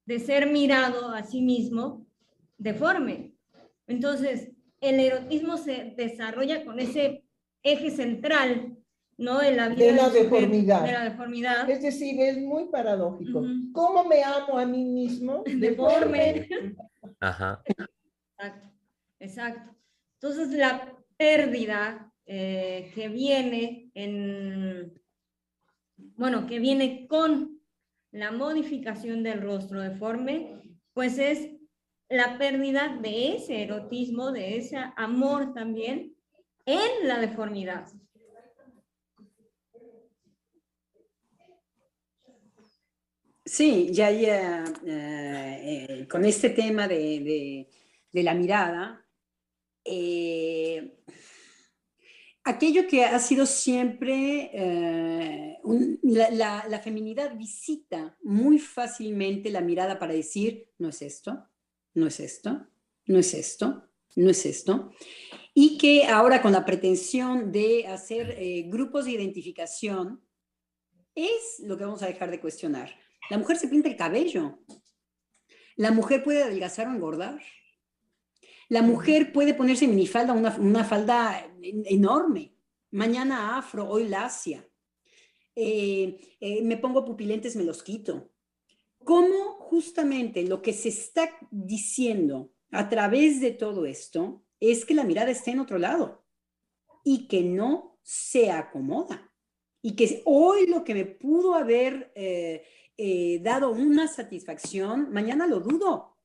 de 0.06 0.18
ser 0.18 0.46
mirado 0.46 1.10
a 1.10 1.24
sí 1.24 1.42
mismo 1.42 2.06
deforme. 2.56 3.34
Entonces, 3.86 4.50
el 4.80 5.00
erotismo 5.00 5.58
se 5.58 5.92
desarrolla 5.94 6.64
con 6.64 6.80
ese 6.80 7.24
eje 7.62 7.90
central, 7.90 8.75
¿no? 9.18 9.38
De 9.38 9.54
la, 9.54 9.68
de 9.70 9.92
la 9.92 10.10
deformidad. 10.10 10.84
De 10.84 10.92
la 10.92 11.04
deformidad. 11.04 11.68
Es 11.70 11.82
decir, 11.82 12.20
es 12.20 12.38
muy 12.38 12.68
paradójico. 12.68 13.44
¿Cómo 13.72 14.04
me 14.04 14.22
amo 14.22 14.58
a 14.58 14.66
mí 14.66 14.84
mismo? 14.84 15.42
Deforme. 15.58 16.48
Ajá. 17.20 17.62
Exacto, 18.38 18.68
exacto. 19.18 19.76
Entonces, 20.20 20.58
la 20.58 20.94
pérdida 21.16 22.12
eh, 22.26 22.90
que 22.94 23.08
viene 23.08 23.90
en, 23.94 24.92
bueno, 26.16 26.46
que 26.46 26.58
viene 26.58 27.06
con 27.06 27.60
la 28.10 28.32
modificación 28.32 29.22
del 29.22 29.42
rostro 29.42 29.80
deforme, 29.80 30.62
pues 30.92 31.18
es 31.18 31.50
la 32.08 32.38
pérdida 32.38 32.98
de 33.00 33.36
ese 33.36 33.62
erotismo, 33.62 34.32
de 34.32 34.56
ese 34.56 34.78
amor 34.96 35.54
también 35.54 36.14
en 36.64 37.08
la 37.08 37.18
deformidad. 37.18 37.86
Sí, 43.46 43.90
ya, 43.92 44.10
eh, 44.10 44.64
eh, 44.84 46.08
con 46.10 46.24
este 46.24 46.50
tema 46.50 46.88
de, 46.88 47.68
la 48.12 48.34
mirada, 48.34 49.06
eh, 49.84 50.98
aquello 52.42 52.88
que 52.88 53.04
ha 53.04 53.20
sido 53.20 53.46
siempre, 53.46 54.50
la, 56.02 56.66
la 56.68 56.80
feminidad 56.80 57.36
visita 57.36 58.18
muy 58.24 58.58
fácilmente 58.58 59.48
la 59.50 59.60
mirada 59.60 59.96
para 59.96 60.12
decir, 60.12 60.72
no 60.78 60.88
es 60.88 61.02
esto, 61.02 61.46
no 61.94 62.08
es 62.08 62.18
esto, 62.18 62.66
no 63.06 63.18
es 63.20 63.32
esto, 63.32 63.88
no 64.16 64.30
es 64.30 64.44
esto. 64.44 64.90
Y 65.54 65.78
que 65.78 66.06
ahora 66.06 66.42
con 66.42 66.50
la 66.50 66.64
pretensión 66.64 67.52
de 67.52 67.86
hacer 67.86 68.36
grupos 68.68 69.04
de 69.04 69.12
identificación, 69.12 70.20
es 71.14 71.60
lo 71.60 71.78
que 71.78 71.84
vamos 71.84 72.02
a 72.02 72.08
dejar 72.08 72.32
de 72.32 72.40
cuestionar. 72.40 73.05
La 73.30 73.38
mujer 73.38 73.56
se 73.56 73.68
pinta 73.68 73.88
el 73.88 73.96
cabello. 73.96 74.58
La 75.76 75.90
mujer 75.90 76.22
puede 76.22 76.42
adelgazar 76.42 76.88
o 76.88 76.92
engordar. 76.92 77.40
La 78.68 78.82
mujer 78.82 79.32
puede 79.32 79.54
ponerse 79.54 79.86
minifalda, 79.86 80.32
una, 80.32 80.56
una 80.56 80.84
falda 80.84 81.46
enorme. 81.60 82.54
Mañana 82.90 83.58
afro, 83.58 83.88
hoy 83.88 84.08
lacia. 84.08 84.66
Eh, 85.54 86.36
eh, 86.40 86.62
me 86.62 86.76
pongo 86.76 87.04
pupilentes, 87.04 87.56
me 87.56 87.64
los 87.64 87.82
quito 87.82 88.30
cómo 89.06 89.52
justamente 89.60 90.42
lo 90.42 90.60
que 90.60 90.72
se 90.72 90.88
está 90.88 91.30
diciendo 91.52 92.50
a 92.72 92.88
través 92.88 93.40
de 93.40 93.52
todo 93.52 93.86
esto 93.86 94.42
es 94.58 94.84
que 94.84 94.94
la 94.94 95.04
mirada 95.04 95.30
está 95.30 95.52
en 95.52 95.60
otro 95.60 95.78
lado 95.78 96.24
y 97.04 97.28
que 97.28 97.42
no 97.42 98.00
se 98.02 98.50
acomoda. 98.50 99.32
Y 99.80 99.94
que 99.94 100.22
hoy 100.24 100.66
lo 100.66 100.82
que 100.82 100.94
me 100.94 101.06
pudo 101.06 101.54
haber 101.54 102.10
eh, 102.16 102.64
eh, 102.96 103.40
dado 103.42 103.70
una 103.70 104.08
satisfacción, 104.08 105.12
mañana 105.12 105.46
lo 105.46 105.60
dudo. 105.60 106.16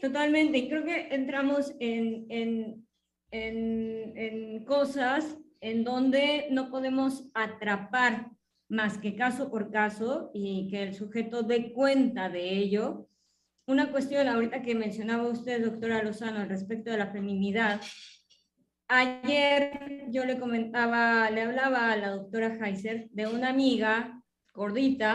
Totalmente. 0.00 0.68
Creo 0.68 0.84
que 0.84 1.08
entramos 1.14 1.74
en, 1.78 2.26
en, 2.30 2.86
en, 3.30 4.16
en 4.16 4.64
cosas 4.64 5.36
en 5.60 5.84
donde 5.84 6.48
no 6.50 6.70
podemos 6.70 7.30
atrapar 7.34 8.30
más 8.68 8.98
que 8.98 9.14
caso 9.14 9.50
por 9.50 9.70
caso 9.70 10.30
y 10.32 10.68
que 10.68 10.82
el 10.82 10.94
sujeto 10.94 11.42
dé 11.42 11.72
cuenta 11.72 12.28
de 12.28 12.50
ello. 12.50 13.08
Una 13.66 13.90
cuestión 13.90 14.26
ahorita 14.26 14.62
que 14.62 14.74
mencionaba 14.74 15.28
usted, 15.28 15.64
doctora 15.64 16.02
Lozano, 16.02 16.40
al 16.40 16.48
respecto 16.48 16.90
de 16.90 16.98
la 16.98 17.12
feminidad. 17.12 17.80
Ayer 18.88 20.06
yo 20.08 20.24
le 20.24 20.38
comentaba, 20.38 21.30
le 21.30 21.42
hablaba 21.42 21.92
a 21.92 21.96
la 21.96 22.10
doctora 22.10 22.56
Heiser 22.56 23.08
de 23.10 23.26
una 23.26 23.50
amiga 23.50 24.19
gordita 24.60 25.10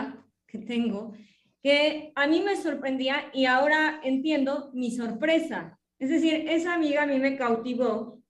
que 0.48 0.58
tengo, 0.58 1.14
que 1.62 2.12
a 2.16 2.26
mí 2.26 2.42
me 2.42 2.56
sorprendía 2.56 3.30
y 3.32 3.46
ahora 3.46 4.00
entiendo 4.02 4.70
mi 4.74 4.90
sorpresa. 4.90 5.78
Es 6.00 6.10
decir, 6.10 6.48
esa 6.48 6.74
amiga 6.74 7.04
a 7.04 7.06
mí 7.06 7.20
me 7.20 7.36
cautivó 7.36 8.20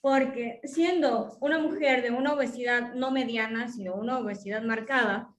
porque 0.00 0.60
siendo 0.64 1.36
una 1.40 1.60
mujer 1.60 2.02
de 2.02 2.10
una 2.10 2.32
obesidad 2.32 2.94
no 2.94 3.12
mediana, 3.12 3.68
sino 3.68 3.94
una 3.94 4.18
obesidad 4.18 4.62
marcada, 4.62 5.32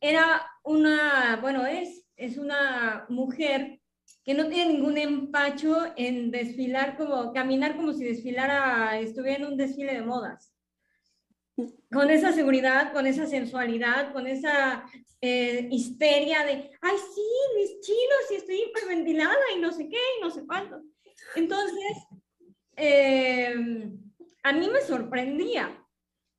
era 0.00 0.42
una, 0.64 1.38
bueno, 1.40 1.64
es, 1.64 2.04
es 2.16 2.36
una 2.36 3.06
mujer 3.08 3.80
que 4.24 4.34
no 4.34 4.48
tiene 4.48 4.72
ningún 4.72 4.98
empacho 4.98 5.92
en 5.96 6.32
desfilar 6.32 6.96
como, 6.96 7.32
caminar 7.32 7.76
como 7.76 7.92
si 7.92 8.04
desfilara, 8.04 8.98
estuviera 8.98 9.38
en 9.38 9.52
un 9.52 9.56
desfile 9.56 9.94
de 9.94 10.02
modas. 10.02 10.52
Con 11.92 12.10
esa 12.10 12.32
seguridad, 12.32 12.92
con 12.92 13.06
esa 13.06 13.26
sensualidad, 13.26 14.12
con 14.12 14.26
esa 14.26 14.84
eh, 15.20 15.68
histeria 15.70 16.44
de, 16.44 16.70
ay, 16.80 16.96
sí, 17.14 17.22
mis 17.56 17.80
chinos, 17.80 18.30
y 18.30 18.34
estoy 18.34 18.62
hiperventilada 18.62 19.34
y 19.56 19.60
no 19.60 19.72
sé 19.72 19.88
qué, 19.88 19.96
y 19.96 20.22
no 20.22 20.30
sé 20.30 20.46
cuánto. 20.46 20.80
Entonces, 21.34 21.96
Em, 22.80 23.98
a 24.44 24.52
mí 24.52 24.68
me 24.72 24.80
sorprendía. 24.80 25.84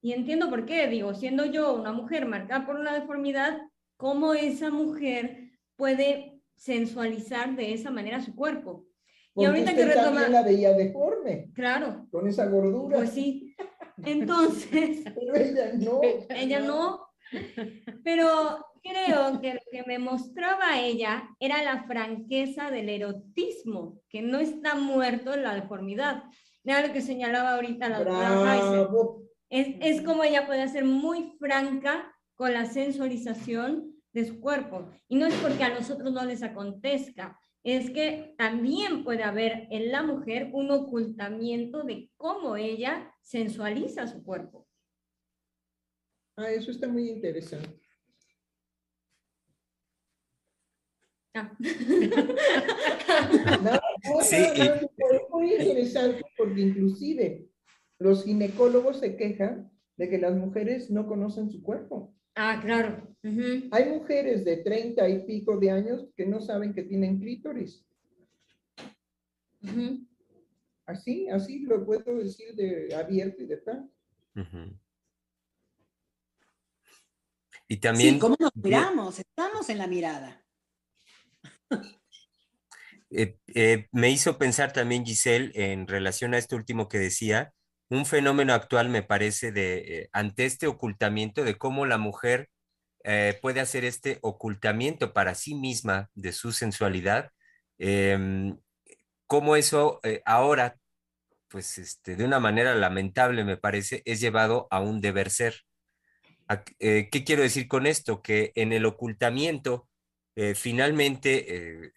Y 0.01 0.13
entiendo 0.13 0.49
por 0.49 0.65
qué, 0.65 0.87
digo, 0.87 1.13
siendo 1.13 1.45
yo 1.45 1.75
una 1.75 1.91
mujer 1.91 2.25
marcada 2.25 2.65
por 2.65 2.77
una 2.77 2.93
deformidad, 2.93 3.59
¿cómo 3.97 4.33
esa 4.33 4.71
mujer 4.71 5.51
puede 5.75 6.41
sensualizar 6.55 7.57
de 7.57 7.73
esa 7.73 7.91
manera 7.91 8.21
su 8.21 8.35
cuerpo? 8.35 8.85
y 9.35 9.45
ahorita 9.45 9.73
que 9.73 9.85
retoma... 9.85 10.27
la 10.27 10.43
veía 10.43 10.73
deforme. 10.73 11.49
Claro. 11.53 12.07
Con 12.11 12.27
esa 12.27 12.45
gordura. 12.47 12.97
Pues 12.97 13.11
sí. 13.11 13.48
Entonces... 14.05 15.03
Pero 15.15 15.35
ella 15.35 15.73
no. 15.73 16.01
Ella 16.29 16.59
no. 16.59 17.07
Pero 18.03 18.65
creo 18.81 19.39
que 19.41 19.53
lo 19.53 19.59
que 19.71 19.83
me 19.85 19.99
mostraba 19.99 20.79
ella 20.79 21.29
era 21.39 21.63
la 21.63 21.83
franqueza 21.83 22.71
del 22.71 22.89
erotismo, 22.89 23.99
que 24.09 24.21
no 24.21 24.39
está 24.39 24.75
muerto 24.75 25.33
en 25.33 25.43
la 25.43 25.55
deformidad. 25.55 26.23
Era 26.63 26.85
lo 26.85 26.93
que 26.93 27.01
señalaba 27.01 27.55
ahorita 27.55 27.89
la 27.89 28.03
doctora 28.03 28.89
es, 29.49 29.75
es 29.81 30.01
como 30.03 30.23
ella 30.23 30.45
puede 30.45 30.67
ser 30.67 30.85
muy 30.85 31.35
franca 31.39 32.15
con 32.35 32.53
la 32.53 32.65
sensualización 32.65 33.95
de 34.13 34.25
su 34.25 34.39
cuerpo. 34.39 34.89
Y 35.07 35.17
no 35.17 35.25
es 35.25 35.33
porque 35.35 35.63
a 35.63 35.73
nosotros 35.73 36.11
no 36.13 36.23
les 36.25 36.43
acontezca, 36.43 37.37
es 37.63 37.89
que 37.89 38.35
también 38.37 39.03
puede 39.03 39.23
haber 39.23 39.67
en 39.71 39.91
la 39.91 40.03
mujer 40.03 40.49
un 40.53 40.71
ocultamiento 40.71 41.83
de 41.83 42.09
cómo 42.17 42.55
ella 42.55 43.13
sensualiza 43.21 44.07
su 44.07 44.23
cuerpo. 44.23 44.67
Ah, 46.37 46.51
eso 46.51 46.71
está 46.71 46.87
muy 46.87 47.09
interesante. 47.09 47.81
Ah. 51.35 51.51
sí, 54.21 54.35
es 54.35 55.29
muy 55.29 55.53
interesante 55.53 56.23
porque 56.37 56.61
inclusive 56.61 57.49
los 57.99 58.23
ginecólogos 58.23 58.99
se 58.99 59.15
quejan 59.15 59.69
de 59.97 60.09
que 60.09 60.17
las 60.17 60.33
mujeres 60.35 60.89
no 60.89 61.05
conocen 61.07 61.51
su 61.51 61.61
cuerpo. 61.61 62.15
Ah, 62.35 62.59
claro. 62.61 63.15
Hay 63.71 63.89
mujeres 63.89 64.45
de 64.45 64.57
30 64.57 65.09
y 65.09 65.25
pico 65.25 65.57
de 65.57 65.71
años 65.71 66.07
que 66.15 66.25
no 66.25 66.39
saben 66.39 66.73
que 66.73 66.83
tienen 66.83 67.19
clítoris. 67.19 67.85
Así, 70.85 71.27
así 71.29 71.59
lo 71.59 71.85
puedo 71.85 72.15
decir 72.17 72.55
de 72.55 72.95
abierto 72.95 73.43
y 73.43 73.47
de 73.47 73.57
tal. 73.57 73.91
Y 77.67 77.77
también... 77.77 78.15
Sí, 78.15 78.19
¿cómo 78.19 78.35
nos 78.39 78.55
miramos? 78.55 79.19
Estamos 79.19 79.69
en 79.69 79.77
la 79.77 79.87
mirada. 79.87 80.43
Eh, 83.11 83.37
eh, 83.47 83.87
me 83.91 84.11
hizo 84.11 84.37
pensar 84.37 84.71
también, 84.71 85.05
Giselle, 85.05 85.51
en 85.55 85.87
relación 85.87 86.33
a 86.33 86.37
esto 86.37 86.55
último 86.55 86.87
que 86.87 86.99
decía, 86.99 87.53
un 87.89 88.05
fenómeno 88.05 88.53
actual 88.53 88.89
me 88.89 89.03
parece 89.03 89.51
de, 89.51 89.77
eh, 89.77 90.09
ante 90.13 90.45
este 90.45 90.67
ocultamiento 90.67 91.43
de 91.43 91.57
cómo 91.57 91.85
la 91.85 91.97
mujer 91.97 92.49
puede 93.41 93.59
hacer 93.59 93.85
este 93.85 94.19
ocultamiento 94.21 95.13
para 95.13 95.33
sí 95.33 95.55
misma 95.55 96.11
de 96.13 96.31
su 96.31 96.51
sensualidad, 96.51 97.31
em, 97.79 98.59
cómo 99.25 99.55
eso 99.55 99.99
ahora, 100.25 100.75
pues 101.47 101.79
este, 101.79 102.15
de 102.15 102.25
una 102.25 102.39
manera 102.39 102.75
lamentable 102.75 103.43
me 103.45 103.57
parece, 103.57 104.03
es 104.05 104.19
llevado 104.19 104.67
a 104.69 104.79
un 104.81 105.01
deber 105.01 105.31
ser. 105.31 105.61
¿Qué 106.77 107.23
quiero 107.25 107.41
decir 107.41 107.67
con 107.67 107.87
esto? 107.87 108.21
Que 108.21 108.51
en 108.53 108.73
el 108.73 108.85
ocultamiento, 108.85 109.87
finalmente 110.53 111.93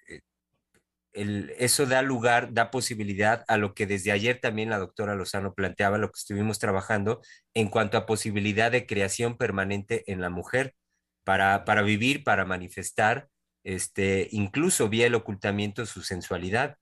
eso 1.15 1.87
da 1.87 2.03
lugar, 2.03 2.53
da 2.55 2.71
posibilidad 2.71 3.45
a 3.49 3.59
lo 3.59 3.75
que 3.75 3.87
desde 3.87 4.13
ayer 4.13 4.41
también 4.41 4.71
la 4.71 4.79
doctora 4.79 5.15
Lozano 5.15 5.55
planteaba, 5.55 5.99
lo 5.99 6.09
que 6.09 6.19
estuvimos 6.19 6.59
trabajando 6.59 7.21
en 7.55 7.69
cuanto 7.69 7.99
a 7.99 8.07
posibilidad 8.07 8.71
de 8.71 8.87
creación 8.87 9.37
permanente 9.37 10.11
en 10.11 10.21
la 10.21 10.31
mujer 10.31 10.75
para, 11.25 11.65
para 11.65 11.83
vivir, 11.83 12.25
para 12.25 12.45
manifestar, 12.45 13.29
este, 13.65 14.29
incluso 14.33 14.89
vía 14.89 15.07
el 15.07 15.15
ocultamiento 15.15 15.85
su 15.87 16.03
sensualidad. 16.03 16.77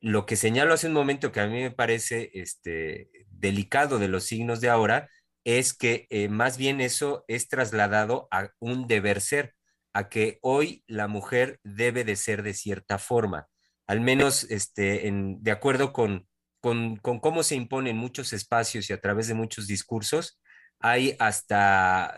Lo 0.00 0.26
que 0.26 0.36
señalo 0.36 0.74
hace 0.74 0.88
un 0.88 0.94
momento 0.94 1.32
que 1.32 1.40
a 1.40 1.46
mí 1.46 1.62
me 1.62 1.70
parece 1.70 2.30
este, 2.32 3.10
delicado 3.28 3.98
de 3.98 4.08
los 4.08 4.24
signos 4.24 4.60
de 4.60 4.70
ahora 4.70 5.10
es 5.44 5.74
que 5.74 6.06
eh, 6.10 6.28
más 6.28 6.56
bien 6.56 6.80
eso 6.80 7.24
es 7.28 7.48
trasladado 7.48 8.26
a 8.30 8.50
un 8.58 8.86
deber 8.88 9.20
ser, 9.20 9.54
a 9.92 10.08
que 10.08 10.38
hoy 10.42 10.82
la 10.86 11.08
mujer 11.08 11.60
debe 11.62 12.04
de 12.04 12.16
ser 12.16 12.42
de 12.42 12.54
cierta 12.54 12.98
forma 12.98 13.48
al 13.86 14.00
menos 14.00 14.44
este, 14.50 15.06
en, 15.06 15.42
de 15.42 15.50
acuerdo 15.50 15.92
con, 15.92 16.26
con, 16.60 16.96
cómo 16.98 17.42
se 17.42 17.54
imponen 17.54 17.96
muchos 17.96 18.32
espacios 18.32 18.90
y 18.90 18.92
a 18.92 19.00
través 19.00 19.28
de 19.28 19.34
muchos 19.34 19.66
discursos, 19.66 20.40
hay 20.78 21.16
hasta, 21.18 22.16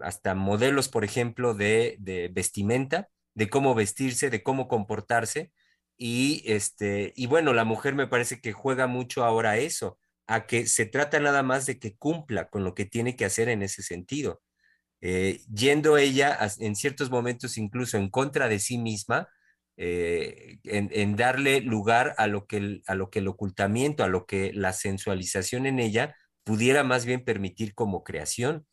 hasta 0.00 0.34
modelos, 0.34 0.88
por 0.88 1.04
ejemplo, 1.04 1.54
de, 1.54 1.96
de, 1.98 2.28
vestimenta, 2.28 3.08
de 3.34 3.50
cómo 3.50 3.74
vestirse, 3.74 4.30
de 4.30 4.42
cómo 4.42 4.68
comportarse. 4.68 5.52
Y, 5.96 6.42
este, 6.46 7.12
y 7.16 7.26
bueno, 7.26 7.52
la 7.52 7.64
mujer 7.64 7.94
me 7.94 8.06
parece 8.06 8.40
que 8.40 8.52
juega 8.52 8.86
mucho 8.86 9.24
ahora 9.24 9.58
eso, 9.58 9.98
a 10.26 10.46
que 10.46 10.66
se 10.66 10.86
trata 10.86 11.18
nada 11.20 11.42
más 11.42 11.66
de 11.66 11.78
que 11.78 11.96
cumpla 11.96 12.48
con 12.48 12.62
lo 12.64 12.74
que 12.74 12.84
tiene 12.84 13.16
que 13.16 13.24
hacer 13.24 13.48
en 13.48 13.62
ese 13.62 13.82
sentido. 13.82 14.40
Eh, 15.00 15.40
yendo 15.52 15.96
ella 15.96 16.38
en 16.58 16.74
ciertos 16.74 17.10
momentos 17.10 17.56
incluso 17.56 17.96
en 17.98 18.10
contra 18.10 18.48
de 18.48 18.58
sí 18.58 18.78
misma, 18.78 19.28
eh, 19.80 20.58
en, 20.64 21.14
darle 21.14 21.60
lugar 21.60 22.16
a 22.18 22.26
lo, 22.26 22.48
que 22.48 22.56
el, 22.56 22.82
a 22.88 22.96
lo 22.96 23.10
que 23.10 23.20
el 23.20 23.28
ocultamiento, 23.28 24.02
a 24.02 24.08
lo 24.08 24.26
que 24.26 24.52
la 24.52 24.72
sensualización 24.72 25.66
en 25.66 25.78
ella 25.78 26.16
pudiera 26.42 26.82
más 26.82 27.04
bien 27.04 27.24
permitir 27.24 27.76
como 27.76 28.02
creación. 28.02 28.66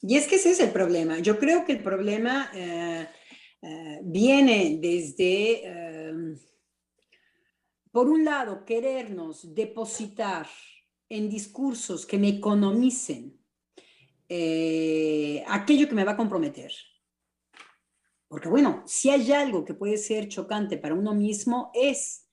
Y 0.00 0.16
es 0.16 0.26
que 0.26 0.36
ese 0.36 0.52
es 0.52 0.60
el 0.60 0.70
problema. 0.70 1.18
Yo 1.18 1.38
creo 1.38 1.66
que 1.66 1.72
el 1.72 1.82
problema 1.82 2.50
eh, 2.54 3.06
eh, 3.60 4.00
viene 4.02 4.78
desde, 4.80 6.38
por 7.92 8.08
un 8.08 8.24
lado, 8.24 8.64
querernos 8.64 9.54
depositar 9.54 10.48
en 11.10 11.28
discursos 11.28 12.06
que 12.06 12.16
me 12.16 12.28
economicen 12.28 13.38
aquello 15.48 15.86
que 15.86 15.94
me 15.94 16.04
va 16.04 16.12
a 16.12 16.16
comprometer. 16.16 16.72
Porque 18.34 18.48
bueno, 18.48 18.82
si 18.84 19.10
hay 19.10 19.30
algo 19.30 19.64
que 19.64 19.74
puede 19.74 19.96
ser 19.96 20.26
chocante 20.26 20.76
para 20.76 20.96
uno 20.96 21.14
mismo 21.14 21.70
es 21.72 22.26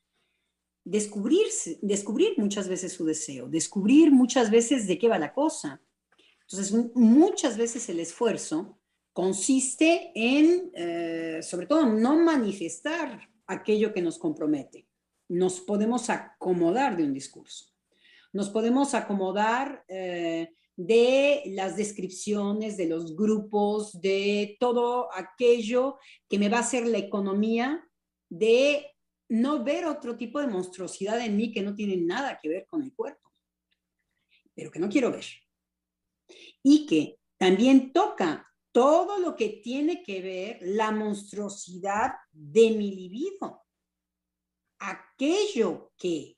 descubrirse, 0.83 1.77
descubrir 1.83 2.39
muchas 2.39 2.67
veces 2.67 2.93
su 2.93 3.05
deseo, 3.05 3.47
descubrir 3.47 4.11
muchas 4.11 4.49
veces 4.49 4.87
de 4.87 4.97
qué 4.97 5.07
va 5.07 5.19
la 5.19 5.31
cosa. 5.31 5.79
Entonces, 6.41 6.73
muchas 6.95 7.55
veces 7.55 7.87
el 7.87 7.99
esfuerzo 7.99 8.79
consiste 9.13 10.11
en, 10.15 10.71
eh, 10.73 11.41
sobre 11.43 11.67
todo, 11.67 11.85
no 11.85 12.17
manifestar 12.17 13.29
aquello 13.45 13.93
que 13.93 14.01
nos 14.01 14.17
compromete. 14.17 14.87
Nos 15.29 15.59
podemos 15.59 16.09
acomodar 16.09 16.97
de 16.97 17.03
un 17.03 17.13
discurso. 17.13 17.75
Nos 18.33 18.49
podemos 18.49 18.95
acomodar 18.95 19.85
eh, 19.87 20.51
de 20.85 21.43
las 21.47 21.75
descripciones, 21.75 22.77
de 22.77 22.87
los 22.87 23.15
grupos, 23.15 23.99
de 24.01 24.57
todo 24.59 25.09
aquello 25.13 25.97
que 26.29 26.39
me 26.39 26.49
va 26.49 26.57
a 26.57 26.61
hacer 26.61 26.87
la 26.87 26.97
economía 26.97 27.87
de 28.29 28.87
no 29.29 29.63
ver 29.63 29.85
otro 29.85 30.17
tipo 30.17 30.39
de 30.39 30.47
monstruosidad 30.47 31.19
en 31.21 31.37
mí 31.37 31.51
que 31.51 31.61
no 31.61 31.75
tiene 31.75 31.97
nada 31.97 32.39
que 32.41 32.49
ver 32.49 32.67
con 32.67 32.81
el 32.83 32.93
cuerpo, 32.93 33.31
pero 34.53 34.71
que 34.71 34.79
no 34.79 34.89
quiero 34.89 35.11
ver. 35.11 35.25
Y 36.63 36.85
que 36.85 37.17
también 37.37 37.91
toca 37.91 38.47
todo 38.71 39.19
lo 39.19 39.35
que 39.35 39.49
tiene 39.63 40.03
que 40.03 40.21
ver 40.21 40.59
la 40.61 40.91
monstruosidad 40.91 42.13
de 42.31 42.71
mi 42.71 42.95
libido. 42.95 43.63
Aquello 44.79 45.91
que 45.97 46.37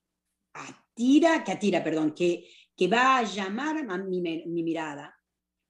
atira, 0.53 1.43
que 1.43 1.51
atira, 1.51 1.83
perdón, 1.83 2.13
que 2.13 2.47
que 2.75 2.87
va 2.87 3.17
a 3.17 3.23
llamar 3.23 3.77
a 3.77 3.97
mi, 3.97 4.21
mirada, 4.21 5.15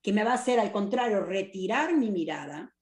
que 0.02 0.12
me 0.12 0.24
va 0.24 0.32
a 0.32 0.34
hacer 0.34 0.58
al 0.58 0.72
contrario 0.72 1.20
retirar 1.20 1.96
mi 1.96 2.10
mirada, 2.10 2.74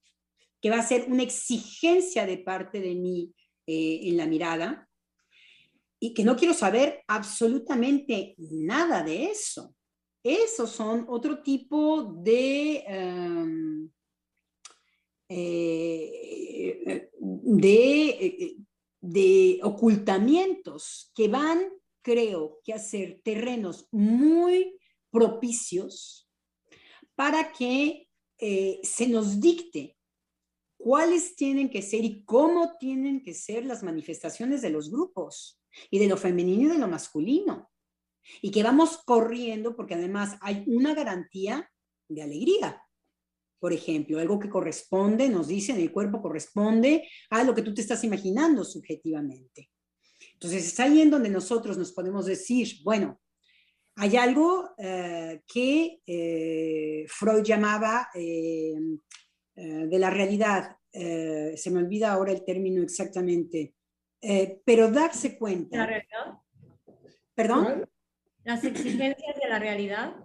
que 0.60 0.70
va 0.70 0.78
a 0.78 0.86
ser 0.86 1.06
una 1.08 1.22
exigencia 1.22 2.24
de 2.26 2.38
parte 2.38 2.80
de 2.80 2.94
mí 2.94 3.34
eh, 3.66 4.00
en 4.04 4.16
la 4.16 4.26
mirada, 4.26 4.88
y 5.98 6.14
que 6.14 6.24
no 6.24 6.36
quiero 6.36 6.54
saber 6.54 7.02
absolutamente 7.06 8.34
nada 8.38 9.02
de 9.02 9.26
eso. 9.26 9.74
Esos 10.24 10.70
son 10.70 11.04
otro 11.08 11.42
tipo 11.42 12.02
de, 12.02 12.84
em, 12.86 13.90
eh, 15.28 17.08
de, 17.20 18.08
eh, 18.08 18.56
de 19.00 19.60
ocultamientos 19.62 21.10
que 21.14 21.28
van 21.28 21.60
creo 22.02 22.60
que 22.64 22.74
hacer 22.74 23.20
terrenos 23.24 23.88
muy 23.90 24.78
propicios 25.10 26.28
para 27.14 27.52
que 27.52 28.08
eh, 28.38 28.80
se 28.82 29.06
nos 29.08 29.40
dicte 29.40 29.96
cuáles 30.76 31.36
tienen 31.36 31.70
que 31.70 31.82
ser 31.82 32.04
y 32.04 32.24
cómo 32.24 32.76
tienen 32.78 33.22
que 33.22 33.34
ser 33.34 33.64
las 33.64 33.82
manifestaciones 33.82 34.62
de 34.62 34.70
los 34.70 34.90
grupos 34.90 35.60
y 35.90 35.98
de 35.98 36.08
lo 36.08 36.16
femenino 36.16 36.64
y 36.64 36.72
de 36.72 36.78
lo 36.78 36.88
masculino. 36.88 37.70
Y 38.40 38.50
que 38.50 38.62
vamos 38.62 38.98
corriendo 39.04 39.76
porque 39.76 39.94
además 39.94 40.36
hay 40.40 40.64
una 40.66 40.94
garantía 40.94 41.70
de 42.08 42.22
alegría. 42.22 42.82
Por 43.60 43.72
ejemplo, 43.72 44.18
algo 44.18 44.40
que 44.40 44.50
corresponde, 44.50 45.28
nos 45.28 45.46
dicen, 45.46 45.76
el 45.76 45.92
cuerpo 45.92 46.20
corresponde 46.20 47.08
a 47.30 47.44
lo 47.44 47.54
que 47.54 47.62
tú 47.62 47.72
te 47.72 47.80
estás 47.80 48.02
imaginando 48.02 48.64
subjetivamente. 48.64 49.70
Entonces 50.42 50.72
es 50.72 50.80
ahí 50.80 51.00
en 51.00 51.08
donde 51.08 51.30
nosotros 51.30 51.78
nos 51.78 51.92
podemos 51.92 52.26
decir, 52.26 52.78
bueno, 52.82 53.20
hay 53.94 54.16
algo 54.16 54.70
eh, 54.76 55.40
que 55.46 56.00
eh, 56.04 57.04
Freud 57.06 57.44
llamaba 57.44 58.08
eh, 58.12 58.74
de 59.54 59.98
la 60.00 60.10
realidad, 60.10 60.76
se 60.90 61.70
me 61.70 61.78
olvida 61.78 62.10
ahora 62.10 62.32
el 62.32 62.44
término 62.44 62.82
exactamente, 62.82 63.74
pero 64.64 64.90
darse 64.90 65.38
cuenta. 65.38 65.76
¿La 65.76 65.86
realidad? 65.86 66.38
¿Perdón? 67.34 67.88
¿Las 68.42 68.64
exigencias 68.64 69.36
de 69.40 69.48
la 69.48 69.60
realidad? 69.60 70.16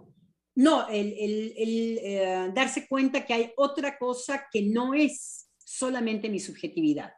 No, 0.56 0.88
el, 0.88 1.14
el 1.56 2.52
darse 2.54 2.88
cuenta 2.88 3.24
que 3.24 3.34
hay 3.34 3.52
otra 3.56 3.96
cosa 3.96 4.48
que 4.50 4.62
no 4.62 4.94
es 4.94 5.48
solamente 5.58 6.28
mi 6.28 6.40
subjetividad. 6.40 7.12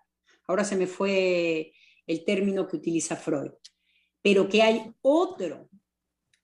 Ahora 0.47 0.65
se 0.65 0.77
me 0.77 0.87
fue 0.87 1.73
el 2.11 2.25
término 2.25 2.67
que 2.67 2.77
utiliza 2.77 3.15
Freud, 3.15 3.53
pero 4.21 4.49
que 4.49 4.63
hay 4.63 4.93
otro 5.01 5.71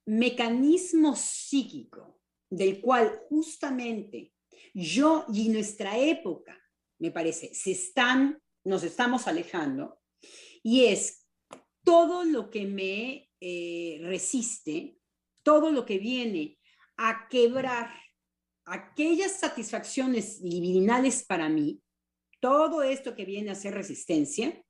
mecanismo 0.07 1.17
psíquico 1.17 2.21
del 2.49 2.81
cual 2.81 3.21
justamente 3.29 4.33
yo 4.73 5.27
y 5.33 5.49
nuestra 5.49 5.99
época, 5.99 6.57
me 7.01 7.11
parece, 7.11 7.53
se 7.53 7.73
están, 7.73 8.41
nos 8.65 8.85
estamos 8.85 9.27
alejando, 9.27 9.99
y 10.63 10.85
es 10.85 11.27
todo 11.83 12.23
lo 12.25 12.49
que 12.49 12.65
me 12.67 13.29
eh, 13.41 13.99
resiste, 14.03 14.99
todo 15.43 15.73
lo 15.73 15.85
que 15.85 15.99
viene 15.99 16.61
a 16.97 17.27
quebrar 17.29 17.91
aquellas 18.67 19.33
satisfacciones 19.33 20.41
libidinales 20.43 21.25
para 21.25 21.49
mí, 21.49 21.83
todo 22.41 22.85
esto 22.85 23.17
que 23.17 23.25
viene 23.25 23.51
a 23.51 23.57
ser 23.57 23.75
resistencia, 23.75 24.63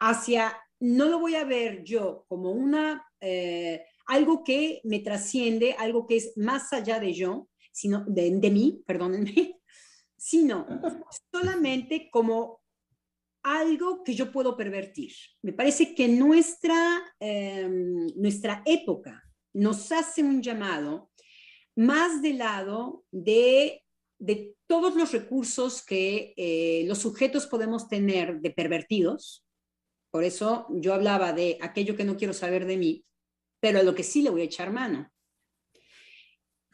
hacia, 0.00 0.56
no 0.80 1.06
lo 1.06 1.18
voy 1.18 1.34
a 1.34 1.44
ver 1.44 1.84
yo 1.84 2.24
como 2.28 2.52
una 2.52 3.04
eh, 3.20 3.84
algo 4.06 4.44
que 4.44 4.80
me 4.84 5.00
trasciende, 5.00 5.74
algo 5.78 6.06
que 6.06 6.16
es 6.16 6.36
más 6.36 6.72
allá 6.72 7.00
de 7.00 7.12
yo, 7.14 7.48
sino 7.72 8.04
de, 8.06 8.50
mí, 8.50 8.82
perdónenme, 8.86 9.60
sino 10.16 10.66
solamente 11.32 12.08
como 12.10 12.60
algo 13.42 14.02
que 14.04 14.14
yo 14.14 14.32
puedo 14.32 14.56
pervertir. 14.56 15.12
Me 15.42 15.52
parece 15.52 15.94
que 15.94 16.08
nuestra, 16.08 17.02
em, 17.20 18.06
nuestra 18.16 18.62
época 18.64 19.22
nos 19.52 19.92
hace 19.92 20.22
un 20.22 20.42
llamado 20.42 21.10
más 21.76 22.22
del 22.22 22.38
lado 22.38 23.04
de, 23.10 23.82
de 24.18 24.54
todos 24.66 24.96
los 24.96 25.12
recursos 25.12 25.84
que 25.84 26.32
eh, 26.36 26.84
los 26.86 26.98
sujetos 26.98 27.46
podemos 27.46 27.88
tener 27.88 28.40
de 28.40 28.50
pervertidos. 28.50 29.43
Por 30.14 30.22
eso 30.22 30.68
yo 30.70 30.94
hablaba 30.94 31.32
de 31.32 31.58
aquello 31.60 31.96
que 31.96 32.04
no 32.04 32.16
quiero 32.16 32.32
saber 32.32 32.66
de 32.66 32.76
mí, 32.76 33.04
pero 33.58 33.80
a 33.80 33.82
lo 33.82 33.96
que 33.96 34.04
sí 34.04 34.22
le 34.22 34.30
voy 34.30 34.42
a 34.42 34.44
echar 34.44 34.70
mano. 34.70 35.10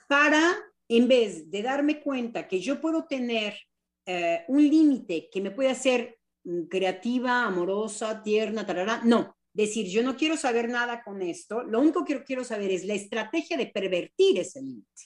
Para, 0.06 0.58
en 0.86 1.08
vez 1.08 1.50
de 1.50 1.62
darme 1.62 2.02
cuenta 2.02 2.46
que 2.46 2.60
yo 2.60 2.82
puedo 2.82 3.06
tener 3.06 3.58
eh, 4.04 4.44
un 4.48 4.68
límite 4.68 5.30
que 5.32 5.40
me 5.40 5.52
puede 5.52 5.70
hacer 5.70 6.18
mm, 6.44 6.64
creativa, 6.64 7.44
amorosa, 7.44 8.22
tierna, 8.22 8.66
tarara, 8.66 9.00
no, 9.04 9.34
decir, 9.54 9.86
yo 9.86 10.02
no 10.02 10.18
quiero 10.18 10.36
saber 10.36 10.68
nada 10.68 11.02
con 11.02 11.22
esto, 11.22 11.62
lo 11.62 11.80
único 11.80 12.04
que 12.04 12.22
quiero 12.22 12.44
saber 12.44 12.70
es 12.70 12.84
la 12.84 12.92
estrategia 12.92 13.56
de 13.56 13.68
pervertir 13.68 14.38
ese 14.38 14.60
límite. 14.60 15.04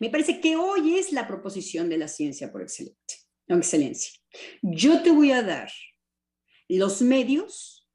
Me 0.00 0.10
parece 0.10 0.40
que 0.40 0.56
hoy 0.56 0.98
es 0.98 1.12
la 1.12 1.28
proposición 1.28 1.88
de 1.88 1.98
la 1.98 2.08
ciencia 2.08 2.50
por 2.50 2.62
excelencia. 2.62 4.12
Yo 4.60 5.02
te 5.04 5.12
voy 5.12 5.30
a 5.30 5.44
dar 5.44 5.70
los 6.68 7.00
medios 7.02 7.88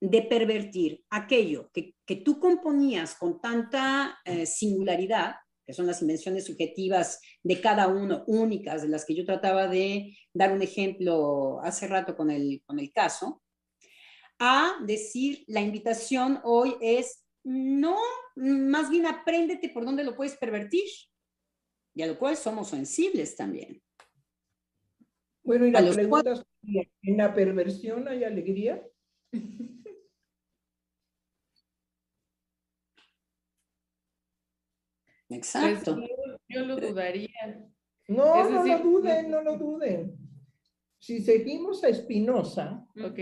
de 0.00 0.22
pervertir 0.22 1.04
aquello 1.10 1.70
que, 1.72 1.94
tú 2.24 2.38
componías 2.38 3.14
con 3.16 3.40
tanta 3.40 4.18
eh, 4.24 4.46
singularidad, 4.46 5.36
que 5.66 5.74
son 5.74 5.86
las 5.86 6.00
invenciones 6.00 6.46
subjetivas 6.46 7.20
de 7.42 7.60
cada 7.60 7.88
uno, 7.88 8.24
únicas, 8.26 8.82
de 8.82 8.88
las 8.88 9.04
que 9.04 9.14
yo 9.14 9.24
trataba 9.24 9.68
de 9.68 10.16
dar 10.32 10.52
un 10.52 10.62
ejemplo 10.62 11.60
hace 11.62 11.86
rato 11.86 12.16
con 12.16 12.30
el, 12.30 12.62
con 12.64 12.78
el 12.78 12.92
caso, 12.92 13.42
a 14.38 14.76
decir, 14.84 15.44
la 15.48 15.60
invitación 15.60 16.40
hoy 16.44 16.76
es, 16.80 17.24
no, 17.44 17.98
más 18.36 18.88
bien 18.88 19.06
apréndete 19.06 19.68
por 19.70 19.84
dónde 19.84 20.04
lo 20.04 20.16
puedes 20.16 20.36
pervertir, 20.36 20.88
y 21.94 22.02
a 22.02 22.06
lo 22.06 22.18
cual 22.18 22.36
somos 22.36 22.68
sensibles 22.68 23.34
también. 23.36 23.82
Bueno, 25.48 25.66
y 25.66 25.70
la 25.70 25.90
pregunta 25.90 26.44
¿en 27.02 27.16
la 27.16 27.32
perversión 27.32 28.06
hay 28.06 28.22
alegría? 28.22 28.86
Exacto. 35.30 35.96
Pues, 35.96 36.10
yo, 36.50 36.66
lo 36.66 36.76
dudaría. 36.76 37.66
No, 38.08 38.50
no 38.50 38.66
lo 38.66 38.78
duden, 38.80 39.30
no 39.30 39.40
lo 39.40 39.56
duden. 39.56 40.18
Si 40.98 41.22
seguimos 41.22 41.82
a 41.82 41.94
Spinoza, 41.94 42.86
él 42.94 43.14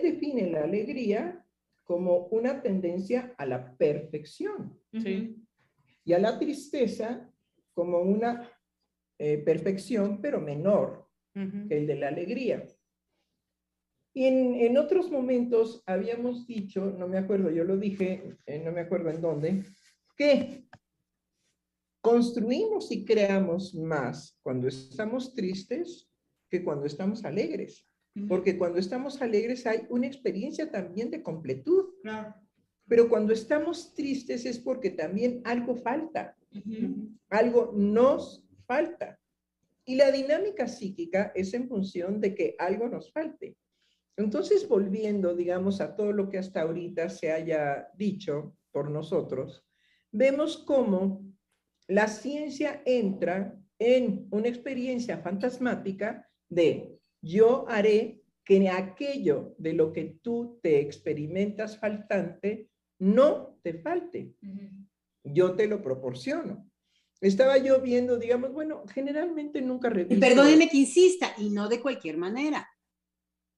define 0.00 0.48
la 0.48 0.62
alegría 0.62 1.44
como 1.82 2.28
una 2.28 2.62
tendencia 2.62 3.34
a 3.36 3.46
la 3.46 3.76
perfección. 3.76 4.78
Y 4.92 6.12
a 6.12 6.20
la 6.20 6.38
tristeza 6.38 7.28
como 7.74 7.98
una 7.98 8.48
eh, 9.22 9.36
perfección, 9.36 10.18
pero 10.22 10.40
menor 10.40 11.06
que 11.34 11.76
el 11.76 11.86
de 11.86 11.94
la 11.94 12.08
alegría. 12.08 12.66
Y 14.14 14.24
en, 14.24 14.54
en, 14.54 14.78
otros 14.78 15.10
momentos 15.10 15.82
habíamos 15.84 16.46
dicho, 16.46 16.86
no 16.98 17.06
me 17.06 17.18
acuerdo, 17.18 17.50
yo 17.50 17.64
lo 17.64 17.76
dije, 17.76 18.38
eh, 18.46 18.62
no 18.64 18.72
me 18.72 18.80
acuerdo 18.80 19.10
en 19.10 19.20
dónde, 19.20 19.64
que 20.16 20.64
construimos 22.00 22.90
y 22.90 23.04
creamos 23.04 23.74
más 23.74 24.38
cuando 24.40 24.68
estamos 24.68 25.34
tristes 25.34 26.08
que 26.48 26.64
cuando 26.64 26.86
estamos 26.86 27.22
alegres. 27.26 27.86
Porque 28.26 28.56
cuando 28.56 28.78
estamos 28.78 29.20
alegres 29.20 29.66
hay 29.66 29.86
una 29.90 30.06
experiencia 30.06 30.70
también 30.70 31.10
de 31.10 31.22
completud. 31.22 31.90
Pero 32.88 33.06
cuando 33.10 33.34
estamos 33.34 33.92
tristes 33.92 34.46
es 34.46 34.58
porque 34.58 34.88
también 34.88 35.42
algo 35.44 35.76
falta. 35.76 36.34
Algo 37.28 37.72
nos 37.76 38.46
falta. 38.70 39.18
Y 39.84 39.96
la 39.96 40.12
dinámica 40.12 40.68
psíquica 40.68 41.32
es 41.34 41.52
en 41.54 41.66
función 41.68 42.20
de 42.20 42.36
que 42.36 42.54
algo 42.56 42.88
nos 42.88 43.10
falte. 43.10 43.56
Entonces, 44.16 44.68
volviendo, 44.68 45.34
digamos, 45.34 45.80
a 45.80 45.96
todo 45.96 46.12
lo 46.12 46.28
que 46.28 46.38
hasta 46.38 46.62
ahorita 46.62 47.08
se 47.08 47.32
haya 47.32 47.88
dicho 47.94 48.56
por 48.70 48.88
nosotros, 48.88 49.66
vemos 50.12 50.58
cómo 50.58 51.24
la 51.88 52.06
ciencia 52.06 52.80
entra 52.84 53.58
en 53.76 54.28
una 54.30 54.46
experiencia 54.46 55.18
fantasmática 55.18 56.28
de 56.48 56.96
yo 57.20 57.68
haré 57.68 58.22
que 58.44 58.68
aquello 58.68 59.56
de 59.58 59.72
lo 59.72 59.92
que 59.92 60.18
tú 60.22 60.60
te 60.62 60.78
experimentas 60.80 61.76
faltante 61.76 62.70
no 63.00 63.58
te 63.64 63.74
falte. 63.74 64.36
Yo 65.24 65.56
te 65.56 65.66
lo 65.66 65.82
proporciono. 65.82 66.69
Estaba 67.20 67.58
yo 67.58 67.80
viendo, 67.80 68.16
digamos, 68.16 68.52
bueno, 68.52 68.82
generalmente 68.94 69.60
nunca 69.60 69.90
reviso. 69.90 70.20
Perdóneme 70.20 70.68
que 70.68 70.78
insista, 70.78 71.34
y 71.36 71.50
no 71.50 71.68
de 71.68 71.80
cualquier 71.80 72.16
manera. 72.16 72.68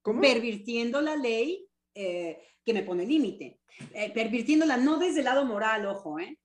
¿Cómo? 0.01 0.19
Pervirtiendo 0.19 1.01
la 1.01 1.15
ley 1.15 1.65
eh, 1.95 2.41
que 2.65 2.73
me 2.73 2.83
pone 2.83 3.05
límite. 3.05 3.61
Eh, 3.93 4.11
pervirtiéndola 4.13 4.77
no 4.77 4.97
desde 4.97 5.19
el 5.19 5.25
lado 5.25 5.45
moral, 5.45 5.85
ojo, 5.85 6.19
¿eh? 6.19 6.37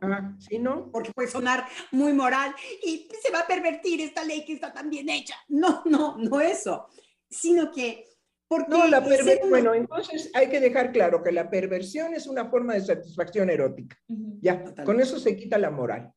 Ah, 0.00 0.36
¿sí, 0.38 0.60
no? 0.60 0.92
Porque 0.92 1.12
puede 1.12 1.28
sonar 1.28 1.66
muy 1.90 2.12
moral 2.12 2.54
y 2.84 3.08
se 3.20 3.32
va 3.32 3.40
a 3.40 3.46
pervertir 3.46 4.00
esta 4.00 4.22
ley 4.22 4.44
que 4.44 4.52
está 4.52 4.72
tan 4.72 4.88
bien 4.90 5.08
hecha. 5.08 5.34
No, 5.48 5.82
no, 5.86 6.16
no 6.18 6.40
eso, 6.40 6.86
sino 7.28 7.72
que... 7.72 8.04
Porque 8.46 8.70
no, 8.70 8.86
la 8.86 9.04
perversión, 9.04 9.50
bueno, 9.50 9.74
entonces 9.74 10.30
hay 10.32 10.48
que 10.48 10.60
dejar 10.60 10.90
claro 10.92 11.22
que 11.22 11.32
la 11.32 11.50
perversión 11.50 12.14
es 12.14 12.26
una 12.26 12.48
forma 12.48 12.74
de 12.74 12.80
satisfacción 12.80 13.50
erótica. 13.50 13.98
Ya, 14.40 14.72
con 14.84 15.00
eso 15.00 15.18
se 15.18 15.36
quita 15.36 15.58
la 15.58 15.70
moral. 15.70 16.14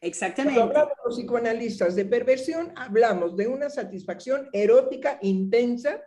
Exactamente. 0.00 0.60
Cuando 0.60 0.78
hablamos 0.78 0.98
los 1.04 1.16
psicoanalistas 1.16 1.94
de 1.96 2.04
perversión, 2.04 2.72
hablamos 2.76 3.36
de 3.36 3.48
una 3.48 3.70
satisfacción 3.70 4.48
erótica 4.52 5.18
intensa 5.22 6.02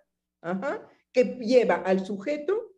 que 1.12 1.24
lleva 1.42 1.76
al 1.76 2.06
sujeto 2.06 2.70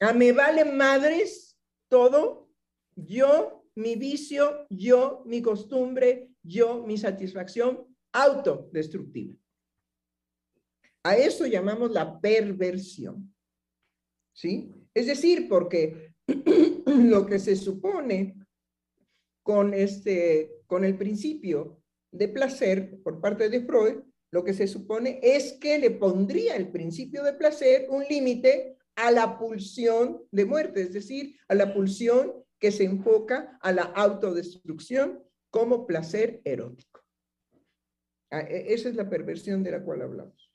a 0.00 0.12
me 0.12 0.32
vale 0.32 0.64
madres 0.64 1.58
todo, 1.88 2.48
yo 2.94 3.64
mi 3.74 3.96
vicio, 3.96 4.66
yo, 4.70 5.22
mi 5.26 5.42
costumbre, 5.42 6.30
yo, 6.42 6.84
mi 6.84 6.98
satisfacción 6.98 7.86
autodestructiva. 8.12 9.34
A 11.04 11.16
eso 11.16 11.46
llamamos 11.46 11.90
la 11.92 12.20
perversión. 12.20 13.34
¿Sí? 14.32 14.72
Es 14.94 15.06
decir, 15.06 15.48
porque 15.48 16.14
lo 16.86 17.26
que 17.26 17.38
se 17.38 17.56
supone 17.56 18.37
con, 19.48 19.72
este, 19.72 20.60
con 20.66 20.84
el 20.84 20.98
principio 20.98 21.80
de 22.12 22.28
placer 22.28 23.00
por 23.02 23.18
parte 23.18 23.48
de 23.48 23.62
Freud, 23.62 24.02
lo 24.30 24.44
que 24.44 24.52
se 24.52 24.66
supone 24.66 25.20
es 25.22 25.54
que 25.54 25.78
le 25.78 25.90
pondría 25.90 26.54
el 26.54 26.70
principio 26.70 27.24
de 27.24 27.32
placer 27.32 27.86
un 27.88 28.04
límite 28.04 28.76
a 28.94 29.10
la 29.10 29.38
pulsión 29.38 30.22
de 30.32 30.44
muerte, 30.44 30.82
es 30.82 30.92
decir, 30.92 31.34
a 31.48 31.54
la 31.54 31.72
pulsión 31.72 32.44
que 32.58 32.70
se 32.70 32.84
enfoca 32.84 33.58
a 33.62 33.72
la 33.72 33.84
autodestrucción 33.84 35.24
como 35.48 35.86
placer 35.86 36.42
erótico. 36.44 37.00
Ah, 38.30 38.40
e, 38.40 38.74
esa 38.74 38.90
es 38.90 38.96
la 38.96 39.08
perversión 39.08 39.62
de 39.62 39.70
la 39.70 39.82
cual 39.82 40.02
hablamos. 40.02 40.52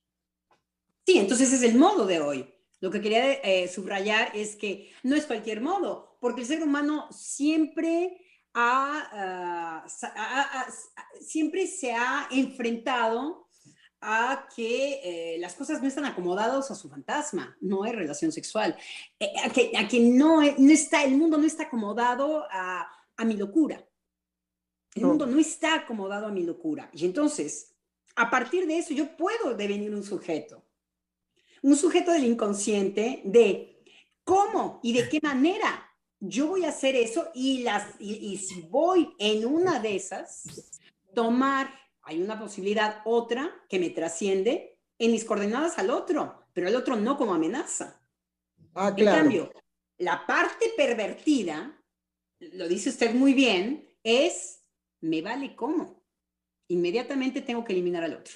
Sí, 1.08 1.18
entonces 1.18 1.52
es 1.52 1.64
el 1.64 1.80
modo 1.80 2.06
de 2.06 2.20
hoy. 2.20 2.54
Lo 2.80 2.92
que 2.92 3.02
quería 3.02 3.34
eh, 3.34 3.68
subrayar 3.70 4.36
es 4.36 4.56
que 4.56 4.92
no 5.02 5.16
es 5.16 5.26
cualquier 5.26 5.62
modo, 5.62 6.20
porque 6.22 6.42
el 6.42 6.48
ser 6.48 6.62
humano 6.62 7.08
siempre, 7.12 8.20
ah, 8.54 9.86
siempre 11.20 11.68
se 11.68 11.94
ha 11.94 12.28
enfrentado 12.32 13.48
a 14.02 14.48
que 14.54 15.00
eh, 15.04 15.38
las 15.40 15.56
cosas 15.56 15.82
no 15.82 15.88
están 15.88 16.06
acomodadas 16.06 16.70
a 16.70 16.76
su 16.76 16.90
fantasma, 16.90 17.58
no 17.62 17.84
hay 17.84 17.94
relación 17.94 18.32
sexual, 18.32 18.76
eh, 19.20 19.32
a 19.44 19.88
que, 19.88 20.00
no, 20.02 20.42
está, 20.42 21.04
el 21.04 21.16
mundo 21.16 21.38
no 21.38 21.46
está 21.46 21.64
acomodado 21.64 22.46
a 22.52 23.26
mi 23.26 23.38
locura. 23.38 23.84
El 24.96 25.06
mundo 25.06 25.26
no 25.26 25.40
está 25.40 25.76
acomodado 25.76 26.28
a 26.28 26.32
mi 26.32 26.44
locura. 26.44 26.90
Y 26.94 27.06
entonces, 27.06 27.74
a 28.16 28.30
partir 28.30 28.68
de 28.68 28.78
eso, 28.78 28.94
yo 28.94 29.16
puedo 29.18 29.56
devenir 29.56 29.94
un 29.94 30.04
sujeto. 30.04 30.64
Un 31.62 31.76
sujeto 31.76 32.12
del 32.12 32.26
inconsciente 32.26 33.22
de 33.26 33.84
cómo 34.24 34.80
y 34.84 34.94
de 34.94 35.10
qué 35.10 35.20
manera 35.22 35.90
yo 36.26 36.48
voy 36.48 36.66
a 36.66 36.70
hacer 36.70 36.96
eso 36.96 37.30
y, 37.34 37.64
las, 37.64 38.00
y 38.00 38.38
si 38.38 38.62
voy 38.62 39.14
en 39.20 39.46
una 39.46 39.80
de 39.80 39.96
esas, 39.96 40.72
tomar 41.14 41.70
hay 42.04 42.22
una 42.22 42.40
posibilidad 42.40 43.02
otra 43.06 43.54
que 43.70 43.80
me 43.80 43.90
trasciende 43.90 44.78
en 45.00 45.12
mis 45.12 45.26
coordenadas 45.26 45.78
al 45.80 45.90
otro, 45.90 46.46
pero 46.54 46.68
al 46.68 46.76
otro 46.76 46.96
no 46.96 47.18
como 47.18 47.34
amenaza. 47.34 48.02
Ah, 48.74 48.94
claro. 48.94 49.18
En 49.18 49.24
cambio, 49.24 49.52
la 49.98 50.26
parte 50.26 50.72
pervertida, 50.76 51.82
lo 52.40 52.68
dice 52.68 52.90
usted 52.90 53.14
muy 53.14 53.34
bien, 53.34 53.88
es 54.04 54.64
me 55.02 55.22
vale 55.22 55.56
cómo. 55.56 56.04
Inmediatamente 56.68 57.42
tengo 57.42 57.64
que 57.64 57.74
eliminar 57.74 58.04
al 58.04 58.16
otro. 58.16 58.36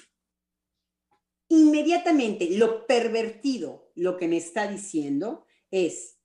Inmediatamente 1.48 2.48
lo 2.50 2.86
pervertido, 2.86 3.90
lo 3.94 4.16
que 4.16 4.28
me 4.28 4.36
está 4.36 4.66
diciendo 4.66 5.46
es, 5.70 6.17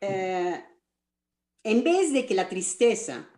eh, 0.00 0.62
en 1.62 1.84
vez 1.84 2.12
de 2.12 2.26
que 2.26 2.34
la 2.34 2.48
tristeza 2.48 3.28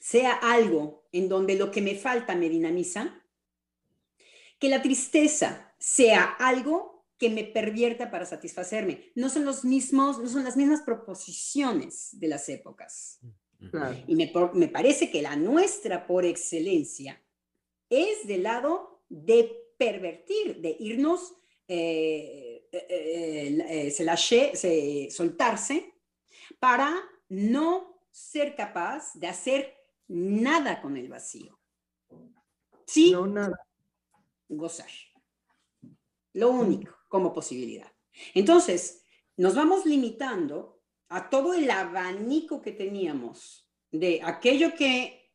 sea 0.00 0.32
algo 0.32 1.08
en 1.12 1.28
donde 1.28 1.56
lo 1.56 1.70
que 1.70 1.82
me 1.82 1.94
falta 1.94 2.34
me 2.34 2.48
dinamiza, 2.48 3.22
que 4.58 4.68
la 4.68 4.82
tristeza 4.82 5.74
sea 5.78 6.24
algo 6.24 6.96
que 7.18 7.30
me 7.30 7.44
pervierta 7.44 8.10
para 8.10 8.26
satisfacerme. 8.26 9.10
No 9.14 9.28
son 9.28 9.44
los 9.44 9.64
mismos, 9.64 10.18
no 10.18 10.28
son 10.28 10.44
las 10.44 10.56
mismas 10.56 10.82
proposiciones 10.82 12.18
de 12.18 12.28
las 12.28 12.48
épocas. 12.48 13.20
Y 14.06 14.14
me, 14.14 14.32
me, 14.52 14.68
parece 14.68 15.10
que 15.10 15.22
la 15.22 15.34
nuestra 15.34 16.06
por 16.06 16.24
excelencia 16.24 17.22
es 17.88 18.26
del 18.26 18.42
lado 18.42 19.02
de 19.08 19.50
pervertir, 19.78 20.60
de 20.60 20.76
irnos, 20.78 21.34
eh, 21.68 22.45
eh, 22.88 23.66
eh 23.68 23.90
se 23.90 24.04
la 24.04 24.16
se, 24.16 25.08
soltarse 25.10 25.94
para 26.58 26.94
no 27.28 28.00
ser 28.10 28.54
capaz 28.54 29.14
de 29.14 29.26
hacer 29.26 29.76
nada 30.08 30.80
con 30.80 30.96
el 30.96 31.08
vacío. 31.08 31.58
Sí, 32.86 33.12
no, 33.12 33.26
nada. 33.26 33.58
gozar. 34.48 34.90
Lo 36.32 36.50
único 36.50 36.94
como 37.08 37.32
posibilidad. 37.32 37.90
Entonces, 38.34 39.04
nos 39.36 39.54
vamos 39.54 39.84
limitando 39.84 40.80
a 41.08 41.28
todo 41.28 41.54
el 41.54 41.70
abanico 41.70 42.60
que 42.60 42.72
teníamos 42.72 43.68
de 43.90 44.20
aquello 44.22 44.74
que 44.74 45.32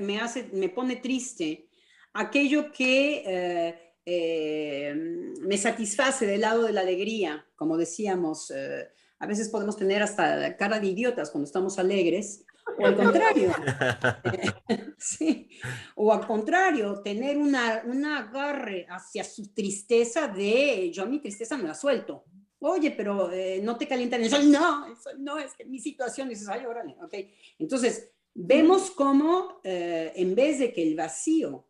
me, 0.00 0.20
hace, 0.20 0.44
me 0.52 0.68
pone 0.68 0.96
triste, 0.96 1.68
aquello 2.12 2.70
que 2.72 3.22
eh, 3.26 3.83
eh, 4.06 4.94
me 5.40 5.56
satisface 5.56 6.26
del 6.26 6.42
lado 6.42 6.64
de 6.64 6.72
la 6.72 6.82
alegría, 6.82 7.46
como 7.56 7.76
decíamos, 7.76 8.50
eh, 8.50 8.88
a 9.18 9.26
veces 9.26 9.48
podemos 9.48 9.76
tener 9.76 10.02
hasta 10.02 10.56
cara 10.56 10.80
de 10.80 10.88
idiotas 10.88 11.30
cuando 11.30 11.46
estamos 11.46 11.78
alegres, 11.78 12.44
o 12.78 12.86
al 12.86 12.96
contrario, 12.96 13.52
sí, 14.98 15.48
o 15.94 16.12
al 16.12 16.26
contrario, 16.26 17.00
tener 17.02 17.36
una, 17.36 17.82
un 17.86 18.04
agarre 18.04 18.86
hacia 18.88 19.24
su 19.24 19.52
tristeza 19.52 20.28
de 20.28 20.90
yo 20.92 21.06
mi 21.06 21.20
tristeza 21.20 21.56
me 21.56 21.68
la 21.68 21.74
suelto. 21.74 22.24
Oye, 22.66 22.92
pero 22.92 23.30
eh, 23.30 23.60
no 23.62 23.76
te 23.76 23.86
calientan 23.86 24.22
el 24.22 24.30
sol. 24.30 24.42
No, 24.50 24.86
el 24.86 24.96
sol 24.96 25.12
no, 25.18 25.38
es 25.38 25.52
que 25.54 25.66
mi 25.66 25.78
situación 25.78 26.28
dices, 26.28 26.48
ay, 26.48 26.64
órale, 26.64 26.96
ok. 27.02 27.14
Entonces, 27.58 28.10
vemos 28.32 28.90
cómo 28.90 29.60
eh, 29.62 30.12
en 30.16 30.34
vez 30.34 30.58
de 30.58 30.72
que 30.72 30.82
el 30.82 30.96
vacío 30.96 31.68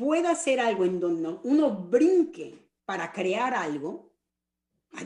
pueda 0.00 0.34
ser 0.34 0.60
algo 0.60 0.86
en 0.86 0.98
donde 0.98 1.36
uno 1.44 1.70
brinque 1.70 2.70
para 2.86 3.12
crear 3.12 3.52
algo, 3.52 4.14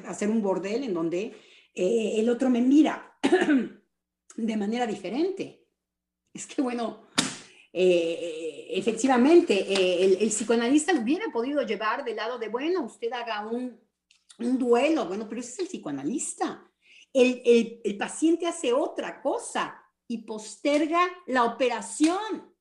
hacer 0.06 0.30
un 0.30 0.40
bordel 0.40 0.84
en 0.84 0.94
donde 0.94 1.34
eh, 1.74 2.12
el 2.16 2.28
otro 2.28 2.48
me 2.48 2.60
mira 2.60 3.18
de 4.36 4.56
manera 4.56 4.86
diferente. 4.86 5.66
Es 6.32 6.46
que, 6.46 6.62
bueno, 6.62 7.08
eh, 7.72 8.68
efectivamente, 8.70 9.66
eh, 9.68 10.16
el, 10.20 10.28
psicoanalista 10.28 10.94
hubiera 10.94 11.26
podido 11.32 11.62
llevar 11.62 12.04
del 12.04 12.14
lado 12.14 12.38
de, 12.38 12.48
bueno, 12.48 12.84
usted 12.84 13.12
haga 13.12 13.48
un, 13.48 13.80
duelo, 14.38 15.06
bueno, 15.06 15.28
pero 15.28 15.40
ese 15.40 15.50
es 15.50 15.58
el 15.58 15.66
psicoanalista. 15.66 16.70
El 17.12 17.96
paciente 17.98 18.46
hace 18.46 18.72
otra 18.72 19.20
cosa 19.20 19.76
y 20.06 20.18
posterga 20.18 21.00
la 21.26 21.44
operación. 21.44 22.53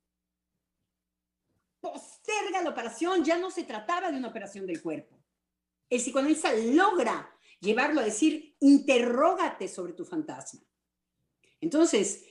Posterga 1.83 2.61
la 2.61 2.69
operación, 2.69 3.25
ya 3.25 3.37
no 3.37 3.51
se 3.51 3.65
trataba 3.65 4.09
de 4.09 4.17
una 4.17 4.29
operación 4.29 4.65
del 4.65 4.81
cuerpo. 4.81 5.21
El 5.89 5.99
psicoanalista 5.99 6.53
logra 6.53 7.29
llevarlo 7.59 7.99
a 7.99 8.05
decir, 8.05 8.55
interrógate 8.61 9.67
sobre 9.67 9.91
tu 9.91 10.05
fantasma. 10.05 10.61
Entonces, 11.59 12.23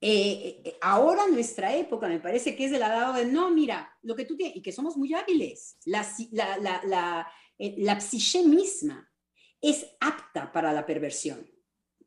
eh, 0.00 0.62
eh, 0.64 0.78
ahora 0.80 1.26
nuestra 1.26 1.76
época 1.76 2.08
me 2.08 2.18
parece 2.18 2.56
que 2.56 2.64
es 2.64 2.70
del 2.70 2.80
lado 2.80 3.12
de, 3.12 3.26
no, 3.26 3.50
mira, 3.50 3.94
lo 4.00 4.16
que 4.16 4.24
tú 4.24 4.38
tienes, 4.38 4.56
y 4.56 4.62
que 4.62 4.72
somos 4.72 4.96
muy 4.96 5.12
hábiles, 5.12 5.76
la, 5.84 6.02
la, 6.32 7.30
eh, 7.58 8.00
psique 8.00 8.42
misma 8.42 9.12
es 9.60 9.86
apta 10.00 10.50
para 10.50 10.72
la 10.72 10.86
perversión, 10.86 11.46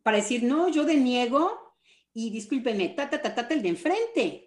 para 0.02 0.18
decir, 0.18 0.41
no, 0.41 0.68
yo 0.68 0.84
deniego 0.84 1.76
y 2.12 2.32
discúlpeme, 2.32 2.89
ta, 2.89 3.08
ta, 3.08 3.22
ta, 3.22 3.36
ta, 3.36 3.54
el 3.54 3.62
de 3.62 3.70
enfrente. 3.70 4.47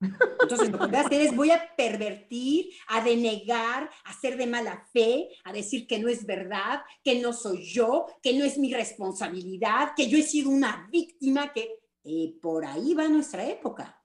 Entonces, 0.00 0.70
lo 0.70 0.78
que 0.78 0.86
voy 0.86 0.96
a 0.96 1.00
hacer 1.00 1.20
es 1.20 1.36
voy 1.36 1.50
a 1.50 1.74
pervertir, 1.76 2.70
a 2.88 3.04
denegar, 3.04 3.90
a 4.04 4.10
hacer 4.10 4.36
de 4.36 4.46
mala 4.46 4.86
fe, 4.92 5.28
a 5.44 5.52
decir 5.52 5.86
que 5.86 5.98
no 5.98 6.08
es 6.08 6.24
verdad, 6.24 6.80
que 7.04 7.20
no 7.20 7.32
soy 7.32 7.64
yo, 7.64 8.06
que 8.22 8.36
no 8.36 8.44
es 8.44 8.58
mi 8.58 8.72
responsabilidad, 8.72 9.92
que 9.94 10.08
yo 10.08 10.16
he 10.16 10.22
sido 10.22 10.50
una 10.50 10.88
víctima, 10.90 11.52
que 11.52 11.80
eh, 12.04 12.34
por 12.40 12.64
ahí 12.64 12.94
va 12.94 13.08
nuestra 13.08 13.46
época. 13.46 14.02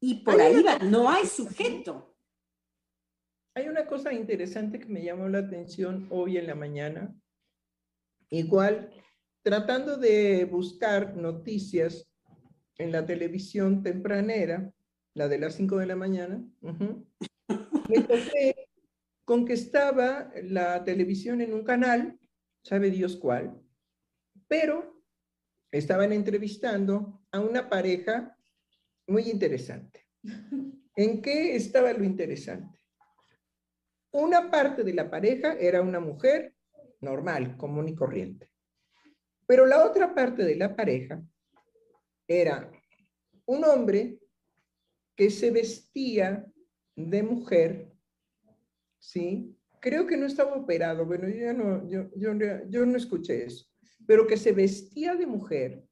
Y 0.00 0.22
por 0.24 0.40
ahí 0.40 0.62
va, 0.62 0.78
no 0.78 1.08
hay 1.08 1.26
sujeto. 1.26 2.16
Hay 3.54 3.68
una 3.68 3.86
cosa 3.86 4.12
interesante 4.12 4.78
que 4.78 4.86
me 4.86 5.02
llamó 5.02 5.28
la 5.28 5.38
atención 5.38 6.06
hoy 6.10 6.36
en 6.36 6.46
la 6.48 6.54
mañana. 6.54 7.14
Igual, 8.28 8.92
tratando 9.42 9.96
de 9.96 10.44
buscar 10.44 11.16
noticias 11.16 12.06
en 12.78 12.92
la 12.92 13.04
televisión 13.04 13.82
tempranera, 13.82 14.72
la 15.14 15.28
de 15.28 15.38
las 15.38 15.54
5 15.54 15.78
de 15.78 15.86
la 15.86 15.96
mañana, 15.96 16.42
me 17.88 18.00
topé 18.02 18.68
con 19.24 19.44
que 19.44 19.54
estaba 19.54 20.30
la 20.42 20.84
televisión 20.84 21.40
en 21.40 21.54
un 21.54 21.64
canal, 21.64 22.18
sabe 22.62 22.90
Dios 22.90 23.16
cuál, 23.16 23.60
pero 24.46 25.02
estaban 25.70 26.12
entrevistando 26.12 27.22
a 27.32 27.40
una 27.40 27.68
pareja 27.68 28.36
muy 29.06 29.30
interesante. 29.30 30.06
¿En 30.96 31.22
qué 31.22 31.56
estaba 31.56 31.92
lo 31.92 32.04
interesante? 32.04 32.78
Una 34.12 34.50
parte 34.50 34.82
de 34.82 34.94
la 34.94 35.10
pareja 35.10 35.54
era 35.54 35.82
una 35.82 36.00
mujer 36.00 36.54
normal, 37.00 37.56
común 37.56 37.88
y 37.88 37.94
corriente. 37.94 38.50
Pero 39.46 39.66
la 39.66 39.84
otra 39.84 40.14
parte 40.14 40.44
de 40.44 40.56
la 40.56 40.74
pareja 40.74 41.22
era 42.28 42.70
un 43.46 43.64
hombre 43.64 44.18
que 45.14 45.30
se 45.30 45.50
vestía 45.50 46.46
de 46.94 47.22
mujer, 47.22 47.92
¿sí? 48.98 49.56
Creo 49.80 50.06
que 50.06 50.16
no 50.16 50.26
estaba 50.26 50.54
operado, 50.54 51.06
bueno, 51.06 51.28
yo 51.28 51.52
no, 51.52 51.88
yo, 51.88 52.10
yo, 52.16 52.86
no 52.86 52.96
escuché 52.96 53.44
eso, 53.44 53.66
pero 54.06 54.26
que 54.26 54.36
se 54.36 54.52
vestía 54.52 55.14
de 55.14 55.26
mujer, 55.26 55.86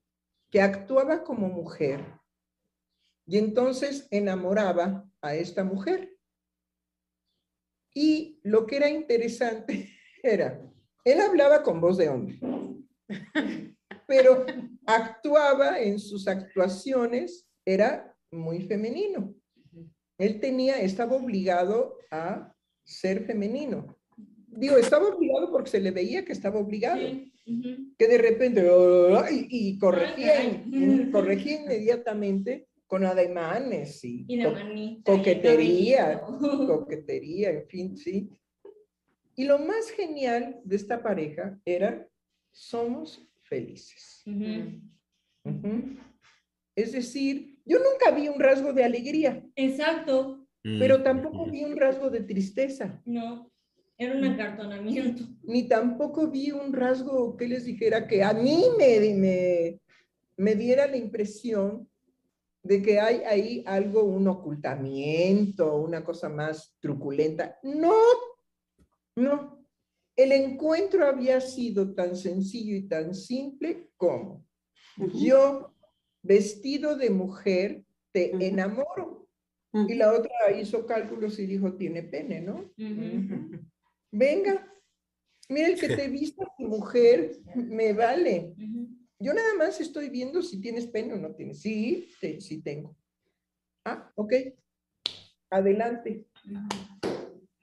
que 0.51 0.61
actuaba 0.61 1.22
como 1.22 1.49
mujer, 1.49 2.05
y 3.26 3.39
entonces 3.39 4.07
enamoraba 4.11 5.09
a 5.22 5.35
esta 5.35 5.64
mujer. 5.64 6.18
Y 7.95 8.41
lo 8.43 8.66
que 8.66 8.76
era 8.76 8.89
interesante 8.89 9.72
dijera, 10.16 10.61
él 11.05 11.20
hablaba 11.20 11.62
con 11.62 11.80
voz 11.80 11.97
de 11.97 12.09
hombre, 12.09 12.39
pero 14.07 14.44
actuaba 14.86 15.80
en 15.80 15.98
sus 15.98 16.28
actuaciones, 16.28 17.46
era 17.64 18.14
muy 18.30 18.62
femenino. 18.62 19.34
Él 20.18 20.40
tenía, 20.40 20.80
estaba 20.80 21.16
obligado 21.16 21.98
a 22.11 22.55
ser 22.84 23.24
femenino. 23.24 23.98
Digo, 24.46 24.76
estaba 24.76 25.09
obligado 25.09 25.50
porque 25.50 25.70
se 25.70 25.80
le 25.80 25.90
veía 25.90 26.24
que 26.24 26.32
estaba 26.32 26.61
obligado. 26.61 27.00
Que 27.98 28.09
de 28.09 28.18
repente, 28.18 28.64
y, 29.30 29.78
corregía, 29.78 30.64
corregía 31.12 31.61
inmediatamente 31.61 32.68
con 32.86 33.05
ademanes 33.05 34.00
y, 34.05 34.26
coquetería, 35.05 36.20
coquetería, 36.20 37.50
en 37.50 37.66
fin, 37.66 37.96
sí. 37.96 38.30
Y 39.36 39.44
lo 39.44 39.59
más 39.59 39.90
genial 39.90 40.61
de 40.64 40.76
esta 40.76 41.02
pareja 41.02 41.59
era, 41.64 42.09
somos 42.52 43.26
felices. 43.55 44.24
Es 46.76 46.92
decir, 46.92 47.61
yo 47.64 47.78
nunca 47.78 48.11
vi 48.11 48.28
un 48.28 48.40
rasgo 48.40 48.72
de 48.72 48.84
alegría. 48.84 49.46
Exacto. 49.55 50.46
Pero 50.62 51.02
tampoco 51.02 51.46
vi 51.50 51.62
un 51.62 51.76
rasgo 51.76 52.09
de 52.09 52.20
tristeza. 52.20 53.02
No, 53.05 53.52
era 53.98 54.16
un 54.16 54.24
acartonamiento. 54.24 55.22
Ni 55.42 55.68
tampoco 55.68 56.28
vi 56.28 56.52
un 56.52 56.72
rasgo 56.72 57.36
que 57.36 57.46
les 57.46 57.66
dijera 57.66 58.09
que 58.09 58.24
a 58.24 58.32
mí 58.32 58.64
me, 58.78 59.14
me, 59.14 59.80
me 60.38 60.55
diera 60.55 60.86
la 60.86 60.96
impresión 60.96 61.86
de 62.62 62.80
que 62.80 62.98
hay 62.98 63.18
ahí 63.24 63.62
algo, 63.66 64.05
un 64.05 64.26
ocultamiento, 64.26 65.76
una 65.76 66.02
cosa 66.02 66.30
más 66.30 66.74
truculenta. 66.80 67.59
No, 67.62 67.94
no. 69.16 69.63
El 70.16 70.32
encuentro 70.32 71.06
había 71.06 71.40
sido 71.40 71.94
tan 71.94 72.16
sencillo 72.16 72.76
y 72.76 72.88
tan 72.88 73.14
simple 73.14 73.90
como 73.96 74.44
yo, 74.96 75.74
vestido 76.22 76.96
de 76.96 77.10
mujer, 77.10 77.84
te 78.12 78.30
enamoro. 78.46 79.28
Y 79.88 79.94
la 79.94 80.12
otra 80.12 80.56
hizo 80.56 80.86
cálculos 80.86 81.38
y 81.40 81.46
dijo, 81.46 81.74
tiene 81.74 82.04
pene, 82.04 82.40
¿no? 82.40 82.72
Venga, 84.12 84.72
mira 85.48 85.66
el 85.66 85.80
que 85.80 85.88
te 85.88 86.06
vista 86.08 86.46
de 86.58 86.64
mujer, 86.64 87.40
me 87.56 87.92
vale. 87.92 88.54
Yo 89.18 89.34
nada 89.34 89.54
más 89.58 89.80
estoy 89.80 90.10
viendo 90.10 90.42
si 90.42 90.60
tienes 90.60 90.86
pene 90.86 91.14
o 91.14 91.16
no 91.16 91.34
tienes. 91.34 91.60
Sí, 91.60 92.08
sí 92.38 92.62
tengo. 92.62 92.96
Ah, 93.84 94.12
ok. 94.14 94.32
Adelante. 95.50 96.28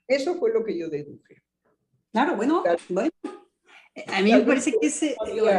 Eso 0.05 0.35
fue 0.35 0.51
lo 0.51 0.65
que 0.65 0.77
yo 0.77 0.89
deduje. 0.89 1.40
Claro, 2.11 2.35
bueno, 2.35 2.63
bueno. 2.89 3.11
A 4.07 4.21
mí 4.21 4.31
me 4.31 4.41
parece 4.41 4.71
que 4.79 4.87
ese, 4.87 5.15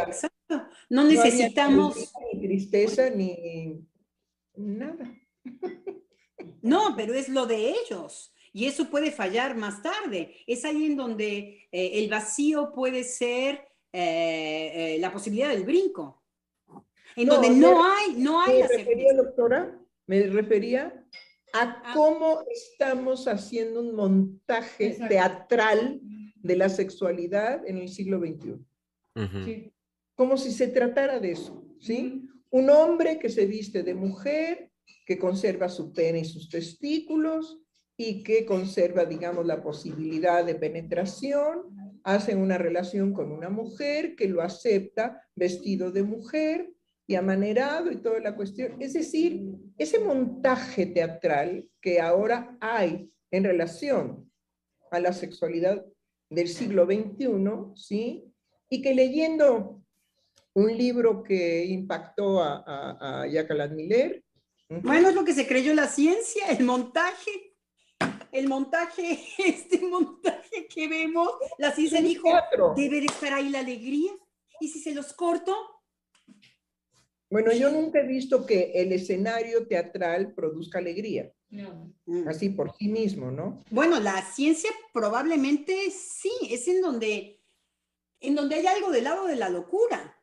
exacto. 0.07 0.67
No 0.89 1.05
necesitamos 1.05 2.13
ni 2.33 2.41
tristeza 2.41 3.11
ni 3.11 3.87
nada. 4.57 5.15
No, 6.63 6.95
pero 6.97 7.15
es 7.15 7.29
lo 7.29 7.47
de 7.47 7.71
ellos. 7.71 8.33
Y 8.53 8.67
eso 8.67 8.91
puede 8.91 9.11
fallar 9.11 9.57
más 9.57 9.83
tarde. 9.83 10.37
Es 10.47 10.65
ahí 10.65 10.87
en 10.87 10.97
donde 10.97 11.69
eh, 11.73 11.91
el 11.95 12.11
vacío 12.11 12.73
puede 12.75 13.03
ser 13.03 13.67
eh, 13.93 14.95
eh, 14.95 14.99
la 15.01 15.13
posibilidad 15.13 15.49
del 15.49 15.65
brinco. 15.65 16.23
En 17.17 17.29
donde 17.29 17.51
no 17.51 17.85
hay, 17.85 18.15
no 18.17 18.41
hay 18.41 18.63
me 18.63 18.69
refería, 18.69 19.15
doctora, 19.15 19.79
me 20.07 20.23
refería 20.29 21.07
a 21.53 21.63
ah. 21.63 21.93
cómo 21.95 22.45
estamos 22.51 23.27
haciendo 23.29 23.81
un 23.81 23.95
montaje 23.95 24.99
teatral 25.09 26.01
de 26.43 26.57
la 26.57 26.69
sexualidad 26.69 27.67
en 27.67 27.79
el 27.79 27.89
siglo 27.89 28.19
XXI. 28.21 29.73
Como 30.15 30.37
si 30.37 30.53
se 30.53 30.69
tratara 30.69 31.19
de 31.19 31.33
eso, 31.33 31.65
¿sí? 31.81 32.29
Un 32.51 32.71
hombre 32.71 33.19
que 33.19 33.29
se 33.29 33.47
viste 33.47 33.83
de 33.83 33.95
mujer, 33.95 34.71
que 35.07 35.19
conserva 35.19 35.69
su 35.69 35.93
pene 35.93 36.21
y 36.21 36.25
sus 36.25 36.49
testículos 36.49 37.61
y 37.97 38.23
que 38.23 38.45
conserva, 38.45 39.05
digamos, 39.05 39.47
la 39.47 39.63
posibilidad 39.63 40.45
de 40.45 40.55
penetración 40.55 42.01
hacen 42.05 42.39
una 42.39 42.59
relación 42.59 43.13
con 43.13 43.31
una 43.31 43.49
mujer 43.49 44.17
que 44.17 44.29
lo 44.29 44.43
acepta 44.43 45.23
vestido 45.35 45.91
de 45.93 46.03
mujer 46.03 46.73
y 47.07 47.15
amanerado 47.15 47.91
y 47.93 47.97
toda 47.97 48.21
la 48.21 48.35
cuestión. 48.35 48.81
Es 48.81 48.93
decir, 48.95 49.45
ese 49.79 49.99
montaje 49.99 50.87
teatral 50.87 51.69
que 51.81 52.01
ahora 52.01 52.57
hay 52.61 53.11
en 53.31 53.45
relación 53.45 54.31
a 54.91 55.01
la 55.01 55.13
sexualidad 55.13 55.85
del 56.35 56.49
siglo 56.49 56.87
XXI, 56.87 57.75
¿sí? 57.75 58.25
Y 58.69 58.83
que 58.83 58.95
leyendo 58.95 59.83
un 60.55 60.77
libro 60.77 61.23
que 61.23 61.65
impactó 61.65 62.43
a, 62.43 62.63
a, 62.67 63.23
a 63.23 63.27
Jacques 63.27 63.71
Miller. 63.71 64.23
Bueno, 64.69 65.09
es 65.09 65.15
lo 65.15 65.25
que 65.25 65.35
se 65.35 65.47
creyó 65.47 65.75
la 65.75 65.87
ciencia, 65.87 66.47
el 66.49 66.65
montaje 66.65 67.53
el 68.33 68.49
montaje, 68.49 69.19
este 69.39 69.79
montaje 69.87 70.67
que 70.67 70.89
vemos, 70.89 71.29
la 71.59 71.71
ciencia 71.71 72.01
dijo, 72.01 72.29
debe 72.75 73.01
de 73.01 73.07
estar 73.07 73.33
ahí 73.35 73.51
la 73.51 73.61
alegría. 73.61 74.13
¿Y 74.59 74.69
si 74.69 74.81
se 74.81 74.95
los 74.95 75.13
corto? 75.13 75.55
Bueno, 77.31 77.53
yo 77.53 77.71
nunca 77.71 78.01
he 78.01 78.07
visto 78.07 78.45
que 78.45 78.73
el 78.75 78.93
escenario 78.93 79.67
teatral 79.67 80.35
produzca 80.35 80.79
alegría. 80.79 81.33
No. 81.53 81.95
Mm. 82.07 82.27
Así 82.29 82.49
por 82.49 82.75
sí 82.77 82.89
mismo, 82.89 83.31
¿no? 83.31 83.63
Bueno, 83.71 84.01
la 84.01 84.23
ciencia 84.23 84.71
probablemente 84.93 85.91
sí, 85.91 86.33
es 86.49 86.67
en 86.67 86.81
donde, 86.81 87.45
en 88.21 88.35
donde 88.35 88.57
hay 88.57 88.67
algo 88.67 88.91
del 88.91 89.05
lado 89.05 89.27
de 89.27 89.37
la 89.37 89.51
locura. 89.51 90.19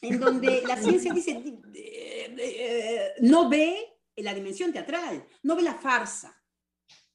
En 0.00 0.18
donde 0.18 0.62
la 0.62 0.76
ciencia 0.82 1.12
dice, 1.12 1.60
no 3.20 3.50
ve 3.50 3.76
la 4.16 4.32
dimensión 4.32 4.72
teatral, 4.72 5.22
no 5.42 5.54
ve 5.54 5.62
la 5.62 5.74
farsa. 5.74 6.34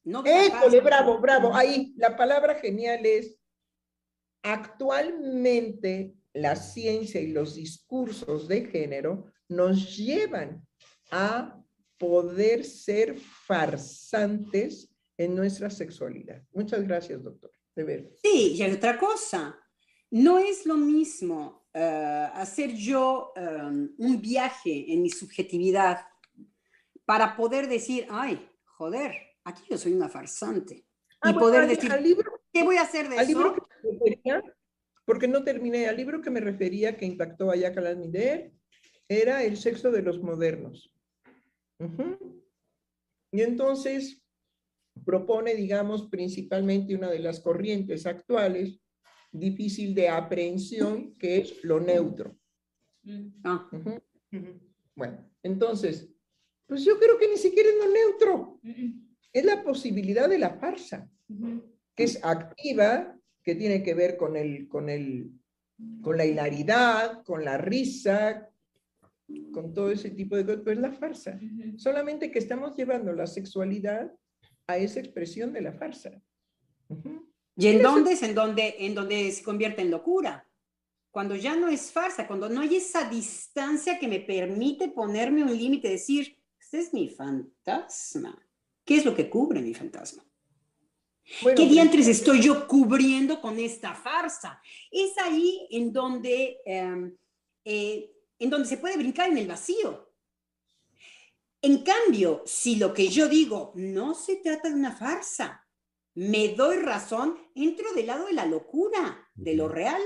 No 0.04 0.24
École, 0.24 0.82
bravo, 0.82 1.20
bravo. 1.20 1.56
Ahí, 1.56 1.94
la 1.98 2.16
palabra 2.16 2.56
genial 2.56 3.04
es, 3.04 3.36
actualmente 4.44 6.16
la 6.34 6.56
ciencia 6.56 7.20
y 7.20 7.32
los 7.32 7.56
discursos 7.56 8.48
de 8.48 8.66
género 8.66 9.26
nos 9.48 9.98
llevan 9.98 10.66
a 11.10 11.61
poder 12.02 12.66
ser 12.66 13.16
farsantes 13.20 14.92
en 15.16 15.36
nuestra 15.36 15.70
sexualidad. 15.70 16.42
Muchas 16.52 16.82
gracias, 16.84 17.24
doctor. 17.24 17.52
De 17.76 17.84
ver. 17.84 18.12
Sí, 18.24 18.56
y 18.56 18.64
hay 18.64 18.72
otra 18.72 18.98
cosa. 18.98 19.56
No 20.10 20.40
es 20.40 20.66
lo 20.66 20.78
mismo 20.78 21.68
eh, 21.72 22.28
hacer 22.34 22.74
yo 22.74 23.32
eh, 23.36 23.42
un 23.98 24.20
viaje 24.20 24.92
en 24.92 25.04
mi 25.04 25.12
subjetividad 25.12 26.00
para 27.06 27.38
poder 27.38 27.70
decir, 27.70 28.08
ay, 28.10 28.50
joder, 28.66 29.14
aquí 29.44 29.62
yo 29.70 29.78
soy 29.78 29.94
una 29.94 30.10
farsante. 30.10 30.88
Ah, 31.22 31.30
y 31.30 31.34
poder 31.36 31.68
decir, 31.68 31.92
¿qué 32.52 32.64
voy 32.64 32.78
a 32.78 32.82
hacer 32.82 33.10
de 33.10 33.18
eso? 33.18 33.56
porque 35.06 35.28
no 35.28 35.44
terminé, 35.44 35.88
al 35.88 35.98
libro 35.98 36.22
que 36.22 36.32
me 36.32 36.40
refería 36.40 36.98
que 36.98 37.06
impactó 37.06 37.52
a 37.52 37.56
Jacques 37.56 37.98
Mider 37.98 38.54
era 39.08 39.44
El 39.44 39.58
sexo 39.58 39.92
de 39.92 40.02
los 40.02 40.20
modernos. 40.22 40.92
Y 43.32 43.42
entonces 43.42 44.22
propone, 45.06 45.56
digamos, 45.56 46.10
principalmente 46.10 46.96
una 46.96 47.10
de 47.10 47.20
las 47.20 47.40
corrientes 47.40 48.06
actuales, 48.06 48.80
difícil 49.32 49.96
de 49.96 50.10
aprehensión, 50.10 51.16
que 51.16 51.38
es 51.38 51.64
lo 51.64 51.80
neutro. 51.80 52.38
Ah. 53.44 53.70
Bueno, 54.96 55.30
entonces, 55.42 56.10
pues 56.68 56.84
yo 56.84 57.00
creo 57.00 57.18
que 57.18 57.30
ni 57.30 57.38
siquiera 57.38 57.70
es 57.70 57.76
lo 57.78 57.92
neutro. 57.92 58.60
Es 59.34 59.46
la 59.46 59.64
posibilidad 59.64 60.28
de 60.28 60.40
la 60.40 60.52
farsa, 60.52 61.10
que 61.96 62.04
es 62.04 62.24
activa, 62.24 63.18
que 63.44 63.56
tiene 63.56 63.82
que 63.82 63.94
ver 63.94 64.18
con, 64.18 64.36
el, 64.36 64.68
con, 64.68 64.90
el, 64.90 65.32
con 66.02 66.18
la 66.18 66.26
hilaridad, 66.26 67.24
con 67.24 67.44
la 67.44 67.58
risa, 67.58 68.51
con 69.52 69.74
todo 69.74 69.92
ese 69.92 70.10
tipo 70.10 70.36
de 70.36 70.46
cosas, 70.46 70.62
pero 70.64 70.76
es 70.76 70.82
la 70.82 70.92
farsa. 70.92 71.40
Solamente 71.78 72.32
que 72.32 72.40
estamos 72.40 72.76
llevando 72.76 73.14
la 73.14 73.28
sexualidad 73.28 74.12
a 74.68 74.78
esa 74.78 75.00
expresión 75.00 75.54
de 75.54 75.62
la 75.62 75.74
farsa. 75.74 76.22
¿Y 77.56 77.68
en 77.68 77.82
dónde 77.82 78.14
es 78.14 78.24
en 78.24 78.34
donde, 78.34 78.76
en 78.80 78.96
donde 78.96 79.32
se 79.32 79.44
convierte 79.44 79.82
en 79.82 79.92
locura? 79.92 80.48
Cuando 81.12 81.36
ya 81.36 81.56
no 81.56 81.68
es 81.68 81.92
farsa, 81.92 82.26
cuando 82.26 82.48
no 82.48 82.62
hay 82.62 82.78
esa 82.78 83.10
distancia 83.10 84.00
que 84.00 84.08
me 84.08 84.20
permite 84.20 84.88
ponerme 84.88 85.44
un 85.44 85.56
límite, 85.56 85.90
decir, 85.90 86.38
este 86.60 86.80
es 86.80 86.94
mi 86.94 87.10
fantasma. 87.10 88.38
¿Qué 88.86 88.98
es 88.98 89.06
lo 89.06 89.14
que 89.14 89.30
cubre 89.30 89.62
mi 89.62 89.74
fantasma? 89.74 90.24
¿Qué 91.56 91.66
diantres 91.66 92.08
estoy 92.08 92.42
yo 92.42 92.68
cubriendo 92.68 93.42
con 93.42 93.60
esta 93.60 93.94
farsa? 93.94 94.62
Es 94.90 95.18
ahí 95.18 95.68
en 95.72 95.92
donde, 95.92 96.60
em, 96.66 97.16
eh, 97.64 98.12
en 98.42 98.50
donde 98.50 98.68
se 98.68 98.78
puede 98.78 98.98
brincar 98.98 99.30
en 99.30 99.38
el 99.38 99.48
vacío. 99.48 100.12
En 101.62 101.84
cambio, 101.84 102.42
si 102.46 102.76
lo 102.76 102.92
que 102.92 103.08
yo 103.08 103.30
digo 103.30 103.72
no 103.76 104.16
se 104.16 104.38
trata 104.38 104.68
de 104.68 104.76
una 104.76 104.96
farsa, 104.96 105.68
me 106.16 106.50
doy 106.56 106.78
razón, 106.78 107.38
entro 107.54 107.94
del 107.94 108.08
lado 108.08 108.26
de 108.26 108.34
la 108.34 108.46
locura, 108.46 109.30
de 109.36 109.54
lo 109.54 109.68
real. 109.68 110.02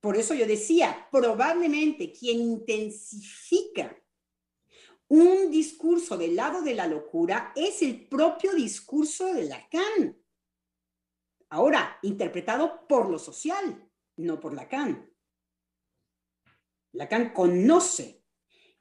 Por 0.00 0.16
eso 0.16 0.34
yo 0.34 0.44
decía, 0.44 1.08
probablemente 1.12 2.12
quien 2.12 2.40
intensifica 2.40 3.96
un 5.08 5.50
discurso 5.50 6.18
del 6.18 6.34
lado 6.34 6.62
de 6.62 6.74
la 6.74 6.86
locura 6.86 7.52
es 7.54 7.82
el 7.82 8.08
propio 8.08 8.54
discurso 8.54 9.32
de 9.32 9.44
Lacan. 9.44 10.20
Ahora, 11.48 11.98
interpretado 12.02 12.86
por 12.88 13.08
lo 13.08 13.18
social, 13.18 13.88
no 14.16 14.40
por 14.40 14.54
Lacan. 14.54 15.09
Lacan 16.92 17.32
conoce 17.32 18.24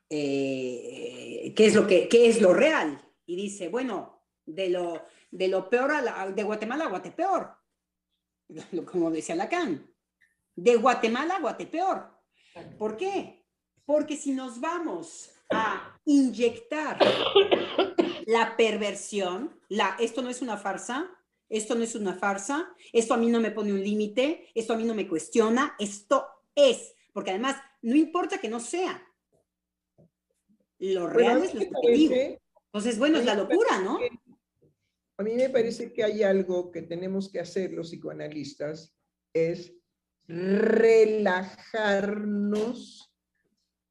eh, 0.09 1.53
qué, 1.55 1.65
es 1.65 1.75
lo 1.75 1.85
que, 1.85 2.07
qué 2.07 2.27
es 2.27 2.41
lo 2.41 2.53
real 2.53 2.99
y 3.25 3.35
dice, 3.35 3.69
bueno, 3.69 4.23
de 4.45 4.69
lo, 4.69 5.05
de 5.29 5.47
lo 5.47 5.69
peor 5.69 5.91
a 5.91 6.31
de 6.31 6.43
Guatemala 6.43 6.85
a 6.85 6.89
Guatepeor, 6.89 7.55
como 8.91 9.11
decía 9.11 9.35
Lacan, 9.35 9.87
de 10.55 10.75
Guatemala 10.75 11.35
a 11.35 11.41
Guatepeor. 11.41 12.19
¿Por 12.77 12.97
qué? 12.97 13.45
Porque 13.85 14.17
si 14.17 14.31
nos 14.31 14.59
vamos 14.59 15.31
a 15.51 15.97
inyectar 16.05 16.99
la 18.25 18.57
perversión, 18.57 19.59
la, 19.69 19.95
esto 19.99 20.21
no 20.21 20.29
es 20.29 20.41
una 20.41 20.57
farsa, 20.57 21.09
esto 21.47 21.75
no 21.75 21.83
es 21.83 21.95
una 21.95 22.13
farsa, 22.13 22.73
esto 22.93 23.13
a 23.13 23.17
mí 23.17 23.27
no 23.27 23.39
me 23.39 23.51
pone 23.51 23.73
un 23.73 23.83
límite, 23.83 24.49
esto 24.53 24.73
a 24.73 24.77
mí 24.77 24.83
no 24.83 24.93
me 24.93 25.07
cuestiona, 25.07 25.75
esto 25.79 26.27
es, 26.53 26.95
porque 27.13 27.31
además 27.31 27.55
no 27.81 27.95
importa 27.95 28.39
que 28.39 28.49
no 28.49 28.59
sea. 28.59 29.01
Lo 30.79 31.07
real 31.07 31.43
es 31.43 31.53
lo 31.53 31.61
que 31.61 31.91
digo. 31.91 32.15
Entonces, 32.71 32.97
bueno, 32.99 33.19
es 33.19 33.25
la 33.25 33.35
locura, 33.35 33.81
¿no? 33.81 33.99
A 35.17 35.23
mí 35.23 35.33
me 35.33 35.49
parece 35.49 35.91
que 35.91 36.03
hay 36.03 36.23
algo 36.23 36.71
que 36.71 36.83
tenemos 36.83 37.29
que 37.29 37.41
hacer 37.41 37.73
los 37.73 37.89
psicoanalistas, 37.89 38.95
es 39.33 39.73
relajarnos 40.27 41.13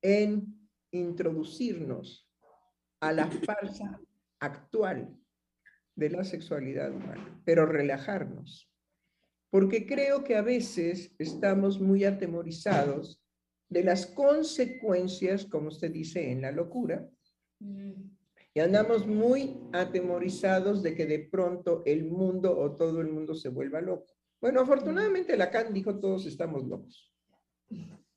en 0.01 0.70
introducirnos 0.91 2.30
a 3.01 3.12
la 3.12 3.30
farsa 3.30 4.01
actual 4.41 5.14
de 5.95 6.11
la 6.11 6.24
sexualidad 6.24 6.93
humana, 6.93 7.43
pero 7.45 7.66
relajarnos. 7.66 8.72
Porque 9.51 9.86
creo 9.86 10.24
que 10.24 10.36
a 10.36 10.43
veces 10.43 11.14
estamos 11.18 11.80
muy 11.80 12.05
atemorizados 12.05 13.20
de 13.68 13.84
las 13.84 14.06
consecuencias, 14.06 15.44
como 15.44 15.68
usted 15.68 15.90
dice, 15.90 16.30
en 16.30 16.42
la 16.42 16.52
locura, 16.52 17.08
mm. 17.60 17.92
y 18.54 18.60
andamos 18.60 19.06
muy 19.06 19.60
atemorizados 19.72 20.82
de 20.82 20.94
que 20.94 21.06
de 21.06 21.20
pronto 21.30 21.82
el 21.84 22.04
mundo 22.04 22.58
o 22.58 22.76
todo 22.76 23.00
el 23.00 23.08
mundo 23.08 23.34
se 23.34 23.48
vuelva 23.48 23.80
loco. 23.80 24.14
Bueno, 24.40 24.60
afortunadamente 24.60 25.36
Lacan 25.36 25.72
dijo 25.74 25.98
todos 25.98 26.26
estamos 26.26 26.64
locos. 26.66 27.12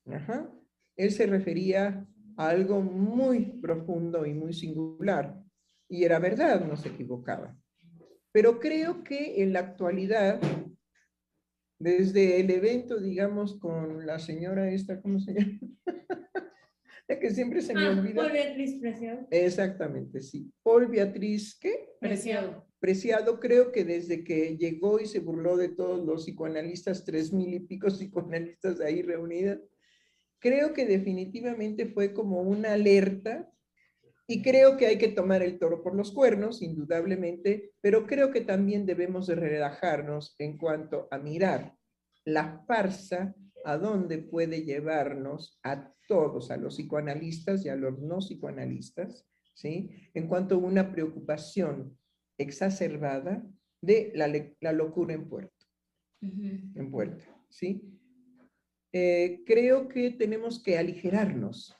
Ajá. 0.06 0.50
Él 0.96 1.10
se 1.10 1.26
refería 1.26 2.06
algo 2.36 2.80
muy 2.80 3.60
profundo 3.60 4.24
y 4.26 4.32
muy 4.32 4.52
singular. 4.52 5.42
Y 5.88 6.04
era 6.04 6.18
verdad, 6.18 6.64
no 6.64 6.76
se 6.76 6.88
equivocaba. 6.88 7.56
Pero 8.30 8.58
creo 8.60 9.04
que 9.04 9.42
en 9.42 9.52
la 9.52 9.60
actualidad, 9.60 10.40
desde 11.82 12.38
el 12.38 12.50
evento, 12.50 13.00
digamos, 13.00 13.58
con 13.58 14.06
la 14.06 14.20
señora 14.20 14.70
esta, 14.70 15.00
¿cómo 15.02 15.18
se 15.18 15.34
llama? 15.34 15.58
ya 17.08 17.18
que 17.18 17.30
siempre 17.30 17.60
se 17.60 17.74
me 17.74 17.86
ah, 17.86 17.90
olvida. 17.90 18.22
Paul 18.22 18.32
Beatriz 18.32 18.76
Preciado. 18.80 19.26
Exactamente, 19.30 20.20
sí. 20.20 20.52
Paul 20.62 20.86
Beatriz, 20.86 21.58
¿qué? 21.60 21.88
Preciado. 22.00 22.64
Preciado, 22.78 23.40
creo 23.40 23.72
que 23.72 23.84
desde 23.84 24.22
que 24.22 24.56
llegó 24.56 25.00
y 25.00 25.06
se 25.06 25.18
burló 25.18 25.56
de 25.56 25.70
todos 25.70 26.04
los 26.06 26.24
psicoanalistas, 26.24 27.04
tres 27.04 27.32
mil 27.32 27.52
y 27.52 27.60
pico 27.60 27.88
psicoanalistas 27.88 28.80
ahí 28.80 29.02
reunidas, 29.02 29.58
creo 30.38 30.74
que 30.74 30.86
definitivamente 30.86 31.86
fue 31.86 32.12
como 32.12 32.42
una 32.42 32.74
alerta 32.74 33.50
y 34.32 34.40
creo 34.40 34.78
que 34.78 34.86
hay 34.86 34.96
que 34.96 35.08
tomar 35.08 35.42
el 35.42 35.58
toro 35.58 35.82
por 35.82 35.94
los 35.94 36.10
cuernos, 36.10 36.62
indudablemente, 36.62 37.74
pero 37.82 38.06
creo 38.06 38.30
que 38.30 38.40
también 38.40 38.86
debemos 38.86 39.26
de 39.26 39.34
relajarnos 39.34 40.34
en 40.38 40.56
cuanto 40.56 41.06
a 41.10 41.18
mirar 41.18 41.76
la 42.24 42.64
farsa 42.66 43.34
a 43.66 43.76
dónde 43.76 44.16
puede 44.16 44.64
llevarnos 44.64 45.60
a 45.62 45.92
todos, 46.08 46.50
a 46.50 46.56
los 46.56 46.76
psicoanalistas 46.76 47.66
y 47.66 47.68
a 47.68 47.76
los 47.76 47.98
no 47.98 48.20
psicoanalistas, 48.20 49.28
¿sí? 49.52 49.90
En 50.14 50.28
cuanto 50.28 50.54
a 50.54 50.58
una 50.58 50.90
preocupación 50.90 51.98
exacerbada 52.38 53.46
de 53.82 54.12
la, 54.14 54.72
locura 54.72 55.12
en 55.12 55.28
puerto, 55.28 55.66
en 56.22 56.90
puerto, 56.90 57.22
¿sí? 57.50 57.82
Eh, 58.94 59.42
creo 59.44 59.88
que 59.88 60.12
tenemos 60.12 60.62
que 60.62 60.78
aligerarnos 60.78 61.76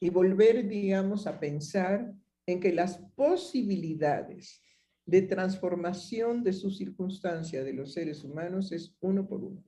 y 0.00 0.08
volver, 0.08 0.66
digamos, 0.66 1.26
a 1.26 1.38
pensar 1.38 2.12
en 2.46 2.58
que 2.58 2.72
las 2.72 2.98
posibilidades 3.14 4.62
de 5.04 5.22
transformación 5.22 6.42
de 6.42 6.52
su 6.52 6.70
circunstancia 6.70 7.62
de 7.62 7.74
los 7.74 7.92
seres 7.92 8.24
humanos 8.24 8.72
es 8.72 8.96
uno 9.00 9.28
por 9.28 9.44
uno. 9.44 9.62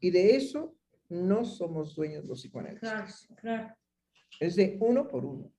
Y 0.00 0.10
de 0.10 0.36
eso 0.36 0.76
no 1.08 1.44
somos 1.44 1.94
dueños 1.96 2.24
los 2.24 2.40
psicoanalistas. 2.40 3.28
Es 4.38 4.56
de 4.56 4.76
uno 4.80 5.08
por 5.08 5.24
uno. 5.24 5.52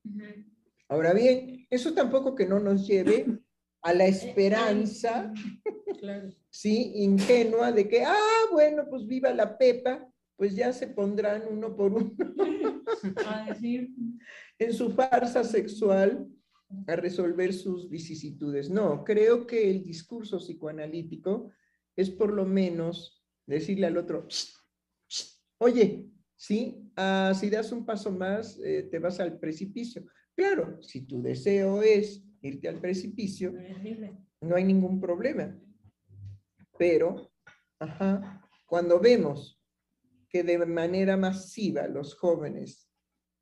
Ahora 0.87 1.13
bien, 1.13 1.65
eso 1.69 1.93
tampoco 1.93 2.35
que 2.35 2.45
no 2.45 2.59
nos 2.59 2.87
lleve 2.87 3.25
a 3.81 3.93
la 3.93 4.05
esperanza, 4.05 5.33
sí, 6.49 6.91
ingenua 6.95 7.71
de 7.71 7.87
que, 7.87 8.03
ah, 8.03 8.47
bueno, 8.51 8.85
pues 8.89 9.07
viva 9.07 9.33
la 9.33 9.57
Pepa, 9.57 10.07
pues 10.41 10.55
ya 10.55 10.73
se 10.73 10.87
pondrán 10.87 11.43
uno 11.51 11.75
por 11.75 11.93
uno 11.93 12.15
en 14.57 14.73
su 14.73 14.89
farsa 14.89 15.43
sexual 15.43 16.27
a 16.87 16.95
resolver 16.95 17.53
sus 17.53 17.87
vicisitudes. 17.87 18.71
No, 18.71 19.03
creo 19.03 19.45
que 19.45 19.69
el 19.69 19.83
discurso 19.83 20.39
psicoanalítico 20.39 21.51
es 21.95 22.09
por 22.09 22.33
lo 22.33 22.43
menos 22.43 23.23
decirle 23.45 23.85
al 23.85 23.97
otro, 23.97 24.27
oye, 25.59 26.09
sí, 26.35 26.89
ah, 26.95 27.33
si 27.39 27.51
das 27.51 27.71
un 27.71 27.85
paso 27.85 28.11
más, 28.11 28.59
eh, 28.65 28.87
te 28.89 28.97
vas 28.97 29.19
al 29.19 29.37
precipicio. 29.37 30.07
Claro, 30.35 30.81
si 30.81 31.01
tu 31.05 31.21
deseo 31.21 31.83
es 31.83 32.25
irte 32.41 32.67
al 32.67 32.81
precipicio, 32.81 33.53
no 34.41 34.55
hay 34.55 34.63
ningún 34.63 34.99
problema. 34.99 35.55
Pero, 36.79 37.31
ajá, 37.77 38.41
cuando 38.65 38.99
vemos 38.99 39.60
que 40.31 40.43
de 40.43 40.65
manera 40.65 41.17
masiva 41.17 41.87
los 41.87 42.15
jóvenes 42.15 42.89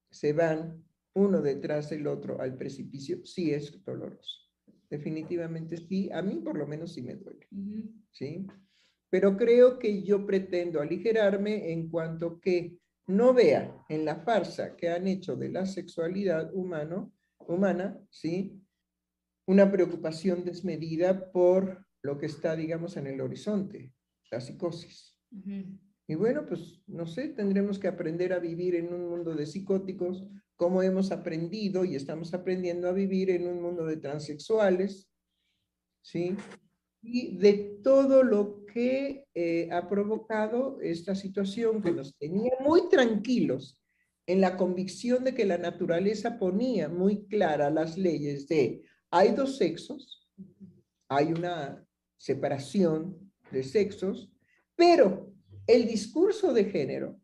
se 0.09 0.33
van 0.33 0.83
uno 1.13 1.41
detrás 1.41 1.89
del 1.89 2.07
otro 2.07 2.41
al 2.41 2.55
precipicio, 2.55 3.25
sí 3.25 3.53
es 3.53 3.83
doloroso. 3.83 4.47
Definitivamente 4.89 5.77
sí, 5.77 6.09
a 6.11 6.21
mí 6.21 6.39
por 6.39 6.57
lo 6.57 6.65
menos 6.65 6.93
sí 6.93 7.01
me 7.01 7.15
duele. 7.15 7.47
¿sí? 8.11 8.47
Pero 9.09 9.37
creo 9.37 9.77
que 9.77 10.03
yo 10.03 10.25
pretendo 10.25 10.81
aligerarme 10.81 11.71
en 11.71 11.89
cuanto 11.89 12.39
que 12.39 12.77
no 13.07 13.33
vea 13.33 13.75
en 13.89 14.05
la 14.05 14.17
farsa 14.17 14.75
que 14.75 14.89
han 14.89 15.07
hecho 15.07 15.35
de 15.35 15.49
la 15.49 15.65
sexualidad 15.65 16.53
humano, 16.53 17.11
humana, 17.47 17.99
¿sí? 18.09 18.61
una 19.47 19.71
preocupación 19.71 20.45
desmedida 20.45 21.31
por 21.31 21.85
lo 22.03 22.17
que 22.17 22.27
está, 22.27 22.55
digamos, 22.55 22.97
en 22.97 23.07
el 23.07 23.19
horizonte, 23.19 23.91
la 24.31 24.39
psicosis. 24.39 25.17
Y 26.09 26.15
bueno, 26.15 26.43
pues 26.47 26.81
no 26.87 27.05
sé, 27.05 27.27
tendremos 27.27 27.77
que 27.77 27.87
aprender 27.87 28.33
a 28.33 28.39
vivir 28.39 28.73
en 28.73 28.91
un 28.91 29.07
mundo 29.07 29.35
de 29.35 29.45
psicóticos, 29.45 30.25
como 30.55 30.81
hemos 30.81 31.11
aprendido 31.11 31.85
y 31.85 31.95
estamos 31.95 32.33
aprendiendo 32.33 32.89
a 32.89 32.93
vivir 32.93 33.29
en 33.29 33.47
un 33.47 33.61
mundo 33.61 33.85
de 33.85 33.97
transexuales, 33.97 35.07
¿sí? 36.01 36.35
Y 37.03 37.37
de 37.37 37.77
todo 37.83 38.23
lo 38.23 38.65
que 38.65 39.27
eh, 39.35 39.69
ha 39.71 39.87
provocado 39.87 40.81
esta 40.81 41.13
situación 41.13 41.79
que 41.83 41.91
nos 41.91 42.17
tenía 42.17 42.53
muy 42.59 42.89
tranquilos 42.89 43.79
en 44.25 44.41
la 44.41 44.57
convicción 44.57 45.23
de 45.23 45.35
que 45.35 45.45
la 45.45 45.59
naturaleza 45.59 46.39
ponía 46.39 46.89
muy 46.89 47.27
clara 47.27 47.69
las 47.69 47.99
leyes 47.99 48.47
de 48.47 48.81
hay 49.11 49.33
dos 49.33 49.57
sexos, 49.57 50.27
hay 51.07 51.33
una 51.33 51.85
separación 52.17 53.31
de 53.51 53.61
sexos, 53.61 54.31
pero 54.75 55.29
el 55.67 55.87
discurso 55.87 56.53
de 56.53 56.65
género, 56.65 57.19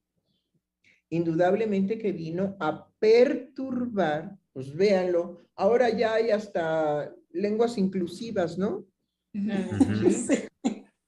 indudablemente 1.10 1.98
que 1.98 2.12
vino 2.12 2.56
a 2.60 2.88
perturbar, 3.00 4.38
pues 4.54 4.76
véanlo, 4.76 5.48
ahora 5.56 5.90
ya 5.90 6.16
hay 6.16 6.32
hasta 6.32 7.14
lenguas 7.32 7.78
inclusivas, 7.78 8.58
¿no? 8.58 8.86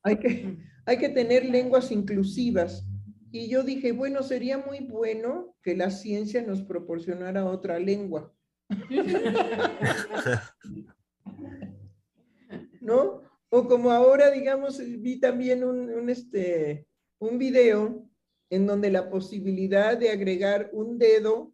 Hay, 0.04 0.20
que, 0.20 0.58
hay 0.86 0.98
que 0.98 1.10
tener 1.10 1.44
lenguas 1.44 1.92
inclusivas. 1.92 2.88
Y 3.30 3.50
yo 3.50 3.64
dije, 3.64 3.92
bueno, 3.92 4.24
sería 4.24 4.58
muy 4.58 4.80
bueno 4.80 5.54
que 5.62 5.76
la 5.76 5.92
ciencia 5.92 6.42
nos 6.42 6.62
proporcionara 6.62 7.44
otra 7.44 7.78
lengua. 7.78 8.34
como, 13.50 13.68
como 13.68 13.92
ahora, 13.92 14.32
digamos, 14.32 14.80
vi 14.80 15.20
también 15.20 15.64
un, 15.64 15.90
un, 15.90 16.10
este, 16.10 16.87
un 17.20 17.38
video 17.38 18.08
en 18.50 18.66
donde 18.66 18.90
la 18.92 19.10
posibilidad 19.10 19.98
de 19.98 20.10
agregar 20.10 20.70
un 20.74 20.98
dedo, 20.98 21.54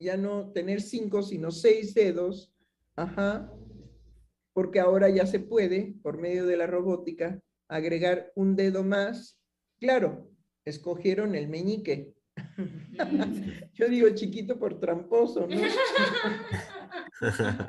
ya 0.00 0.16
no 0.16 0.50
tener 0.52 0.80
cinco, 0.80 1.22
sino 1.22 1.50
seis 1.50 1.94
dedos, 1.94 2.52
ajá, 2.96 3.52
porque 4.52 4.80
ahora 4.80 5.08
ya 5.08 5.26
se 5.26 5.40
puede, 5.40 5.94
por 6.02 6.18
medio 6.18 6.46
de 6.46 6.56
la 6.56 6.66
robótica, 6.66 7.40
agregar 7.68 8.32
un 8.34 8.56
dedo 8.56 8.82
más. 8.82 9.38
Claro, 9.78 10.30
escogieron 10.64 11.34
el 11.34 11.48
meñique. 11.48 12.12
Yo 13.74 13.88
digo 13.88 14.08
chiquito 14.10 14.58
por 14.58 14.78
tramposo, 14.80 15.46
¿no? 15.46 15.60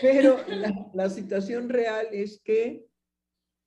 Pero 0.00 0.38
la, 0.48 0.90
la, 0.94 1.10
situación 1.10 1.68
real 1.68 2.06
es 2.12 2.40
que, 2.44 2.86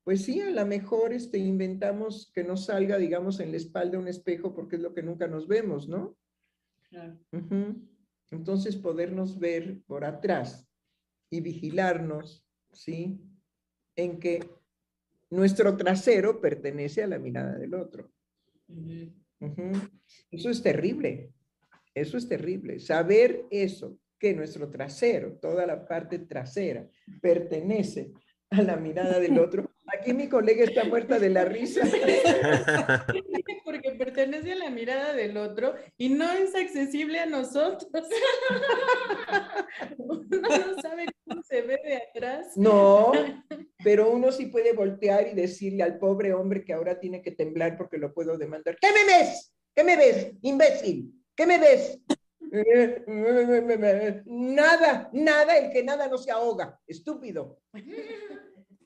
pues 0.04 0.24
sí, 0.24 0.42
a 0.42 0.50
lo 0.50 0.66
mejor 0.66 1.14
este, 1.14 1.38
inventamos 1.38 2.32
que 2.34 2.44
nos 2.44 2.66
salga, 2.66 2.98
digamos, 2.98 3.40
en 3.40 3.52
la 3.52 3.58
espalda 3.58 4.00
un 4.00 4.08
espejo 4.08 4.54
porque 4.54 4.76
es 4.78 4.82
lo 4.82 4.94
que 4.94 5.04
nunca 5.04 5.28
nos 5.28 5.48
vemos, 5.48 5.88
¿no? 5.88 6.18
Claro. 6.90 7.18
Uh 7.32 7.38
-huh. 7.38 7.88
Entonces, 8.32 8.76
podernos 8.76 9.40
ver 9.40 9.82
por 9.86 10.06
atrás 10.06 10.68
y 11.30 11.42
vigilarnos, 11.42 12.46
¿sí? 12.72 13.22
En 13.96 14.20
que 14.20 14.50
nuestro 15.30 15.78
trasero 15.78 16.42
pertenece 16.42 17.04
a 17.04 17.08
la 17.08 17.20
mirada 17.20 17.58
del 17.58 17.74
otro. 17.76 18.12
Uh 18.68 18.76
-huh. 18.76 19.14
Uh 19.40 19.48
-huh. 19.48 19.92
Eso 20.32 20.50
es 20.50 20.62
terrible. 20.62 21.32
Eso 21.94 22.18
es 22.18 22.28
terrible. 22.28 22.80
Saber 22.80 23.46
eso, 23.50 24.00
que 24.18 24.34
nuestro 24.34 24.70
trasero, 24.70 25.34
toda 25.40 25.66
la 25.66 25.88
parte 25.88 26.20
trasera, 26.20 26.88
pertenece 27.22 28.14
a 28.50 28.62
la 28.62 28.78
mirada 28.78 29.20
del 29.20 29.40
otro. 29.40 29.71
Aquí 30.02 30.14
mi 30.16 30.28
colega 30.28 30.64
está 30.64 30.84
muerta 30.84 31.20
de 31.20 31.30
la 31.30 31.46
risa. 31.46 31.82
Porque 33.64 33.92
pertenece 33.92 34.54
a 34.54 34.56
la 34.56 34.72
mirada 34.72 35.14
del 35.14 35.38
otro 35.38 35.76
y 35.96 36.10
no 36.10 36.28
es 36.32 36.56
accesible 36.56 37.20
a 37.20 37.28
nosotros. 37.28 37.92
Uno 40.00 40.24
no 40.32 40.82
sabe 40.82 41.06
cómo 41.24 41.44
se 41.44 41.62
ve 41.62 41.80
de 41.84 41.98
atrás. 41.98 42.48
No, 42.56 43.12
pero 43.84 44.10
uno 44.10 44.32
sí 44.32 44.48
puede 44.48 44.74
voltear 44.74 45.28
y 45.28 45.36
decirle 45.36 45.84
al 45.84 46.00
pobre 46.00 46.34
hombre 46.34 46.66
que 46.66 46.74
ahora 46.74 47.00
tiene 47.00 47.22
que 47.22 47.32
temblar 47.32 47.78
porque 47.78 48.00
lo 48.00 48.12
puedo 48.12 48.40
demandar. 48.40 48.78
¿Qué 48.82 48.88
me 48.92 49.06
ves? 49.06 49.54
¿Qué 49.76 49.84
me 49.84 49.98
ves, 49.98 50.32
imbécil? 50.42 51.14
¿Qué 51.36 51.46
me 51.46 51.60
ves? 51.60 52.00
Nada, 54.26 55.12
nada, 55.14 55.58
el 55.58 55.72
que 55.72 55.84
nada 55.84 56.08
no 56.08 56.18
se 56.18 56.32
ahoga, 56.32 56.80
estúpido. 56.88 57.60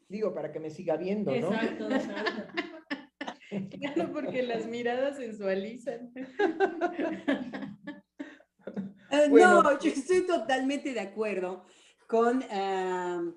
Digo, 0.08 0.34
para 0.34 0.52
que 0.52 0.60
me 0.60 0.70
siga 0.70 0.98
viendo, 0.98 1.32
¿no? 1.32 1.54
Exacto, 1.54 1.90
exacto. 1.92 2.44
Claro, 3.80 4.12
porque 4.12 4.44
las 4.44 4.68
miradas 4.68 5.18
sensualizan. 5.18 6.12
Uh, 9.12 9.30
bueno. 9.30 9.64
No, 9.64 9.80
yo 9.80 9.92
estoy 9.92 10.26
totalmente 10.26 10.94
de 10.94 11.00
acuerdo 11.00 11.66
con, 12.08 12.40
uh, 12.40 13.34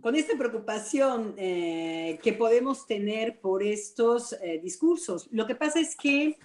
con 0.00 0.14
esta 0.14 0.38
preocupación 0.38 1.30
uh, 1.30 2.18
que 2.22 2.34
podemos 2.38 2.86
tener 2.86 3.40
por 3.40 3.62
estos 3.62 4.34
discursos. 4.62 5.28
Lo 5.30 5.46
que 5.46 5.56
pasa 5.56 5.80
es 5.80 5.94
que 5.96 6.38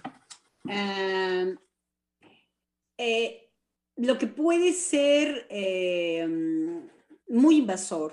eh, 3.02 3.50
lo 3.96 4.18
que 4.18 4.26
puede 4.26 4.74
ser 4.74 5.46
eh, 5.48 6.28
muy 7.28 7.56
invasor 7.56 8.12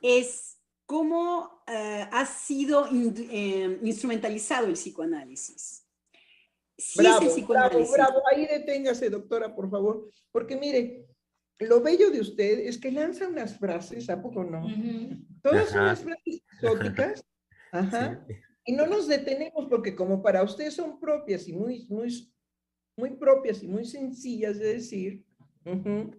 es 0.00 0.58
cómo 0.86 1.62
eh, 1.66 2.06
ha 2.10 2.26
sido 2.26 2.88
in, 2.88 3.14
eh, 3.30 3.78
instrumentalizado 3.82 4.66
el 4.66 4.74
psicoanálisis. 4.74 5.86
Si 6.76 7.00
bravo, 7.00 7.18
es 7.18 7.22
el 7.26 7.28
psicoanálisis. 7.32 7.92
Bravo, 7.92 8.12
bravo, 8.12 8.28
ahí 8.32 8.46
deténgase, 8.46 9.10
doctora, 9.10 9.54
por 9.54 9.70
favor, 9.70 10.10
porque 10.30 10.56
mire, 10.56 11.06
lo 11.58 11.80
bello 11.80 12.10
de 12.10 12.20
usted 12.20 12.60
es 12.60 12.78
que 12.78 12.92
lanza 12.92 13.28
unas 13.28 13.58
frases, 13.58 14.08
¿a 14.08 14.22
poco 14.22 14.44
no? 14.44 14.64
Uh 14.64 14.68
-huh. 14.68 15.26
Todas 15.42 15.70
Ajá. 15.70 15.82
unas 15.82 16.00
frases 16.00 16.42
exóticas, 16.52 17.24
Ajá. 17.72 18.24
Sí. 18.26 18.34
Y 18.64 18.72
no 18.72 18.86
nos 18.86 19.08
detenemos 19.08 19.66
porque 19.68 19.94
como 19.94 20.22
para 20.22 20.42
usted 20.42 20.70
son 20.70 21.00
propias 21.00 21.48
y 21.48 21.52
muy, 21.52 21.86
muy 21.88 22.10
muy 22.98 23.10
propias 23.10 23.62
y 23.62 23.68
muy 23.68 23.84
sencillas 23.84 24.58
de 24.58 24.74
decir, 24.74 25.24
uh 25.64 25.70
-huh. 25.70 26.16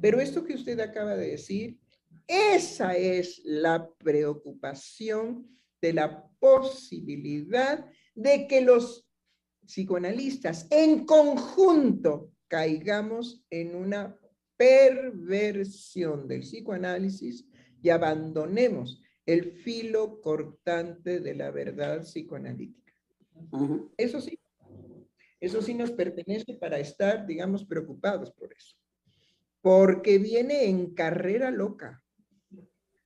pero 0.00 0.20
esto 0.20 0.44
que 0.44 0.54
usted 0.54 0.78
acaba 0.80 1.14
de 1.14 1.30
decir, 1.30 1.78
esa 2.26 2.96
es 2.96 3.40
la 3.44 3.88
preocupación 3.98 5.48
de 5.80 5.92
la 5.92 6.28
posibilidad 6.38 7.88
de 8.14 8.46
que 8.46 8.60
los 8.60 9.06
psicoanalistas 9.66 10.66
en 10.70 11.04
conjunto 11.04 12.32
caigamos 12.48 13.44
en 13.50 13.74
una 13.74 14.18
perversión 14.56 16.26
del 16.28 16.40
psicoanálisis 16.40 17.46
y 17.82 17.90
abandonemos 17.90 19.00
el 19.26 19.52
filo 19.52 20.20
cortante 20.20 21.20
de 21.20 21.34
la 21.34 21.50
verdad 21.50 22.02
psicoanalítica. 22.02 22.92
Uh 23.50 23.58
-huh. 23.58 23.90
Eso 23.96 24.20
sí, 24.20 24.38
eso 25.40 25.60
sí 25.60 25.74
nos 25.74 25.90
pertenece 25.90 26.54
para 26.54 26.78
estar, 26.78 27.26
digamos, 27.26 27.64
preocupados 27.64 28.30
por 28.32 28.52
eso. 28.52 28.76
Porque 29.60 30.18
viene 30.18 30.64
en 30.66 30.94
carrera 30.94 31.50
loca. 31.50 32.02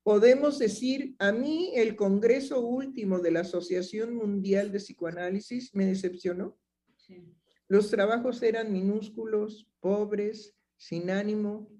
Podemos 0.02 0.58
decir, 0.58 1.14
a 1.18 1.30
mí 1.30 1.72
el 1.74 1.94
Congreso 1.94 2.60
último 2.60 3.18
de 3.18 3.30
la 3.30 3.40
Asociación 3.40 4.14
Mundial 4.14 4.72
de 4.72 4.78
Psicoanálisis 4.78 5.74
me 5.74 5.86
decepcionó. 5.86 6.58
Sí. 6.96 7.34
Los 7.68 7.90
trabajos 7.90 8.42
eran 8.42 8.72
minúsculos, 8.72 9.68
pobres, 9.80 10.56
sin 10.76 11.10
ánimo. 11.10 11.70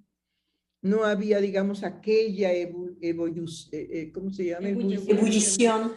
No 0.82 1.04
había, 1.04 1.40
digamos, 1.40 1.82
aquella 1.82 2.52
eh, 2.52 2.72
eh, 3.02 4.12
¿cómo 4.12 4.30
se 4.30 4.46
llama? 4.46 4.68
Ebullición. 4.68 5.92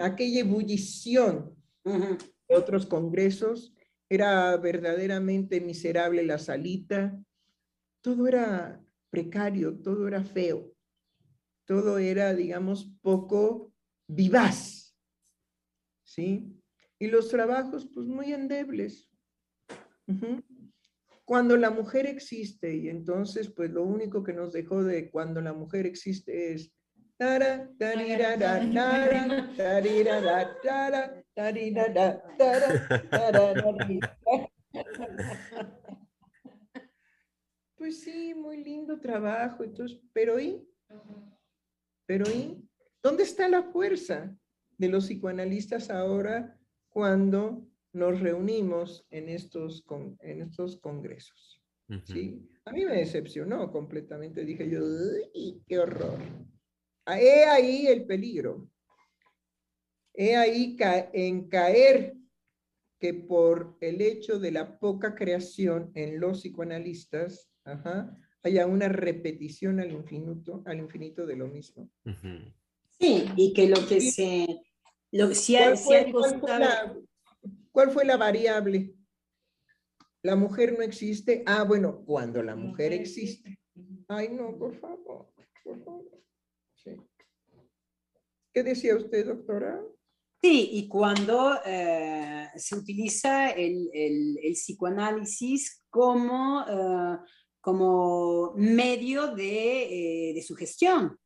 Aquella 0.00 0.40
ebullición 0.40 1.54
uh 1.84 1.90
-huh. 1.90 2.18
de 2.48 2.56
otros 2.56 2.86
congresos 2.86 3.74
era 4.08 4.56
verdaderamente 4.56 5.60
miserable 5.60 6.22
la 6.24 6.38
salita, 6.38 7.20
todo 8.00 8.26
era 8.26 8.82
precario, 9.10 9.78
todo 9.78 10.08
era 10.08 10.24
feo, 10.24 10.72
todo 11.68 11.98
era, 11.98 12.34
digamos, 12.34 12.90
poco 13.02 13.74
vivaz, 14.08 14.96
¿sí? 16.02 16.58
Y 16.98 17.08
los 17.08 17.28
trabajos, 17.28 17.86
pues, 17.92 18.06
muy 18.06 18.32
endebles. 18.32 19.10
Cuando 21.26 21.58
la 21.58 21.70
mujer 21.70 22.06
existe, 22.06 22.74
y 22.74 22.88
entonces, 22.88 23.50
pues, 23.50 23.70
lo 23.70 23.82
único 23.84 24.24
que 24.24 24.32
nos 24.32 24.54
dejó 24.54 24.82
de 24.82 25.10
cuando 25.10 25.42
la 25.42 25.52
mujer 25.52 25.84
existe 25.84 26.54
es 26.54 26.74
Pues 37.76 38.00
sí, 38.00 38.34
muy 38.34 38.64
lindo 38.64 38.98
trabajo, 38.98 39.64
entonces, 39.64 40.00
pero 40.12 40.40
¿y? 40.40 40.66
Pero 42.08 42.24
¿y? 42.26 42.66
¿Dónde 43.02 43.22
está 43.24 43.48
la 43.48 43.62
fuerza 43.64 44.34
de 44.78 44.88
los 44.88 45.04
psicoanalistas 45.06 45.90
ahora 45.90 46.58
cuando 46.88 47.68
nos 47.92 48.18
reunimos 48.20 49.06
en 49.10 49.28
estos, 49.28 49.82
con, 49.82 50.16
en 50.20 50.40
estos 50.40 50.80
congresos? 50.80 51.62
Uh 51.90 51.96
-huh. 51.96 52.06
¿Sí? 52.06 52.48
A 52.64 52.72
mí 52.72 52.86
me 52.86 52.96
decepcionó 52.96 53.70
completamente, 53.70 54.44
dije 54.44 54.70
yo, 54.70 54.80
qué 55.66 55.78
horror! 55.78 56.18
He 57.06 57.44
ahí 57.44 57.86
el 57.86 58.06
peligro. 58.06 58.70
He 60.14 60.34
ahí 60.34 60.76
ca 60.76 61.10
en 61.12 61.46
caer 61.48 62.16
que 62.98 63.12
por 63.12 63.76
el 63.80 64.00
hecho 64.00 64.38
de 64.38 64.50
la 64.50 64.78
poca 64.78 65.14
creación 65.14 65.92
en 65.94 66.20
los 66.20 66.40
psicoanalistas, 66.40 67.50
ajá, 67.64 68.18
haya 68.42 68.66
una 68.66 68.88
repetición 68.88 69.80
al 69.80 69.92
infinito, 69.92 70.62
al 70.66 70.78
infinito 70.78 71.26
de 71.26 71.36
lo 71.36 71.48
mismo. 71.48 71.90
Sí, 72.98 73.26
y 73.36 73.52
que 73.52 73.68
lo 73.68 73.86
que 73.86 74.00
se... 74.00 74.62
Lo, 75.10 75.34
si 75.34 75.56
¿Cuál, 75.56 75.78
fue, 75.78 76.12
¿cuál, 76.12 76.40
fue 76.40 76.58
la, 76.58 76.96
¿Cuál 77.70 77.90
fue 77.90 78.04
la 78.04 78.16
variable? 78.16 78.94
La 80.22 80.36
mujer 80.36 80.74
no 80.76 80.82
existe. 80.82 81.42
Ah, 81.46 81.64
bueno, 81.64 82.04
cuando 82.04 82.42
la 82.42 82.56
mujer 82.56 82.92
existe. 82.92 83.58
Ay, 84.08 84.28
no, 84.30 84.58
por 84.58 84.74
favor, 84.78 85.32
por 85.64 85.84
favor. 85.84 86.22
Sí. 86.74 86.90
¿Qué 88.52 88.62
decía 88.62 88.96
usted, 88.96 89.26
doctora? 89.26 89.80
Sí, 90.40 90.70
y 90.72 90.88
cuando 90.88 91.58
eh, 91.64 92.48
se 92.56 92.76
utiliza 92.76 93.50
el, 93.50 93.88
el, 93.92 94.38
el 94.42 94.52
psicoanálisis 94.52 95.84
como, 95.88 96.60
uh, 96.60 97.18
como 97.68 98.54
medio 98.56 99.34
de, 99.34 100.30
eh, 100.30 100.32
de, 100.32 100.42
sugestión. 100.42 101.18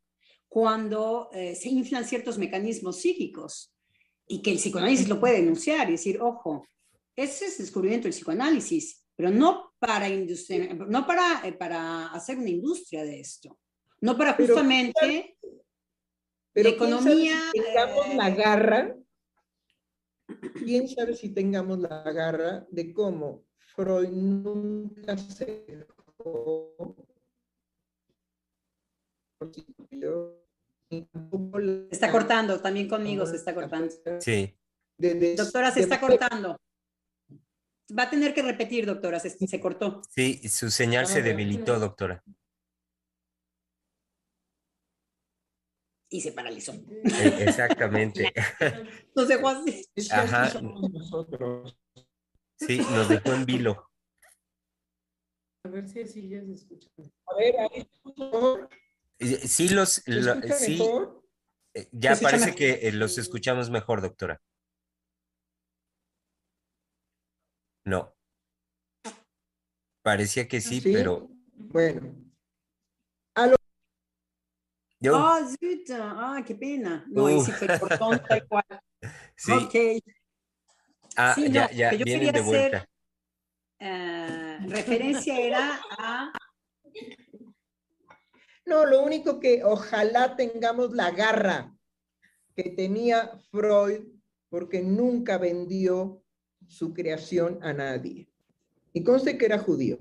cuando 0.48 1.30
eh, 1.32 1.54
se 1.54 1.68
inflan 1.68 2.04
ciertos 2.04 2.36
mecanismos 2.36 3.00
psíquicos 3.00 3.72
y 4.26 4.42
que 4.42 4.50
el 4.50 4.56
psicoanálisis 4.56 5.08
lo 5.08 5.20
puede 5.20 5.36
denunciar 5.36 5.88
y 5.88 5.92
decir, 5.92 6.20
ojo, 6.20 6.66
ese 7.14 7.46
es 7.46 7.60
el 7.60 7.66
descubrimiento 7.66 8.06
del 8.06 8.12
psicoanálisis, 8.12 9.06
pero 9.14 9.30
no 9.30 9.72
para, 9.78 10.08
no 10.08 11.06
para, 11.06 11.46
eh, 11.46 11.52
para 11.52 12.08
hacer 12.08 12.38
una 12.38 12.50
industria 12.50 13.04
de 13.04 13.20
esto, 13.20 13.56
no 14.00 14.18
para 14.18 14.34
justamente 14.34 15.36
pero 16.52 16.70
la 16.70 16.74
economía... 16.74 17.36
Si 17.52 17.62
tengamos 17.62 18.14
la 18.16 18.30
garra, 18.30 18.96
quién 20.64 20.88
sabe 20.88 21.14
si 21.14 21.28
tengamos 21.28 21.78
la 21.78 22.02
garra 22.10 22.66
de 22.68 22.92
cómo 22.92 23.44
Freud 23.76 24.08
nunca 24.08 25.16
se 25.16 25.86
se 31.60 31.88
está 31.90 32.10
cortando, 32.10 32.60
también 32.60 32.88
conmigo 32.88 33.26
se 33.26 33.36
está 33.36 33.54
cortando. 33.54 33.92
Sí. 34.20 34.54
doctora, 34.98 35.70
se 35.70 35.80
está 35.80 36.00
cortando. 36.00 36.56
Va 37.98 38.04
a 38.04 38.10
tener 38.10 38.32
que 38.32 38.42
repetir, 38.42 38.86
doctora, 38.86 39.18
se, 39.20 39.30
se 39.30 39.60
cortó. 39.60 40.00
Sí, 40.10 40.48
su 40.48 40.70
señal 40.70 41.06
se 41.06 41.22
debilitó, 41.22 41.78
doctora. 41.78 42.22
y 46.12 46.20
se 46.20 46.32
paralizó. 46.32 46.72
E, 46.72 47.44
exactamente. 47.44 48.32
Nos 49.16 49.28
dejó 49.28 49.48
así. 49.48 49.84
Ajá. 50.10 50.50
Sí, 52.56 52.78
nos 52.78 53.08
dejó 53.08 53.32
en 53.32 53.44
vilo. 53.44 53.90
A 55.64 55.68
ver 55.68 55.88
si 55.88 56.00
así 56.00 56.28
ya 56.28 56.40
se 56.44 56.54
escucha. 56.54 56.88
A 57.26 57.36
ver, 57.36 57.54
ahí 57.60 57.88
Sí, 59.46 59.68
los, 59.68 60.02
sí, 60.58 60.82
eh, 61.74 61.88
ya 61.92 62.16
parece 62.16 62.56
que 62.56 62.88
eh, 62.88 62.92
los 62.92 63.18
escuchamos 63.18 63.70
mejor, 63.70 64.02
doctora. 64.02 64.42
No. 67.84 68.12
Parecía 70.02 70.48
que 70.48 70.60
sí, 70.60 70.80
pero. 70.80 71.28
Bueno. 71.54 72.22
Yo. 75.02 75.16
Ah, 75.16 75.44
ah, 75.98 76.44
qué 76.46 76.54
pena. 76.54 77.04
No, 77.08 77.24
uh. 77.24 77.44
sí 77.44 77.50
fue 77.50 77.78
cortón 77.78 78.22
tal 78.22 78.46
cual. 78.48 78.64
Sí. 79.36 79.52
Ok. 79.52 79.74
Ah, 81.16 81.34
ya, 81.36 81.70
ya, 81.72 81.90
vienen 81.90 82.32
de 82.32 82.40
vuelta. 82.40 82.76
Hacer, 82.78 82.88
eh, 83.80 84.41
referencia 84.68 85.38
era 85.38 85.80
a 85.98 86.32
no, 88.64 88.86
lo 88.86 89.02
único 89.02 89.40
que 89.40 89.64
ojalá 89.64 90.36
tengamos 90.36 90.92
la 90.92 91.10
garra 91.10 91.76
que 92.54 92.70
tenía 92.70 93.38
Freud 93.50 94.02
porque 94.48 94.82
nunca 94.82 95.38
vendió 95.38 96.22
su 96.68 96.92
creación 96.92 97.58
a 97.62 97.72
nadie. 97.72 98.28
Y 98.92 99.02
conste 99.02 99.36
que 99.36 99.46
era 99.46 99.58
judío. 99.58 99.98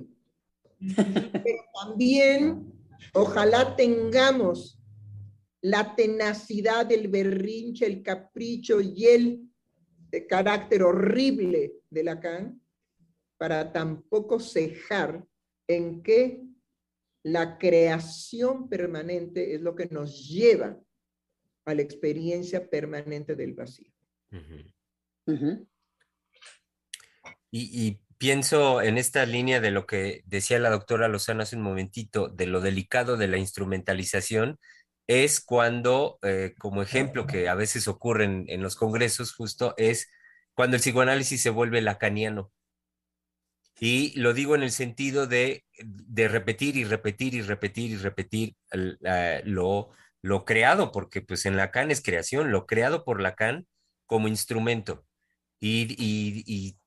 Pero 0.80 1.64
también 1.84 2.72
ojalá 3.14 3.76
tengamos 3.76 4.80
la 5.62 5.96
tenacidad, 5.96 6.92
el 6.92 7.08
berrinche, 7.08 7.86
el 7.86 8.04
capricho 8.04 8.80
y 8.82 9.06
el 9.06 9.50
carácter 10.28 10.84
horrible 10.84 11.74
de 11.90 12.04
Lacan 12.04 12.61
para 13.41 13.73
tampoco 13.73 14.39
cejar 14.39 15.26
en 15.68 16.03
que 16.03 16.43
la 17.23 17.57
creación 17.57 18.69
permanente 18.69 19.55
es 19.55 19.61
lo 19.61 19.76
que 19.76 19.88
nos 19.88 20.30
lleva 20.30 20.80
a 21.65 21.73
la 21.73 21.81
experiencia 21.81 22.69
permanente 22.69 23.35
del 23.35 23.55
vacío. 23.55 23.91
y, 27.49 27.99
pienso 28.19 28.84
en 28.84 28.99
esta 28.99 29.26
línea 29.26 29.59
de 29.59 29.72
lo 29.72 29.88
que 29.88 30.22
decía 30.27 30.59
la 30.59 30.69
doctora 30.69 31.07
Lozano 31.07 31.41
hace 31.41 31.55
un 31.55 31.63
momentito, 31.63 32.27
de 32.27 32.45
lo 32.45 32.61
delicado 32.61 33.18
de 33.18 33.27
la 33.27 33.39
instrumentalización, 33.39 34.59
es 35.07 35.43
cuando, 35.43 36.19
eh, 36.22 36.53
como 36.59 36.84
ejemplo 36.84 37.26
que 37.26 37.49
a 37.49 37.55
veces 37.55 37.88
ocurre 37.88 38.26
en, 38.26 38.45
en 38.49 38.61
los 38.61 38.76
congresos, 38.76 39.34
justo 39.34 39.73
es 39.77 40.11
cuando 40.53 40.76
el 40.76 40.81
psicoanálisis 40.81 41.41
se 41.41 41.49
vuelve 41.49 41.81
lacaniano. 41.81 42.51
Y 43.84 44.14
lo 44.20 44.36
digo 44.36 44.53
en 44.53 44.62
el 44.62 44.70
sentido 44.72 45.26
de, 45.26 45.66
repetir 46.16 46.78
y 46.78 46.84
repetir 46.84 47.34
y 47.34 47.41
repetir 47.41 47.90
y 47.90 47.98
repetir 47.98 48.56
lo, 49.44 49.90
lo 50.22 50.45
creado, 50.45 50.91
porque 50.91 51.22
pues 51.22 51.48
en 51.48 51.58
Lacan 51.58 51.90
es 51.90 52.03
creación, 52.03 52.52
lo 52.52 52.68
creado 52.68 53.03
por 53.03 53.20
Lacan 53.20 53.66
como 54.06 54.28
instrumento. 54.28 55.03
Y, 55.60 55.95
y, 55.98 56.78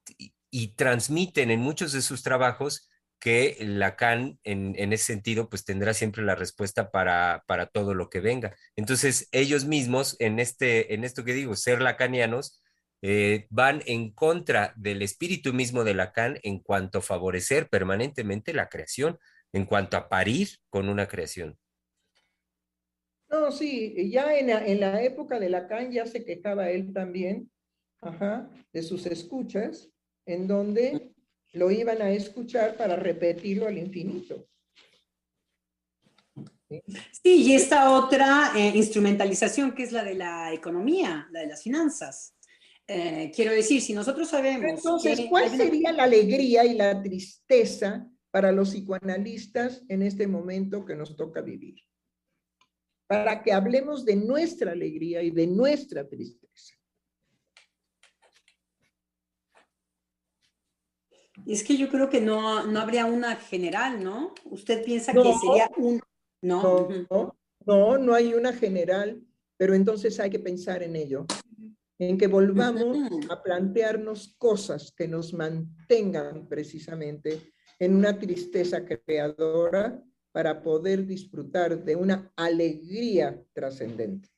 y, 0.50 0.68
transmiten 0.76 1.50
en 1.50 1.58
muchos 1.60 1.92
de 1.92 2.00
sus 2.00 2.22
trabajos 2.22 2.88
que 3.18 3.56
Lacan 3.58 4.38
en, 4.44 4.74
en, 4.78 4.92
ese 4.92 5.06
sentido 5.06 5.48
pues 5.48 5.64
tendrá 5.64 5.94
siempre 5.94 6.22
la 6.22 6.36
respuesta 6.36 6.92
para, 6.92 7.42
para 7.48 7.66
todo 7.66 7.94
lo 7.94 8.08
que 8.08 8.20
venga. 8.20 8.54
Entonces 8.76 9.28
ellos 9.32 9.64
mismos 9.64 10.14
en, 10.20 10.38
este, 10.38 10.94
en 10.94 11.02
esto 11.02 11.24
que 11.24 11.34
digo, 11.34 11.56
ser 11.56 11.82
lacanianos, 11.82 12.62
eh, 13.06 13.46
van 13.50 13.82
en 13.84 14.12
contra 14.12 14.72
del 14.76 15.02
espíritu 15.02 15.52
mismo 15.52 15.84
de 15.84 15.92
Lacan 15.92 16.38
en 16.42 16.58
cuanto 16.58 17.00
a 17.00 17.02
favorecer 17.02 17.68
permanentemente 17.68 18.54
la 18.54 18.70
creación, 18.70 19.18
en 19.52 19.66
cuanto 19.66 19.98
a 19.98 20.08
parir 20.08 20.48
con 20.70 20.88
una 20.88 21.06
creación. 21.06 21.58
No, 23.28 23.52
sí, 23.52 24.10
ya 24.10 24.34
en 24.38 24.46
la, 24.46 24.66
en 24.66 24.80
la 24.80 25.02
época 25.02 25.38
de 25.38 25.50
Lacan 25.50 25.92
ya 25.92 26.06
se 26.06 26.24
quejaba 26.24 26.70
él 26.70 26.94
también 26.94 27.50
ajá, 28.00 28.48
de 28.72 28.82
sus 28.82 29.04
escuchas, 29.04 29.90
en 30.24 30.48
donde 30.48 31.12
lo 31.52 31.70
iban 31.70 32.00
a 32.00 32.08
escuchar 32.08 32.74
para 32.78 32.96
repetirlo 32.96 33.66
al 33.66 33.76
infinito. 33.76 34.48
Sí, 37.22 37.42
y 37.42 37.54
esta 37.54 37.90
otra 37.90 38.52
eh, 38.56 38.72
instrumentalización 38.74 39.74
que 39.74 39.82
es 39.82 39.92
la 39.92 40.02
de 40.02 40.14
la 40.14 40.54
economía, 40.54 41.28
la 41.30 41.40
de 41.40 41.48
las 41.48 41.62
finanzas. 41.62 42.33
Eh, 42.86 43.32
quiero 43.34 43.52
decir, 43.52 43.80
si 43.80 43.94
nosotros 43.94 44.28
sabemos... 44.28 44.70
Entonces, 44.70 45.26
¿cuál 45.30 45.50
sería 45.50 45.92
la 45.92 46.04
alegría 46.04 46.64
y 46.64 46.74
la 46.74 47.02
tristeza 47.02 48.06
para 48.30 48.52
los 48.52 48.70
psicoanalistas 48.70 49.82
en 49.88 50.02
este 50.02 50.26
momento 50.26 50.84
que 50.84 50.94
nos 50.94 51.16
toca 51.16 51.40
vivir? 51.40 51.76
Para 53.06 53.42
que 53.42 53.52
hablemos 53.52 54.04
de 54.04 54.16
nuestra 54.16 54.72
alegría 54.72 55.22
y 55.22 55.30
de 55.30 55.46
nuestra 55.46 56.06
tristeza. 56.06 56.74
Es 61.46 61.64
que 61.64 61.76
yo 61.76 61.88
creo 61.88 62.08
que 62.08 62.20
no, 62.20 62.66
no 62.66 62.80
habría 62.80 63.06
una 63.06 63.36
general, 63.36 64.02
¿no? 64.02 64.34
Usted 64.44 64.84
piensa 64.84 65.12
que 65.12 65.22
sería 65.22 65.70
un... 65.76 66.00
No. 66.42 66.88
no, 67.10 67.36
no, 67.64 67.98
no 67.98 68.14
hay 68.14 68.34
una 68.34 68.52
general, 68.52 69.22
pero 69.56 69.74
entonces 69.74 70.20
hay 70.20 70.28
que 70.28 70.38
pensar 70.38 70.82
en 70.82 70.94
ello 70.94 71.26
en 71.98 72.18
que 72.18 72.26
volvamos 72.26 72.96
a 73.30 73.42
plantearnos 73.42 74.34
cosas 74.38 74.92
que 74.96 75.06
nos 75.06 75.32
mantengan 75.32 76.48
precisamente 76.48 77.52
en 77.78 77.94
una 77.94 78.18
tristeza 78.18 78.84
creadora 78.84 80.02
para 80.32 80.62
poder 80.62 81.06
disfrutar 81.06 81.84
de 81.84 81.94
una 81.94 82.32
alegría 82.36 83.40
trascendente. 83.52 84.28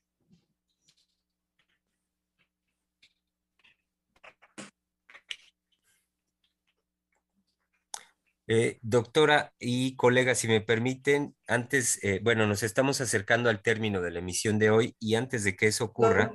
Eh, 8.48 8.78
doctora 8.82 9.54
y 9.58 9.96
colega, 9.96 10.36
si 10.36 10.46
me 10.46 10.60
permiten, 10.60 11.34
antes, 11.48 11.98
eh, 12.04 12.20
bueno, 12.22 12.46
nos 12.46 12.62
estamos 12.62 13.00
acercando 13.00 13.50
al 13.50 13.60
término 13.60 14.00
de 14.00 14.12
la 14.12 14.20
emisión 14.20 14.60
de 14.60 14.70
hoy 14.70 14.94
y 15.00 15.16
antes 15.16 15.42
de 15.42 15.56
que 15.56 15.66
eso 15.66 15.84
ocurra, 15.86 16.32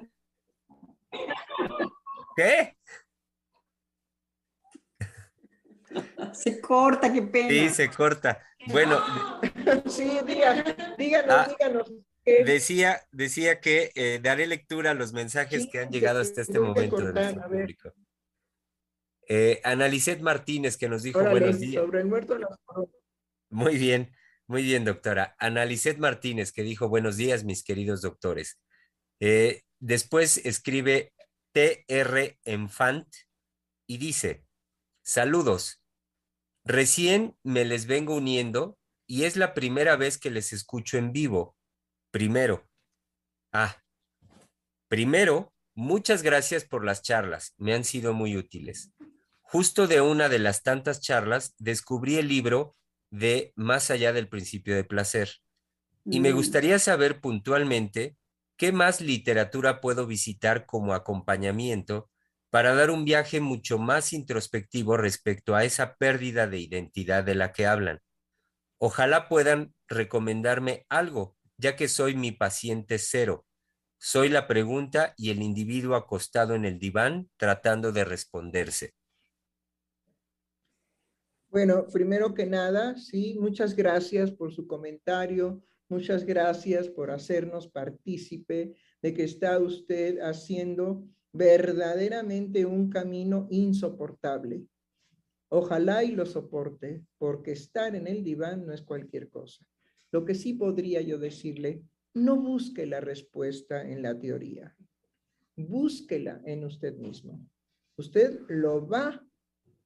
¿Qué? 2.36 2.78
Se 6.34 6.62
corta, 6.62 7.12
qué 7.12 7.22
pena. 7.22 7.50
Sí, 7.50 7.70
se 7.70 7.90
corta. 7.90 8.42
Bueno. 8.68 9.00
Sí, 9.88 10.20
díganos, 10.26 10.74
ah, 10.78 11.48
díganos. 11.50 11.92
Decía, 12.24 13.02
decía 13.12 13.60
que 13.60 13.92
eh, 13.96 14.20
daré 14.22 14.46
lectura 14.46 14.92
a 14.92 14.94
los 14.94 15.12
mensajes 15.12 15.68
que 15.72 15.80
han 15.80 15.90
llegado 15.90 16.22
hasta 16.22 16.42
este 16.42 16.60
momento 16.60 16.98
de 16.98 17.14
nuestro 17.14 17.50
público. 17.50 17.94
Eh, 19.28 19.60
Analicet 19.64 20.20
Martínez, 20.22 20.78
que 20.78 20.90
nos 20.90 21.04
dijo 21.04 21.22
buenos 21.22 21.60
días. 21.60 21.84
Sobre 21.84 22.02
el 22.02 22.06
muerto 22.06 22.38
Muy 23.50 23.78
bien, 23.78 24.16
muy 24.46 24.62
bien, 24.62 24.86
doctora. 24.86 25.36
Analicet 25.40 25.98
Martínez, 25.98 26.52
que 26.52 26.64
dijo 26.64 26.90
buenos 26.90 27.18
días, 27.18 27.44
mis 27.44 27.64
queridos 27.64 28.02
doctores. 28.02 28.60
Eh, 29.20 29.64
después 29.82 30.38
escribe 30.46 31.14
TR 31.54 32.40
Enfant 32.46 33.08
y 33.88 33.98
dice, 33.98 34.46
saludos, 35.04 35.82
recién 36.64 37.36
me 37.44 37.66
les 37.66 37.88
vengo 37.88 38.16
uniendo 38.16 38.78
y 39.06 39.26
es 39.26 39.36
la 39.36 39.54
primera 39.54 39.98
vez 39.98 40.18
que 40.18 40.30
les 40.32 40.54
escucho 40.54 40.98
en 40.98 41.12
vivo. 41.12 41.58
Primero, 42.12 42.66
Ah, 43.54 43.84
primero, 44.88 45.54
muchas 45.76 46.24
gracias 46.24 46.64
por 46.64 46.86
las 46.86 47.02
charlas, 47.02 47.54
me 47.58 47.74
han 47.74 47.84
sido 47.84 48.14
muy 48.14 48.38
útiles. 48.38 48.94
Justo 49.42 49.88
de 49.88 50.00
una 50.00 50.30
de 50.30 50.40
las 50.40 50.64
tantas 50.64 51.02
charlas 51.02 51.54
descubrí 51.58 52.16
el 52.16 52.30
libro 52.30 52.74
de 53.10 53.52
Más 53.58 53.92
allá 53.92 54.14
del 54.14 54.30
principio 54.30 54.74
de 54.74 54.86
placer. 54.86 55.30
Y 56.06 56.22
me 56.22 56.32
Mm. 56.32 56.36
gustaría 56.36 56.80
saber 56.80 57.20
puntualmente 57.20 58.16
qué 58.62 58.72
más 58.72 59.02
literatura 59.02 59.82
puedo 59.82 60.06
visitar 60.06 60.68
como 60.68 60.94
acompañamiento 60.94 62.12
para 62.52 62.76
dar 62.76 62.92
un 62.92 63.06
viaje 63.06 63.42
mucho 63.42 63.80
más 63.80 64.14
introspectivo 64.14 64.98
respecto 64.98 65.56
a 65.56 65.64
esa 65.64 65.96
pérdida 65.96 66.46
de 66.46 66.60
identidad 66.60 67.24
de 67.24 67.34
la 67.34 67.54
que 67.54 67.66
hablan. 67.66 68.02
Ojalá 68.78 69.28
puedan 69.28 69.74
recomendarme 69.88 70.86
algo, 70.90 71.36
ya 71.58 71.76
que 71.76 71.88
soy 71.88 72.16
mi 72.16 72.34
paciente 72.34 73.00
cero. 73.00 73.48
Soy 73.98 74.30
la 74.30 74.48
pregunta 74.48 75.16
y 75.18 75.32
el 75.32 75.42
individuo 75.42 75.96
acostado 75.96 76.54
en 76.54 76.64
el 76.64 76.78
diván 76.78 77.32
tratando 77.38 77.92
de 77.92 78.06
responderse. 78.06 78.94
Bueno, 81.50 81.88
primero 81.92 82.36
que 82.36 82.46
nada, 82.46 82.96
sí, 82.96 83.40
muchas 83.40 83.76
gracias 83.76 84.30
por 84.30 84.54
su 84.54 84.68
comentario, 84.68 85.64
muchas 85.92 86.26
gracias 86.26 86.88
por 86.88 87.12
hacernos 87.12 87.68
partícipe 87.68 88.74
de 89.02 89.14
que 89.14 89.24
está 89.24 89.60
usted 89.60 90.20
haciendo 90.20 91.06
verdaderamente 91.34 92.66
un 92.66 92.90
camino 92.90 93.48
insoportable. 93.52 94.66
Ojalá 95.50 96.04
y 96.04 96.14
lo 96.14 96.26
soporte, 96.26 97.04
porque 97.18 97.52
estar 97.52 97.96
en 97.96 98.08
el 98.08 98.24
diván 98.24 98.66
no 98.66 98.74
es 98.74 98.82
cualquier 98.82 99.30
cosa. 99.30 99.66
Lo 100.12 100.24
que 100.24 100.34
sí 100.34 100.54
podría 100.54 101.02
yo 101.02 101.20
decirle, 101.20 101.84
no 102.14 102.42
busque 102.42 102.86
la 102.86 103.02
respuesta 103.02 103.88
en 103.88 104.02
la 104.02 104.18
teoría, 104.18 104.76
búsquela 105.56 106.42
en 106.46 106.64
usted 106.66 106.96
mismo. 106.98 107.46
Usted 107.98 108.40
lo 108.48 108.88
va 108.88 109.26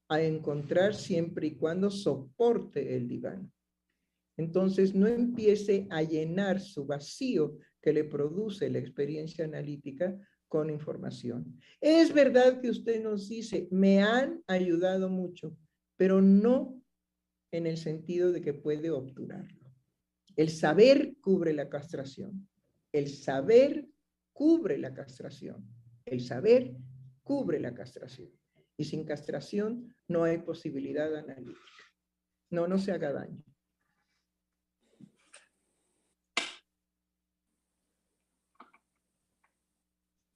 a 0.07 0.21
encontrar 0.21 0.93
siempre 0.93 1.47
y 1.47 1.55
cuando 1.55 1.89
soporte 1.89 2.95
el 2.95 3.07
diván. 3.07 3.51
Entonces, 4.37 4.93
no 4.93 5.07
empiece 5.07 5.87
a 5.89 6.01
llenar 6.01 6.59
su 6.59 6.85
vacío 6.85 7.57
que 7.81 7.93
le 7.93 8.03
produce 8.03 8.69
la 8.69 8.79
experiencia 8.79 9.45
analítica 9.45 10.17
con 10.47 10.69
información. 10.69 11.59
Es 11.79 12.13
verdad 12.13 12.61
que 12.61 12.69
usted 12.69 13.01
nos 13.01 13.29
dice, 13.29 13.67
me 13.71 14.01
han 14.01 14.43
ayudado 14.47 15.09
mucho, 15.09 15.57
pero 15.97 16.21
no 16.21 16.81
en 17.51 17.67
el 17.67 17.77
sentido 17.77 18.31
de 18.31 18.41
que 18.41 18.53
puede 18.53 18.89
obturarlo. 18.89 19.71
El 20.35 20.49
saber 20.49 21.15
cubre 21.21 21.53
la 21.53 21.69
castración. 21.69 22.49
El 22.91 23.09
saber 23.09 23.87
cubre 24.33 24.77
la 24.77 24.93
castración. 24.93 25.65
El 26.05 26.21
saber 26.21 26.75
cubre 27.23 27.59
la 27.59 27.73
castración. 27.73 28.29
Y 28.77 28.83
sin 28.83 29.05
castración 29.05 29.95
no 30.07 30.23
hay 30.23 30.39
posibilidad 30.39 31.15
analítica. 31.15 31.59
No, 32.49 32.67
no 32.67 32.77
se 32.77 32.91
haga 32.91 33.13
daño. 33.13 33.41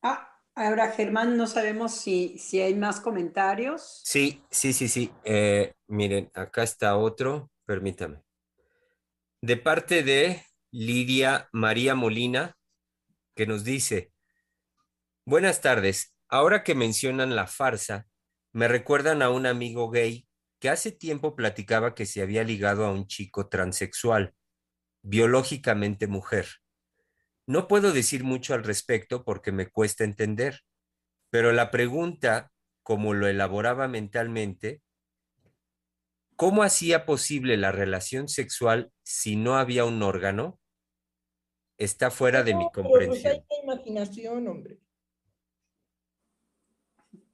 Ah, 0.02 0.42
ahora 0.60 0.92
Germán, 0.92 1.38
no 1.38 1.48
sabemos 1.48 1.94
si, 1.94 2.38
si 2.38 2.62
hay 2.62 2.76
más 2.76 3.00
comentarios. 3.00 4.02
Sí, 4.04 4.44
sí, 4.52 4.74
sí, 4.74 4.88
sí. 4.88 5.12
Eh, 5.24 5.74
miren, 5.88 6.30
acá 6.34 6.64
está 6.64 6.98
otro, 6.98 7.50
permítame. 7.66 8.22
De 9.42 9.56
parte 9.56 10.04
de 10.04 10.44
Lidia 10.72 11.48
María 11.54 11.96
Molina, 11.96 12.58
que 13.36 13.48
nos 13.48 13.64
dice, 13.64 14.12
buenas 15.26 15.62
tardes, 15.62 16.14
ahora 16.28 16.64
que 16.64 16.76
mencionan 16.76 17.36
la 17.36 17.48
farsa, 17.48 18.08
me 18.52 18.68
recuerdan 18.68 19.22
a 19.22 19.30
un 19.30 19.46
amigo 19.46 19.90
gay 19.90 20.28
que 20.60 20.70
hace 20.70 20.92
tiempo 20.92 21.38
platicaba 21.38 21.96
que 21.96 22.06
se 22.06 22.22
había 22.22 22.44
ligado 22.44 22.86
a 22.86 22.92
un 22.92 23.08
chico 23.08 23.48
transexual, 23.48 24.34
biológicamente 25.04 26.08
mujer. 26.08 26.48
No 27.50 27.68
puedo 27.68 27.94
decir 27.94 28.24
mucho 28.24 28.54
al 28.54 28.64
respecto 28.64 29.26
porque 29.26 29.52
me 29.52 29.72
cuesta 29.72 30.04
entender, 30.04 30.60
pero 31.32 31.52
la 31.52 31.72
pregunta, 31.72 32.52
como 32.84 33.16
lo 33.16 33.28
elaboraba 33.28 33.88
mentalmente, 33.88 34.84
¿cómo 36.36 36.62
hacía 36.62 37.08
posible 37.08 37.58
la 37.58 37.72
relación 37.72 38.28
sexual 38.28 38.92
si 39.02 39.36
no 39.36 39.58
había 39.58 39.84
un 39.86 40.04
órgano? 40.04 40.60
Está 41.80 42.12
fuera 42.12 42.44
de 42.44 42.54
mi 42.54 42.68
pero 42.72 42.88
comprensión. 42.88 43.24
Pues 43.24 43.26
hay 43.26 43.64
imaginación, 43.64 44.48
hombre. 44.48 44.78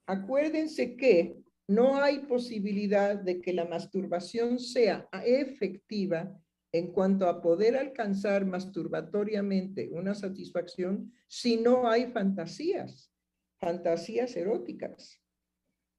Acuérdense 0.05 0.95
que 0.95 1.43
no 1.67 2.01
hay 2.01 2.19
posibilidad 2.19 3.17
de 3.17 3.41
que 3.41 3.51
la 3.51 3.65
masturbación 3.65 4.59
sea 4.59 5.09
efectiva 5.25 6.41
en 6.77 6.91
cuanto 6.91 7.29
a 7.29 7.41
poder 7.41 7.77
alcanzar 7.77 8.45
masturbatoriamente 8.45 9.87
una 9.91 10.13
satisfacción 10.13 11.13
si 11.25 11.55
no 11.55 11.87
hay 11.87 12.07
fantasías, 12.07 13.13
fantasías 13.59 14.35
eróticas. 14.35 15.21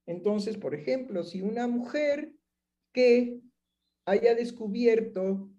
Entonces, 0.04 0.58
por 0.58 0.74
ejemplo, 0.74 1.24
si 1.24 1.40
una 1.40 1.66
mujer 1.66 2.30
que 2.92 3.40
haya 4.04 4.34
descubierto 4.34 5.50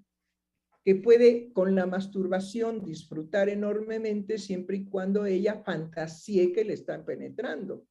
que 0.86 0.94
puede 0.94 1.52
con 1.52 1.74
la 1.74 1.88
masturbación 1.88 2.86
disfrutar 2.86 3.50
enormemente 3.50 4.38
siempre 4.38 4.78
y 4.78 4.86
cuando 4.86 5.26
ella 5.26 5.64
fantasíe 5.66 6.54
que 6.54 6.64
le 6.64 6.74
están 6.74 7.06
penetrando. 7.06 7.88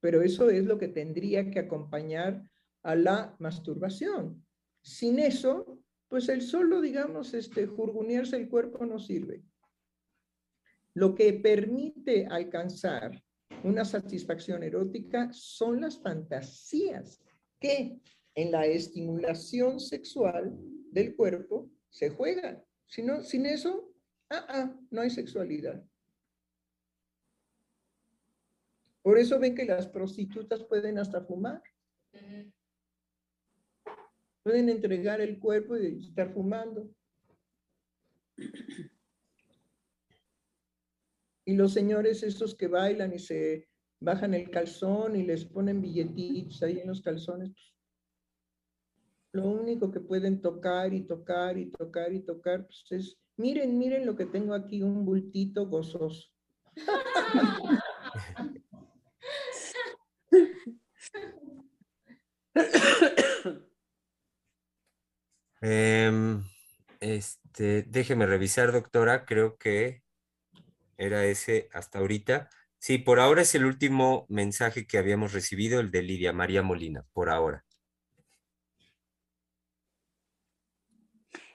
Pero 0.00 0.22
eso 0.22 0.48
es 0.48 0.64
lo 0.64 0.78
que 0.78 0.88
tendría 0.88 1.50
que 1.50 1.58
acompañar 1.58 2.48
a 2.84 2.94
la 2.94 3.34
masturbación. 3.40 4.46
Sin 4.80 5.18
eso, 5.18 5.82
pues 6.08 6.28
el 6.28 6.42
solo, 6.42 6.80
digamos, 6.80 7.34
este, 7.34 7.66
jurgunearse 7.66 8.36
el 8.36 8.48
cuerpo 8.48 8.84
no 8.86 8.98
sirve. 8.98 9.42
Lo 10.94 11.14
que 11.14 11.32
permite 11.34 12.26
alcanzar 12.26 13.22
una 13.64 13.84
satisfacción 13.84 14.62
erótica 14.62 15.30
son 15.32 15.80
las 15.80 16.00
fantasías 16.00 17.20
que 17.60 18.00
en 18.34 18.52
la 18.52 18.66
estimulación 18.66 19.80
sexual 19.80 20.56
del 20.92 21.16
cuerpo 21.16 21.70
se 21.90 22.10
juegan. 22.10 22.62
Si 22.86 23.02
no, 23.02 23.22
sin 23.22 23.46
eso, 23.46 23.92
ah, 24.30 24.46
ah, 24.48 24.80
no 24.90 25.00
hay 25.00 25.10
sexualidad. 25.10 25.84
Por 29.02 29.18
eso 29.18 29.38
ven 29.38 29.54
que 29.54 29.64
las 29.64 29.86
prostitutas 29.86 30.64
pueden 30.64 30.98
hasta 30.98 31.22
fumar. 31.22 31.62
Pueden 34.46 34.68
entregar 34.68 35.20
el 35.20 35.40
cuerpo 35.40 35.76
y 35.76 36.06
estar 36.06 36.32
fumando. 36.32 36.88
Y 41.44 41.56
los 41.56 41.72
señores 41.72 42.22
estos 42.22 42.54
que 42.54 42.68
bailan 42.68 43.12
y 43.12 43.18
se 43.18 43.66
bajan 43.98 44.34
el 44.34 44.48
calzón 44.48 45.16
y 45.16 45.24
les 45.24 45.44
ponen 45.44 45.82
billetitos 45.82 46.62
ahí 46.62 46.78
en 46.78 46.86
los 46.86 47.02
calzones, 47.02 47.50
pues, 47.50 47.74
lo 49.32 49.48
único 49.48 49.90
que 49.90 49.98
pueden 49.98 50.40
tocar 50.40 50.94
y 50.94 51.02
tocar 51.02 51.58
y 51.58 51.72
tocar 51.72 52.12
y 52.12 52.20
tocar 52.20 52.66
pues, 52.66 52.84
es, 52.90 53.18
miren, 53.36 53.76
miren 53.76 54.06
lo 54.06 54.14
que 54.14 54.26
tengo 54.26 54.54
aquí, 54.54 54.80
un 54.80 55.04
bultito 55.04 55.66
gozoso. 55.66 56.30
Em, 65.68 66.44
este, 67.00 67.82
déjeme 67.82 68.24
revisar, 68.24 68.70
doctora. 68.70 69.24
Creo 69.24 69.56
que 69.56 70.04
era 70.96 71.24
ese 71.24 71.68
hasta 71.72 71.98
ahorita. 71.98 72.48
Sí, 72.78 72.98
por 72.98 73.18
ahora 73.18 73.42
es 73.42 73.52
el 73.56 73.64
último 73.64 74.26
mensaje 74.28 74.86
que 74.86 74.96
habíamos 74.96 75.32
recibido, 75.32 75.80
el 75.80 75.90
de 75.90 76.02
Lidia 76.02 76.32
María 76.32 76.62
Molina, 76.62 77.04
por 77.12 77.30
ahora. 77.30 77.64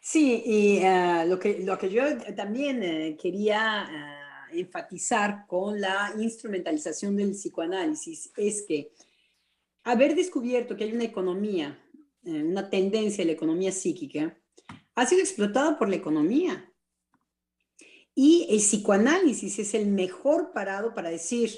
Sí, 0.01 0.43
y 0.45 0.83
ah, 0.83 1.23
lo, 1.25 1.39
que, 1.39 1.59
lo 1.59 1.77
que 1.77 1.89
yo 1.89 2.03
también 2.35 2.83
eh, 2.83 3.15
quería 3.21 3.83
ah, 3.83 4.47
enfatizar 4.51 5.45
con 5.47 5.79
la 5.79 6.13
instrumentalización 6.19 7.15
del 7.15 7.31
psicoanálisis 7.31 8.33
es 8.35 8.65
que 8.67 8.91
haber 9.83 10.15
descubierto 10.15 10.75
que 10.75 10.83
hay 10.83 10.91
una 10.91 11.05
economía, 11.05 11.79
una 12.23 12.69
tendencia 12.69 13.23
de 13.23 13.27
la 13.27 13.31
economía 13.31 13.71
psíquica, 13.71 14.37
ha 14.95 15.05
sido 15.05 15.21
explotada 15.21 15.77
por 15.77 15.89
la 15.89 15.95
economía. 15.95 16.71
Y 18.13 18.47
el 18.49 18.57
psicoanálisis 18.57 19.59
es 19.59 19.73
el 19.73 19.87
mejor 19.87 20.51
parado 20.53 20.93
para 20.93 21.09
decir, 21.09 21.51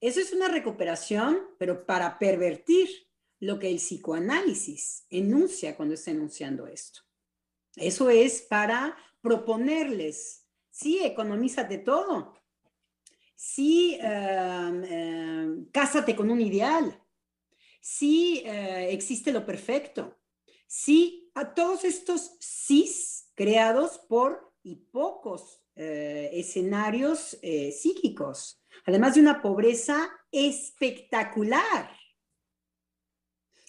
eso 0.00 0.20
es 0.20 0.32
una 0.32 0.48
recuperación, 0.48 1.38
pero 1.58 1.86
para 1.86 2.18
pervertir 2.18 2.88
lo 3.38 3.58
que 3.58 3.70
el 3.70 3.76
psicoanálisis 3.76 5.06
enuncia 5.08 5.76
cuando 5.76 5.94
está 5.94 6.10
enunciando 6.10 6.66
esto. 6.66 7.00
Eso 7.76 8.10
es 8.10 8.42
para 8.42 8.96
proponerles 9.22 10.40
sí, 10.70 11.00
economízate 11.02 11.78
todo. 11.78 12.34
Sí, 13.34 13.98
em, 14.00 15.66
cásate 15.70 16.14
con 16.14 16.30
un 16.30 16.40
ideal. 16.40 17.02
Sí, 17.80 18.42
eh, 18.44 18.88
existe 18.90 19.32
lo 19.32 19.44
perfecto. 19.46 20.18
Sí, 20.66 21.30
a 21.34 21.54
todos 21.54 21.84
estos 21.84 22.36
sís 22.38 23.32
creados 23.34 23.98
por 24.08 24.54
y 24.62 24.76
pocos 24.76 25.62
eh, 25.74 26.30
escenarios 26.34 27.38
eh, 27.40 27.72
psíquicos, 27.72 28.62
además 28.84 29.14
de 29.14 29.22
una 29.22 29.40
pobreza 29.40 30.10
espectacular. 30.30 31.96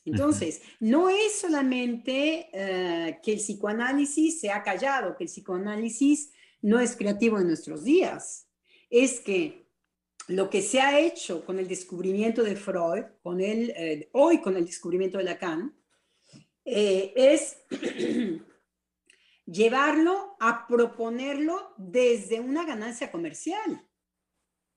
Entonces, 0.04 0.62
no 0.80 1.10
es 1.10 1.40
solamente 1.40 2.50
que 2.52 3.34
el 3.34 3.38
psicoanálisis 3.38 4.42
se 4.42 4.50
ha 4.50 4.64
callado, 4.64 5.16
que 5.16 5.26
el 5.26 5.30
psicoanálisis 5.30 6.32
no 6.60 6.80
es 6.80 6.96
creativo 6.96 7.38
en 7.38 7.46
nuestros 7.46 7.84
días, 7.84 8.48
es 8.90 9.20
que 9.20 9.61
lo 10.28 10.50
que 10.50 10.62
se 10.62 10.80
ha 10.80 11.00
hecho 11.00 11.46
con 11.46 11.60
el 11.60 11.68
descubrimiento 11.68 12.44
de 12.44 12.56
Freud, 12.56 13.04
con 13.22 13.42
el, 13.42 13.72
eh, 13.72 14.10
hoy 14.14 14.40
con 14.40 14.56
el 14.56 14.66
descubrimiento 14.66 15.18
de 15.18 15.24
Lacan, 15.24 15.76
eh, 16.64 17.14
es 17.16 17.58
llevarlo 19.46 20.36
a 20.40 20.68
proponerlo 20.68 21.74
desde 21.78 22.40
una 22.40 22.66
ganancia 22.66 23.12
comercial, 23.12 23.86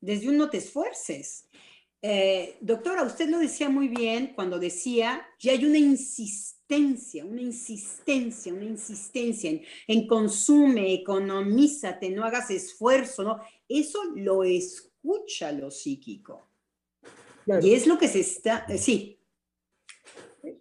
desde 0.01 0.29
un 0.29 0.39
no 0.39 0.51
te 0.51 0.59
esfuerces. 0.59 1.49
Eh, 2.01 2.59
doctora, 2.61 3.03
usted 3.03 3.29
lo 3.29 3.39
decía 3.39 3.69
muy 3.69 3.89
bien 3.89 4.33
cuando 4.35 4.59
decía, 4.59 5.27
ya 5.39 5.53
hay 5.53 5.65
una 5.65 5.79
insistencia, 5.79 7.25
una 7.25 7.41
insistencia, 7.41 8.53
una 8.53 8.65
insistencia 8.65 9.51
en, 9.51 9.63
en 9.87 10.07
consume, 10.07 10.93
economízate, 10.93 12.11
no 12.11 12.25
hagas 12.25 12.51
esfuerzo, 12.51 13.23
¿no? 13.23 13.41
Eso 13.69 14.01
lo 14.17 14.45
escucha 15.05 15.53
lo 15.53 15.71
psíquico. 15.71 16.49
Y 17.63 17.75
es 17.75 17.87
lo 17.87 17.99
que 17.99 18.09
se 18.09 18.21
está, 18.21 18.65
eh, 18.69 18.79
sí. 18.79 19.21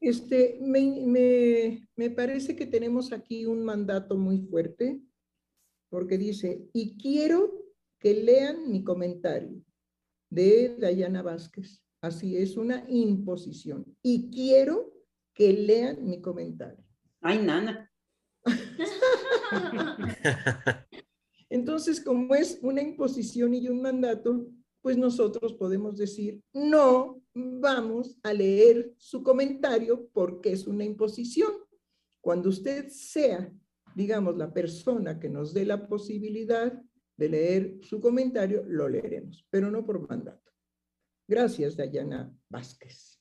Este, 0.02 0.60
me, 0.62 1.88
me 1.96 2.10
parece 2.10 2.56
que 2.56 2.66
tenemos 2.66 3.14
aquí 3.14 3.46
un 3.46 3.64
mandato 3.64 4.18
muy 4.18 4.40
fuerte, 4.40 5.02
porque 5.90 6.18
dice, 6.18 6.68
y 6.74 6.98
quiero 6.98 7.54
que 8.00 8.14
lean 8.14 8.70
mi 8.70 8.84
comentario 8.84 9.64
de 10.30 10.76
Dayana 10.78 11.22
Vázquez. 11.22 11.82
Así 12.02 12.36
es 12.36 12.58
una 12.58 12.86
imposición. 12.90 13.86
Y 14.02 14.30
quiero 14.30 14.94
que 15.34 15.54
lean 15.54 16.06
mi 16.06 16.22
comentario. 16.22 16.84
Ay, 17.22 17.40
nana. 17.40 17.90
Entonces, 21.54 22.02
como 22.02 22.34
es 22.34 22.58
una 22.64 22.82
imposición 22.82 23.54
y 23.54 23.70
un 23.70 23.80
mandato, 23.80 24.48
pues 24.82 24.98
nosotros 24.98 25.54
podemos 25.54 25.96
decir, 25.96 26.42
no 26.52 27.22
vamos 27.32 28.18
a 28.24 28.34
leer 28.34 28.92
su 28.98 29.22
comentario 29.22 30.10
porque 30.14 30.52
es 30.52 30.66
una 30.66 30.84
imposición. 30.84 31.52
Cuando 32.22 32.50
usted 32.50 32.88
sea, 32.90 33.54
digamos, 33.96 34.36
la 34.36 34.52
persona 34.52 35.20
que 35.20 35.30
nos 35.30 35.54
dé 35.54 35.64
la 35.64 35.88
posibilidad 35.88 36.74
de 37.18 37.30
leer 37.30 37.78
su 37.84 38.02
comentario, 38.02 38.64
lo 38.68 38.90
leeremos, 38.90 39.46
pero 39.52 39.70
no 39.70 39.86
por 39.86 40.10
mandato. 40.10 40.52
Gracias, 41.28 41.78
Dayana 41.78 42.36
Vázquez. 42.50 43.13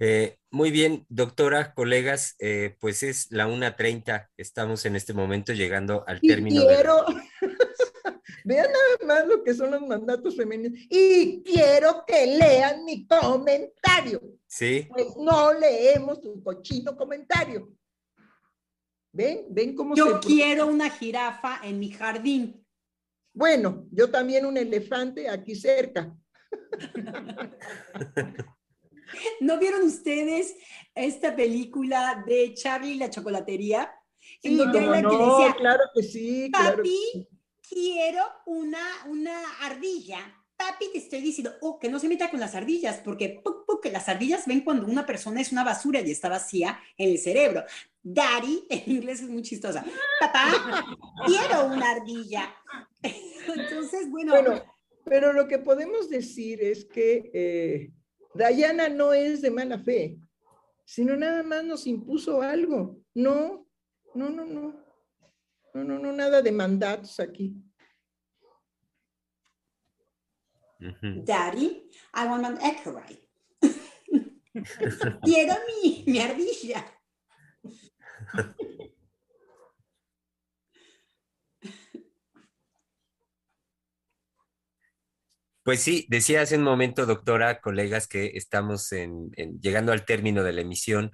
Eh, 0.00 0.38
muy 0.50 0.70
bien, 0.70 1.06
doctora, 1.08 1.72
colegas, 1.72 2.34
eh, 2.40 2.76
pues 2.80 3.02
es 3.02 3.30
la 3.30 3.46
1.30, 3.46 4.28
estamos 4.36 4.84
en 4.86 4.96
este 4.96 5.12
momento 5.12 5.52
llegando 5.52 6.04
al 6.06 6.20
término. 6.20 6.66
Quiero, 6.66 7.04
vean 8.44 8.66
nada 8.66 9.06
más 9.06 9.26
lo 9.26 9.44
que 9.44 9.54
son 9.54 9.70
los 9.70 9.82
mandatos 9.82 10.36
femeninos, 10.36 10.78
y 10.90 11.42
quiero 11.44 12.04
que 12.06 12.26
lean 12.26 12.84
mi 12.84 13.06
comentario. 13.06 14.20
Sí. 14.46 14.88
Pues 14.90 15.16
no 15.16 15.54
leemos 15.54 16.20
tu 16.20 16.42
cochino 16.42 16.96
comentario. 16.96 17.72
¿Ven? 19.12 19.46
¿Ven 19.48 19.76
cómo 19.76 19.94
Yo 19.94 20.18
quiero 20.18 20.66
una 20.66 20.90
jirafa 20.90 21.60
en 21.62 21.78
mi 21.78 21.92
jardín. 21.92 22.66
Bueno, 23.32 23.86
yo 23.92 24.10
también 24.10 24.44
un 24.44 24.56
elefante 24.56 25.28
aquí 25.28 25.54
cerca. 25.54 26.12
¿No 29.40 29.58
vieron 29.58 29.82
ustedes 29.82 30.56
esta 30.94 31.34
película 31.34 32.24
de 32.26 32.54
Charlie 32.54 32.92
y 32.92 32.98
la 32.98 33.10
chocolatería? 33.10 33.92
Sí, 34.42 34.54
no, 34.54 34.72
decía, 34.72 35.54
claro 35.56 35.82
que 35.94 36.02
sí. 36.02 36.50
Papi, 36.50 37.28
quiero 37.68 38.24
una, 38.46 38.84
una 39.08 39.38
ardilla. 39.62 40.18
Papi, 40.56 40.92
te 40.92 40.98
estoy 40.98 41.20
diciendo, 41.20 41.52
oh, 41.60 41.78
que 41.78 41.88
no 41.88 41.98
se 41.98 42.08
meta 42.08 42.30
con 42.30 42.40
las 42.40 42.54
ardillas, 42.54 43.00
porque 43.04 43.42
que 43.84 43.92
las 43.92 44.08
ardillas 44.08 44.46
ven 44.46 44.62
cuando 44.62 44.86
una 44.86 45.04
persona 45.04 45.42
es 45.42 45.52
una 45.52 45.62
basura 45.62 46.00
y 46.00 46.10
está 46.10 46.30
vacía 46.30 46.80
en 46.96 47.10
el 47.10 47.18
cerebro. 47.18 47.64
Daddy, 48.02 48.66
en 48.70 48.82
inglés 48.86 49.20
es 49.20 49.28
muy 49.28 49.42
chistosa. 49.42 49.84
Papá, 50.18 50.86
quiero 51.26 51.66
una 51.66 51.90
ardilla. 51.90 52.52
Entonces, 53.02 54.10
bueno. 54.10 54.32
Bueno, 54.32 54.64
pero 55.04 55.34
lo 55.34 55.46
que 55.46 55.58
podemos 55.58 56.08
decir 56.08 56.64
es 56.64 56.86
que 56.86 57.30
eh, 57.34 57.90
Dayana 58.34 58.88
no 58.88 59.12
es 59.12 59.40
de 59.42 59.50
mala 59.50 59.78
fe, 59.78 60.18
sino 60.84 61.16
nada 61.16 61.42
más 61.42 61.64
nos 61.64 61.86
impuso 61.86 62.42
algo. 62.42 62.98
No, 63.14 63.66
no, 64.14 64.28
no, 64.28 64.44
no. 64.44 64.84
No, 65.72 65.82
no, 65.84 65.98
no, 65.98 66.12
nada 66.12 66.42
de 66.42 66.52
mandatos 66.52 67.18
aquí. 67.18 67.56
Daddy, 71.24 71.90
I 72.14 72.26
want 72.26 72.44
an 72.44 72.58
Eckerite. 72.60 73.22
Quiero 75.22 75.54
mi, 75.66 76.04
mi 76.06 76.18
ardilla. 76.20 76.84
Pues 85.64 85.80
sí, 85.80 86.04
decía 86.10 86.42
hace 86.42 86.58
un 86.58 86.62
momento, 86.62 87.06
doctora, 87.06 87.62
colegas, 87.62 88.06
que 88.06 88.32
estamos 88.34 88.90
llegando 89.62 89.92
al 89.92 90.04
término 90.04 90.42
de 90.44 90.52
la 90.52 90.60
emisión, 90.60 91.12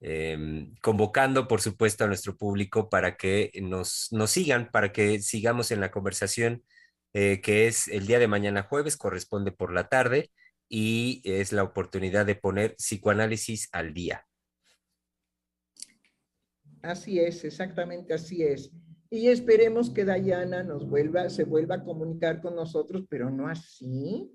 em, 0.00 0.74
convocando, 0.82 1.48
por 1.48 1.62
supuesto, 1.62 2.04
a 2.04 2.06
nuestro 2.06 2.36
público 2.36 2.90
para 2.90 3.16
que 3.16 3.50
nos, 3.62 4.08
nos 4.12 4.30
sigan, 4.30 4.70
para 4.70 4.92
que 4.92 5.20
sigamos 5.20 5.70
en 5.70 5.80
la 5.80 5.90
conversación, 5.90 6.62
eh, 7.14 7.40
que 7.40 7.68
es 7.68 7.88
el 7.88 8.06
día 8.06 8.18
de 8.18 8.28
mañana 8.28 8.64
jueves, 8.64 8.98
corresponde 8.98 9.50
por 9.50 9.72
la 9.72 9.88
tarde, 9.88 10.30
y 10.68 11.22
es 11.24 11.52
la 11.52 11.62
oportunidad 11.62 12.26
de 12.26 12.34
poner 12.34 12.76
psicoanálisis 12.76 13.70
al 13.72 13.94
día. 13.94 14.26
Así 16.82 17.18
es, 17.18 17.44
exactamente 17.44 18.12
así 18.12 18.42
es. 18.42 18.70
Y 19.16 19.28
esperemos 19.28 19.88
que 19.88 20.04
Dayana 20.04 20.62
nos 20.62 20.88
vuelva, 20.88 21.30
se 21.30 21.44
vuelva 21.44 21.76
a 21.76 21.84
comunicar 21.84 22.42
con 22.42 22.54
nosotros, 22.54 23.04
pero 23.08 23.30
no 23.30 23.48
así, 23.48 24.30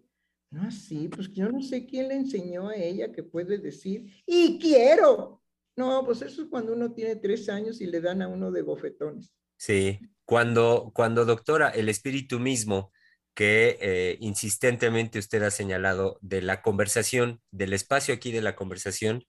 no 0.50 0.64
así, 0.64 1.08
pues 1.08 1.32
yo 1.32 1.50
no 1.50 1.62
sé 1.62 1.86
quién 1.86 2.08
le 2.08 2.16
enseñó 2.16 2.70
a 2.70 2.76
ella 2.76 3.12
que 3.12 3.22
puede 3.22 3.60
decir, 3.60 4.12
y 4.26 4.58
quiero. 4.60 5.42
No, 5.78 6.04
pues 6.04 6.22
eso 6.24 6.42
es 6.42 6.50
cuando 6.50 6.74
uno 6.74 6.94
tiene 6.94 7.16
tres 7.16 7.48
años 7.48 7.80
y 7.80 7.86
le 7.86 8.02
dan 8.02 8.22
a 8.22 8.28
uno 8.28 8.52
de 8.52 8.64
bofetones. 8.64 9.32
Sí, 9.56 10.00
cuando, 10.26 10.92
cuando 10.94 11.26
doctora, 11.26 11.70
el 11.70 11.88
espíritu 11.88 12.40
mismo 12.40 12.92
que 13.36 13.78
eh, 13.80 14.18
insistentemente 14.20 15.20
usted 15.20 15.44
ha 15.44 15.52
señalado 15.52 16.18
de 16.22 16.42
la 16.42 16.62
conversación, 16.62 17.40
del 17.52 17.74
espacio 17.74 18.14
aquí 18.14 18.32
de 18.32 18.42
la 18.42 18.56
conversación, 18.56 19.24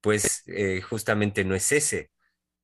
pues 0.00 0.42
eh, 0.46 0.80
justamente 0.80 1.44
no 1.44 1.54
es 1.54 1.70
ese. 1.72 2.10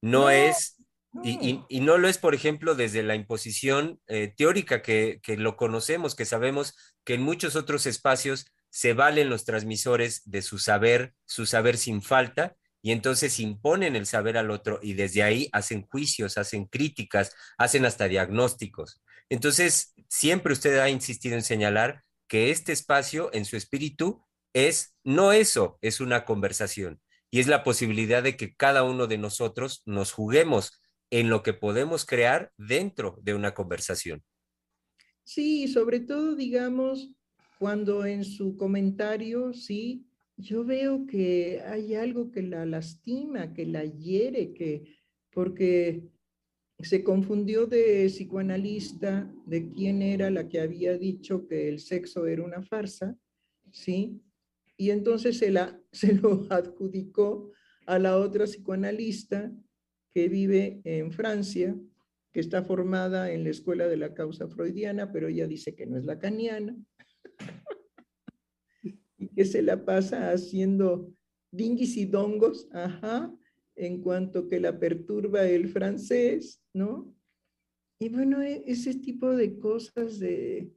No, 0.02 0.30
es, 0.30 0.79
Y, 1.24 1.80
no 1.80 1.98
lo 1.98 2.08
es, 2.08 2.18
por 2.18 2.34
ejemplo, 2.34 2.74
desde 2.74 3.02
la 3.02 3.16
imposición 3.16 4.00
eh, 4.06 4.32
teórica 4.36 4.80
que, 4.80 5.20
que 5.22 5.36
lo 5.36 5.56
conocemos, 5.56 6.14
que 6.14 6.24
sabemos 6.24 6.76
que 7.04 7.14
en 7.14 7.22
muchos 7.22 7.56
otros 7.56 7.86
espacios 7.86 8.46
se 8.70 8.92
valen 8.92 9.28
los 9.28 9.44
transmisores 9.44 10.22
de 10.24 10.42
su 10.42 10.58
saber, 10.58 11.14
su 11.26 11.46
saber 11.46 11.76
sin 11.76 12.00
falta, 12.02 12.56
y 12.82 12.92
entonces 12.92 13.38
imponen 13.40 13.96
el 13.96 14.06
saber 14.06 14.38
al 14.38 14.50
otro 14.50 14.78
y 14.82 14.94
desde 14.94 15.22
ahí 15.22 15.48
hacen 15.52 15.86
juicios, 15.86 16.38
hacen 16.38 16.64
críticas, 16.66 17.34
hacen 17.58 17.84
hasta 17.84 18.08
diagnósticos. 18.08 19.02
Entonces, 19.28 19.94
siempre 20.08 20.52
usted 20.52 20.78
ha 20.78 20.88
insistido 20.88 21.36
en 21.36 21.42
señalar 21.42 22.04
que 22.26 22.50
este 22.50 22.72
espacio 22.72 23.30
en 23.32 23.44
su 23.44 23.56
espíritu 23.56 24.24
es 24.54 24.94
no 25.04 25.32
eso, 25.32 25.78
es 25.82 26.00
una 26.00 26.24
conversación 26.24 27.00
y 27.30 27.40
es 27.40 27.46
la 27.46 27.62
posibilidad 27.62 28.22
de 28.22 28.36
que 28.36 28.54
cada 28.54 28.82
uno 28.82 29.06
de 29.06 29.18
nosotros 29.18 29.82
nos 29.84 30.12
juguemos 30.12 30.79
en 31.10 31.28
lo 31.28 31.42
que 31.42 31.52
podemos 31.52 32.06
crear 32.06 32.52
dentro 32.56 33.18
de 33.22 33.34
una 33.34 33.52
conversación. 33.54 34.22
Sí, 35.24 35.68
sobre 35.68 36.00
todo, 36.00 36.34
digamos, 36.34 37.10
cuando 37.58 38.06
en 38.06 38.24
su 38.24 38.56
comentario, 38.56 39.52
sí, 39.52 40.06
yo 40.36 40.64
veo 40.64 41.06
que 41.06 41.60
hay 41.66 41.94
algo 41.94 42.30
que 42.30 42.42
la 42.42 42.64
lastima, 42.64 43.52
que 43.52 43.66
la 43.66 43.84
hiere, 43.84 44.54
que, 44.54 44.96
porque 45.30 46.08
se 46.78 47.04
confundió 47.04 47.66
de 47.66 48.06
psicoanalista, 48.06 49.30
de 49.46 49.70
quién 49.70 50.02
era 50.02 50.30
la 50.30 50.48
que 50.48 50.60
había 50.60 50.96
dicho 50.96 51.46
que 51.46 51.68
el 51.68 51.80
sexo 51.80 52.26
era 52.26 52.42
una 52.42 52.62
farsa, 52.62 53.16
¿sí? 53.70 54.22
Y 54.76 54.90
entonces 54.90 55.38
se, 55.38 55.50
la, 55.50 55.78
se 55.92 56.14
lo 56.14 56.46
adjudicó 56.50 57.52
a 57.86 57.98
la 57.98 58.16
otra 58.16 58.44
psicoanalista 58.44 59.52
que 60.12 60.28
vive 60.28 60.80
en 60.84 61.12
Francia, 61.12 61.76
que 62.32 62.40
está 62.40 62.62
formada 62.62 63.32
en 63.32 63.44
la 63.44 63.50
escuela 63.50 63.88
de 63.88 63.96
la 63.96 64.14
causa 64.14 64.48
freudiana, 64.48 65.12
pero 65.12 65.28
ella 65.28 65.46
dice 65.46 65.74
que 65.74 65.86
no 65.86 65.98
es 65.98 66.04
lacaniana, 66.04 66.76
y 69.18 69.28
que 69.28 69.44
se 69.44 69.62
la 69.62 69.84
pasa 69.84 70.30
haciendo 70.30 71.12
dinguis 71.50 71.96
y 71.96 72.06
dongos, 72.06 72.68
ajá, 72.72 73.34
en 73.76 74.02
cuanto 74.02 74.46
que 74.48 74.60
la 74.60 74.78
perturba 74.78 75.44
el 75.44 75.68
francés, 75.68 76.62
¿no? 76.72 77.14
Y 77.98 78.08
bueno, 78.08 78.42
e, 78.42 78.62
ese 78.66 78.94
tipo 78.94 79.30
de 79.30 79.58
cosas 79.58 80.18
de, 80.18 80.72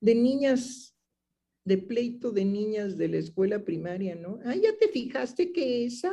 de 0.00 0.14
niñas, 0.14 0.96
de 1.64 1.78
pleito 1.78 2.30
de 2.32 2.44
niñas 2.44 2.96
de 2.96 3.08
la 3.08 3.18
escuela 3.18 3.64
primaria, 3.64 4.14
¿no? 4.14 4.38
Ah, 4.44 4.56
ya 4.56 4.76
te 4.76 4.88
fijaste 4.88 5.52
que 5.52 5.84
esa 5.84 6.12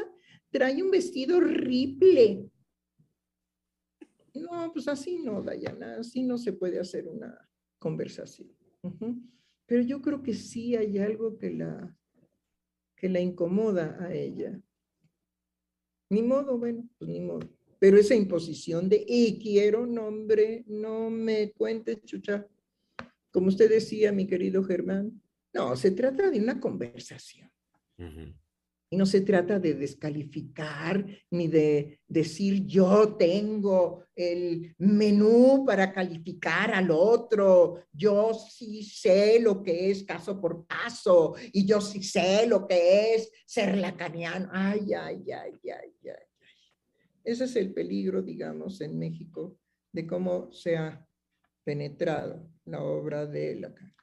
trae 0.52 0.82
un 0.82 0.92
vestido 0.92 1.38
horrible. 1.38 2.50
No, 4.34 4.72
pues 4.74 4.88
así 4.88 5.20
no, 5.20 5.42
Dayana, 5.42 5.98
así 6.00 6.24
no 6.24 6.38
se 6.38 6.54
puede 6.54 6.80
hacer 6.80 7.08
una 7.08 7.50
conversación. 7.78 8.50
Pero 9.66 9.82
yo 9.84 10.02
creo 10.02 10.24
que 10.24 10.34
sí 10.34 10.76
hay 10.76 10.98
algo 10.98 11.38
que 11.38 11.52
la, 11.52 11.96
que 12.96 13.10
la 13.10 13.20
incomoda 13.20 13.98
a 14.00 14.14
ella. 14.14 14.60
Ni 16.10 16.24
modo, 16.24 16.58
bueno, 16.58 16.88
pues 16.98 17.10
ni 17.10 17.20
modo. 17.20 17.48
Pero 17.80 17.98
esa 17.98 18.16
imposición 18.16 18.90
de, 18.90 19.04
y 19.08 19.40
quiero 19.40 19.86
nombre, 19.86 20.64
no 20.68 21.10
me 21.10 21.52
cuentes, 21.52 22.04
chucha. 22.04 22.48
Como 23.32 23.48
usted 23.48 23.70
decía, 23.70 24.12
mi 24.12 24.28
querido 24.28 24.64
Germán, 24.64 25.22
no, 25.54 25.76
se 25.76 25.92
trata 25.92 26.30
de 26.30 26.40
una 26.40 26.60
conversación. 26.60 27.50
Y 28.92 28.98
no 28.98 29.06
se 29.06 29.22
trata 29.22 29.60
de 29.60 29.76
descalificar 29.76 31.06
ni 31.30 31.48
de 31.48 32.00
decir 32.08 32.66
yo 32.66 33.16
tengo 33.18 34.06
el 34.16 34.74
menú 34.80 35.64
para 35.66 35.94
calificar 35.94 36.74
al 36.74 36.90
otro, 36.90 37.84
yo 37.94 38.34
sí 38.34 38.82
sé 38.82 39.40
lo 39.40 39.62
que 39.62 39.92
es 39.92 40.04
caso 40.04 40.42
por 40.42 40.66
caso 40.66 41.36
y 41.54 41.68
yo 41.68 41.80
sí 41.82 42.02
sé 42.02 42.48
lo 42.48 42.68
que 42.68 43.14
es 43.14 43.32
ser 43.46 43.78
lacaniano. 43.78 44.50
Ay, 44.52 44.92
ay, 44.94 45.24
ay, 45.32 45.60
ay, 45.70 45.94
ay. 46.06 46.54
Ese 47.24 47.44
es 47.44 47.56
el 47.58 47.74
peligro, 47.74 48.24
digamos, 48.24 48.82
en 48.82 48.98
México 48.98 49.56
de 49.92 50.08
cómo 50.08 50.52
se 50.52 50.78
ha 50.78 51.06
penetrado 51.64 52.50
la 52.66 52.82
obra 52.82 53.28
de 53.28 53.56
Lacan. 53.56 53.94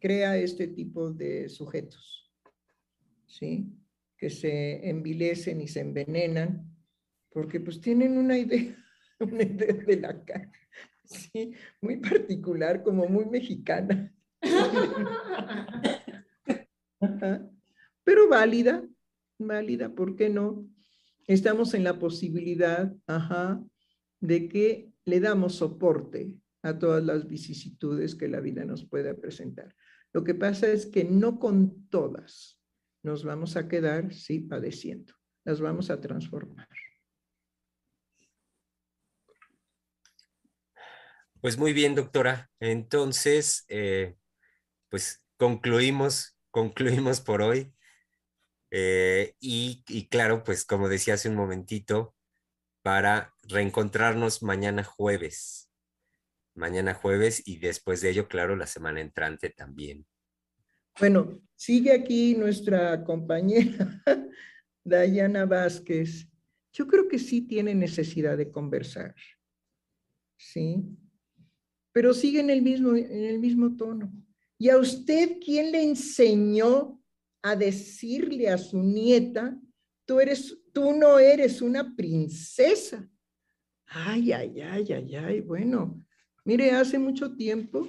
Crea 0.00 0.36
este 0.36 0.66
tipo 0.66 1.12
de 1.12 1.48
sujetos 1.48 2.23
¿sí? 3.38 3.66
Que 4.16 4.30
se 4.30 4.88
envilecen 4.88 5.60
y 5.60 5.68
se 5.68 5.80
envenenan, 5.80 6.72
porque 7.30 7.60
pues 7.60 7.80
tienen 7.80 8.16
una 8.16 8.38
idea, 8.38 8.76
una 9.20 9.42
idea 9.42 9.74
de 9.74 9.96
la 10.00 10.24
cara, 10.24 10.52
¿sí? 11.04 11.52
Muy 11.80 11.96
particular, 11.96 12.82
como 12.82 13.06
muy 13.06 13.26
mexicana. 13.26 14.14
Pero 18.04 18.28
válida, 18.28 18.86
válida, 19.38 19.94
¿por 19.94 20.14
qué 20.14 20.28
no? 20.28 20.68
Estamos 21.26 21.74
en 21.74 21.84
la 21.84 21.98
posibilidad, 21.98 22.94
ajá, 23.06 23.64
de 24.20 24.48
que 24.48 24.92
le 25.06 25.20
damos 25.20 25.56
soporte 25.56 26.32
a 26.62 26.78
todas 26.78 27.02
las 27.02 27.26
vicisitudes 27.26 28.14
que 28.14 28.28
la 28.28 28.40
vida 28.40 28.64
nos 28.64 28.84
pueda 28.84 29.14
presentar. 29.14 29.74
Lo 30.12 30.22
que 30.22 30.34
pasa 30.34 30.68
es 30.68 30.86
que 30.86 31.04
no 31.04 31.38
con 31.40 31.88
todas 31.88 32.63
nos 33.04 33.22
vamos 33.22 33.56
a 33.56 33.68
quedar, 33.68 34.12
sí, 34.12 34.40
padeciendo. 34.40 35.14
Las 35.44 35.60
vamos 35.60 35.90
a 35.90 36.00
transformar. 36.00 36.68
Pues 41.40 41.58
muy 41.58 41.74
bien, 41.74 41.94
doctora. 41.94 42.50
Entonces, 42.60 43.66
eh, 43.68 44.16
pues 44.88 45.22
concluimos, 45.36 46.38
concluimos 46.50 47.20
por 47.20 47.42
hoy. 47.42 47.74
Eh, 48.70 49.34
y, 49.38 49.84
y, 49.86 50.08
claro, 50.08 50.42
pues 50.42 50.64
como 50.64 50.88
decía 50.88 51.14
hace 51.14 51.28
un 51.28 51.36
momentito, 51.36 52.14
para 52.82 53.34
reencontrarnos 53.42 54.42
mañana 54.42 54.82
jueves. 54.82 55.70
Mañana 56.54 56.94
jueves 56.94 57.42
y 57.44 57.58
después 57.58 58.00
de 58.00 58.10
ello, 58.10 58.28
claro, 58.28 58.56
la 58.56 58.66
semana 58.66 59.02
entrante 59.02 59.50
también. 59.50 60.06
Bueno, 60.98 61.40
sigue 61.56 61.92
aquí 61.92 62.36
nuestra 62.36 63.02
compañera 63.02 64.02
Dayana 64.84 65.44
Vázquez. 65.44 66.28
Yo 66.72 66.86
creo 66.86 67.08
que 67.08 67.18
sí 67.18 67.40
tiene 67.40 67.74
necesidad 67.74 68.36
de 68.36 68.50
conversar, 68.50 69.14
¿sí? 70.36 70.84
Pero 71.92 72.14
sigue 72.14 72.40
en 72.40 72.50
el 72.50 72.62
mismo, 72.62 72.94
en 72.94 73.24
el 73.24 73.38
mismo 73.38 73.76
tono. 73.76 74.12
¿Y 74.58 74.68
a 74.68 74.78
usted 74.78 75.38
quién 75.44 75.72
le 75.72 75.82
enseñó 75.82 77.00
a 77.42 77.56
decirle 77.56 78.48
a 78.48 78.58
su 78.58 78.80
nieta, 78.80 79.60
tú, 80.04 80.20
eres, 80.20 80.56
tú 80.72 80.92
no 80.92 81.18
eres 81.18 81.60
una 81.60 81.94
princesa? 81.94 83.08
Ay, 83.86 84.32
ay, 84.32 84.60
ay, 84.60 84.92
ay, 84.92 85.16
ay, 85.16 85.40
bueno. 85.40 86.04
Mire, 86.44 86.70
hace 86.70 86.98
mucho 86.98 87.34
tiempo 87.36 87.88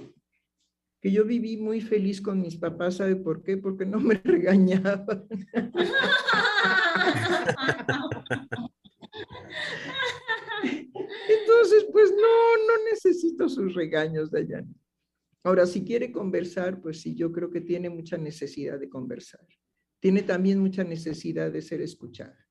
que 1.06 1.12
yo 1.12 1.24
viví 1.24 1.56
muy 1.56 1.82
feliz 1.82 2.20
con 2.20 2.42
mis 2.42 2.56
papás, 2.56 2.96
¿sabe 2.96 3.16
por 3.16 3.44
qué? 3.44 3.58
Porque 3.58 3.86
no 3.86 4.00
me 4.00 4.16
regañaban. 4.24 5.28
Entonces, 11.30 11.86
pues 11.92 12.10
no, 12.10 12.58
no 12.58 12.84
necesito 12.92 13.48
sus 13.48 13.76
regaños, 13.76 14.32
Dayana. 14.32 14.74
Ahora, 15.44 15.68
si 15.68 15.86
quiere 15.86 16.12
conversar, 16.12 16.82
pues 16.82 17.02
sí, 17.02 17.14
yo 17.14 17.32
creo 17.32 17.52
que 17.52 17.62
tiene 17.62 17.92
mucha 17.92 18.18
necesidad 18.18 18.80
de 18.80 18.90
conversar. 18.90 19.46
Tiene 20.00 20.24
también 20.24 20.58
mucha 20.58 20.84
necesidad 20.84 21.52
de 21.52 21.62
ser 21.62 21.82
escuchada. 21.82 22.48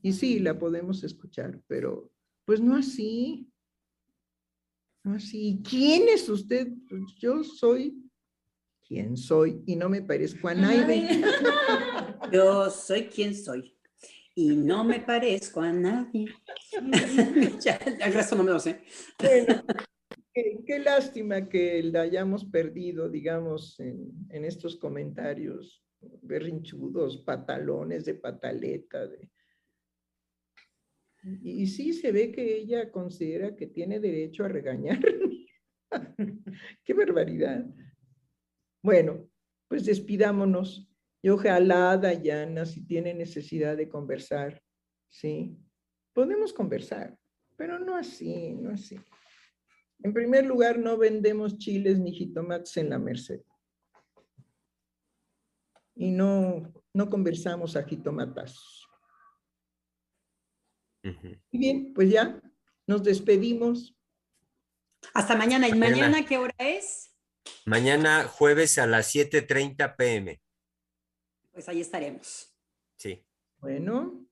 Y 0.00 0.14
sí, 0.14 0.38
la 0.38 0.58
podemos 0.58 1.04
escuchar, 1.04 1.60
pero 1.66 2.10
pues 2.46 2.62
no 2.62 2.76
así. 2.76 3.52
Así, 5.14 5.62
¿quién 5.68 6.08
es 6.08 6.28
usted? 6.28 6.66
Pues 6.88 7.02
yo 7.20 7.44
soy 7.44 8.02
quien 8.86 9.16
soy 9.16 9.62
y 9.66 9.76
no 9.76 9.88
me 9.88 10.02
parezco 10.02 10.48
a 10.48 10.54
nadie. 10.54 11.22
Yo 12.32 12.70
soy 12.70 13.06
quien 13.06 13.34
soy 13.34 13.76
y 14.34 14.56
no 14.56 14.82
me 14.82 15.00
parezco 15.00 15.60
a 15.60 15.72
nadie. 15.72 16.26
ya, 17.60 17.76
el 17.76 18.12
resto 18.12 18.34
no 18.34 18.42
me 18.42 18.50
lo 18.50 18.58
sé. 18.58 18.82
qué, 20.34 20.78
lástima 20.80 21.48
que 21.48 21.82
la 21.84 22.02
hayamos 22.02 22.44
perdido, 22.44 23.08
digamos, 23.08 23.78
en, 23.78 24.10
en 24.30 24.44
estos 24.44 24.76
comentarios 24.76 25.84
berrinchudos, 26.22 27.18
patalones 27.18 28.04
de 28.04 28.14
pataleta, 28.14 29.06
de, 29.06 29.30
y, 31.42 31.66
sí 31.66 31.92
se 31.92 32.12
ve 32.12 32.30
que 32.30 32.56
ella 32.56 32.90
considera 32.92 33.56
que 33.56 33.66
tiene 33.66 33.98
derecho 33.98 34.44
a 34.44 34.48
regañar. 34.48 35.00
¡Qué 36.84 36.94
barbaridad! 36.94 37.66
Bueno, 38.82 39.28
pues 39.66 39.84
despidámonos. 39.84 40.88
Y 41.22 41.28
ojalá 41.28 41.96
Dayana, 41.96 42.64
si 42.64 42.86
tiene 42.86 43.12
necesidad 43.12 43.76
de 43.76 43.88
conversar, 43.88 44.62
¿sí? 45.08 45.58
Podemos 46.12 46.52
conversar, 46.52 47.18
pero 47.56 47.80
no 47.80 47.96
así, 47.96 48.54
no 48.54 48.70
así. 48.70 48.96
En 50.04 50.12
primer 50.12 50.46
lugar, 50.46 50.78
no 50.78 50.96
vendemos 50.96 51.58
chiles 51.58 51.98
ni 51.98 52.12
jitomates 52.12 52.76
en 52.76 52.90
la 52.90 52.98
Merced. 52.98 53.40
Y 55.96 56.12
no, 56.12 56.72
no 56.92 57.10
conversamos 57.10 57.74
a 57.74 57.82
jitomatazos. 57.82 58.85
Muy 61.20 61.38
bien, 61.52 61.92
pues 61.94 62.10
ya 62.10 62.40
nos 62.86 63.02
despedimos. 63.02 63.94
Hasta 65.14 65.36
mañana. 65.36 65.68
¿Y 65.68 65.74
mañana, 65.74 66.24
qué 66.24 66.38
hora 66.38 66.54
es? 66.58 67.14
Mañana 67.64 68.24
jueves 68.24 68.78
a 68.78 68.86
las 68.86 69.14
7.30 69.14 69.96
pm. 69.96 70.40
Pues 71.52 71.68
ahí 71.68 71.80
estaremos. 71.80 72.52
Sí. 72.96 73.24
Bueno. 73.58 74.26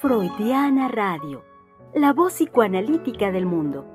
Freudiana 0.00 0.88
Radio, 0.88 1.44
la 1.94 2.12
voz 2.12 2.34
psicoanalítica 2.34 3.32
del 3.32 3.46
mundo. 3.46 3.90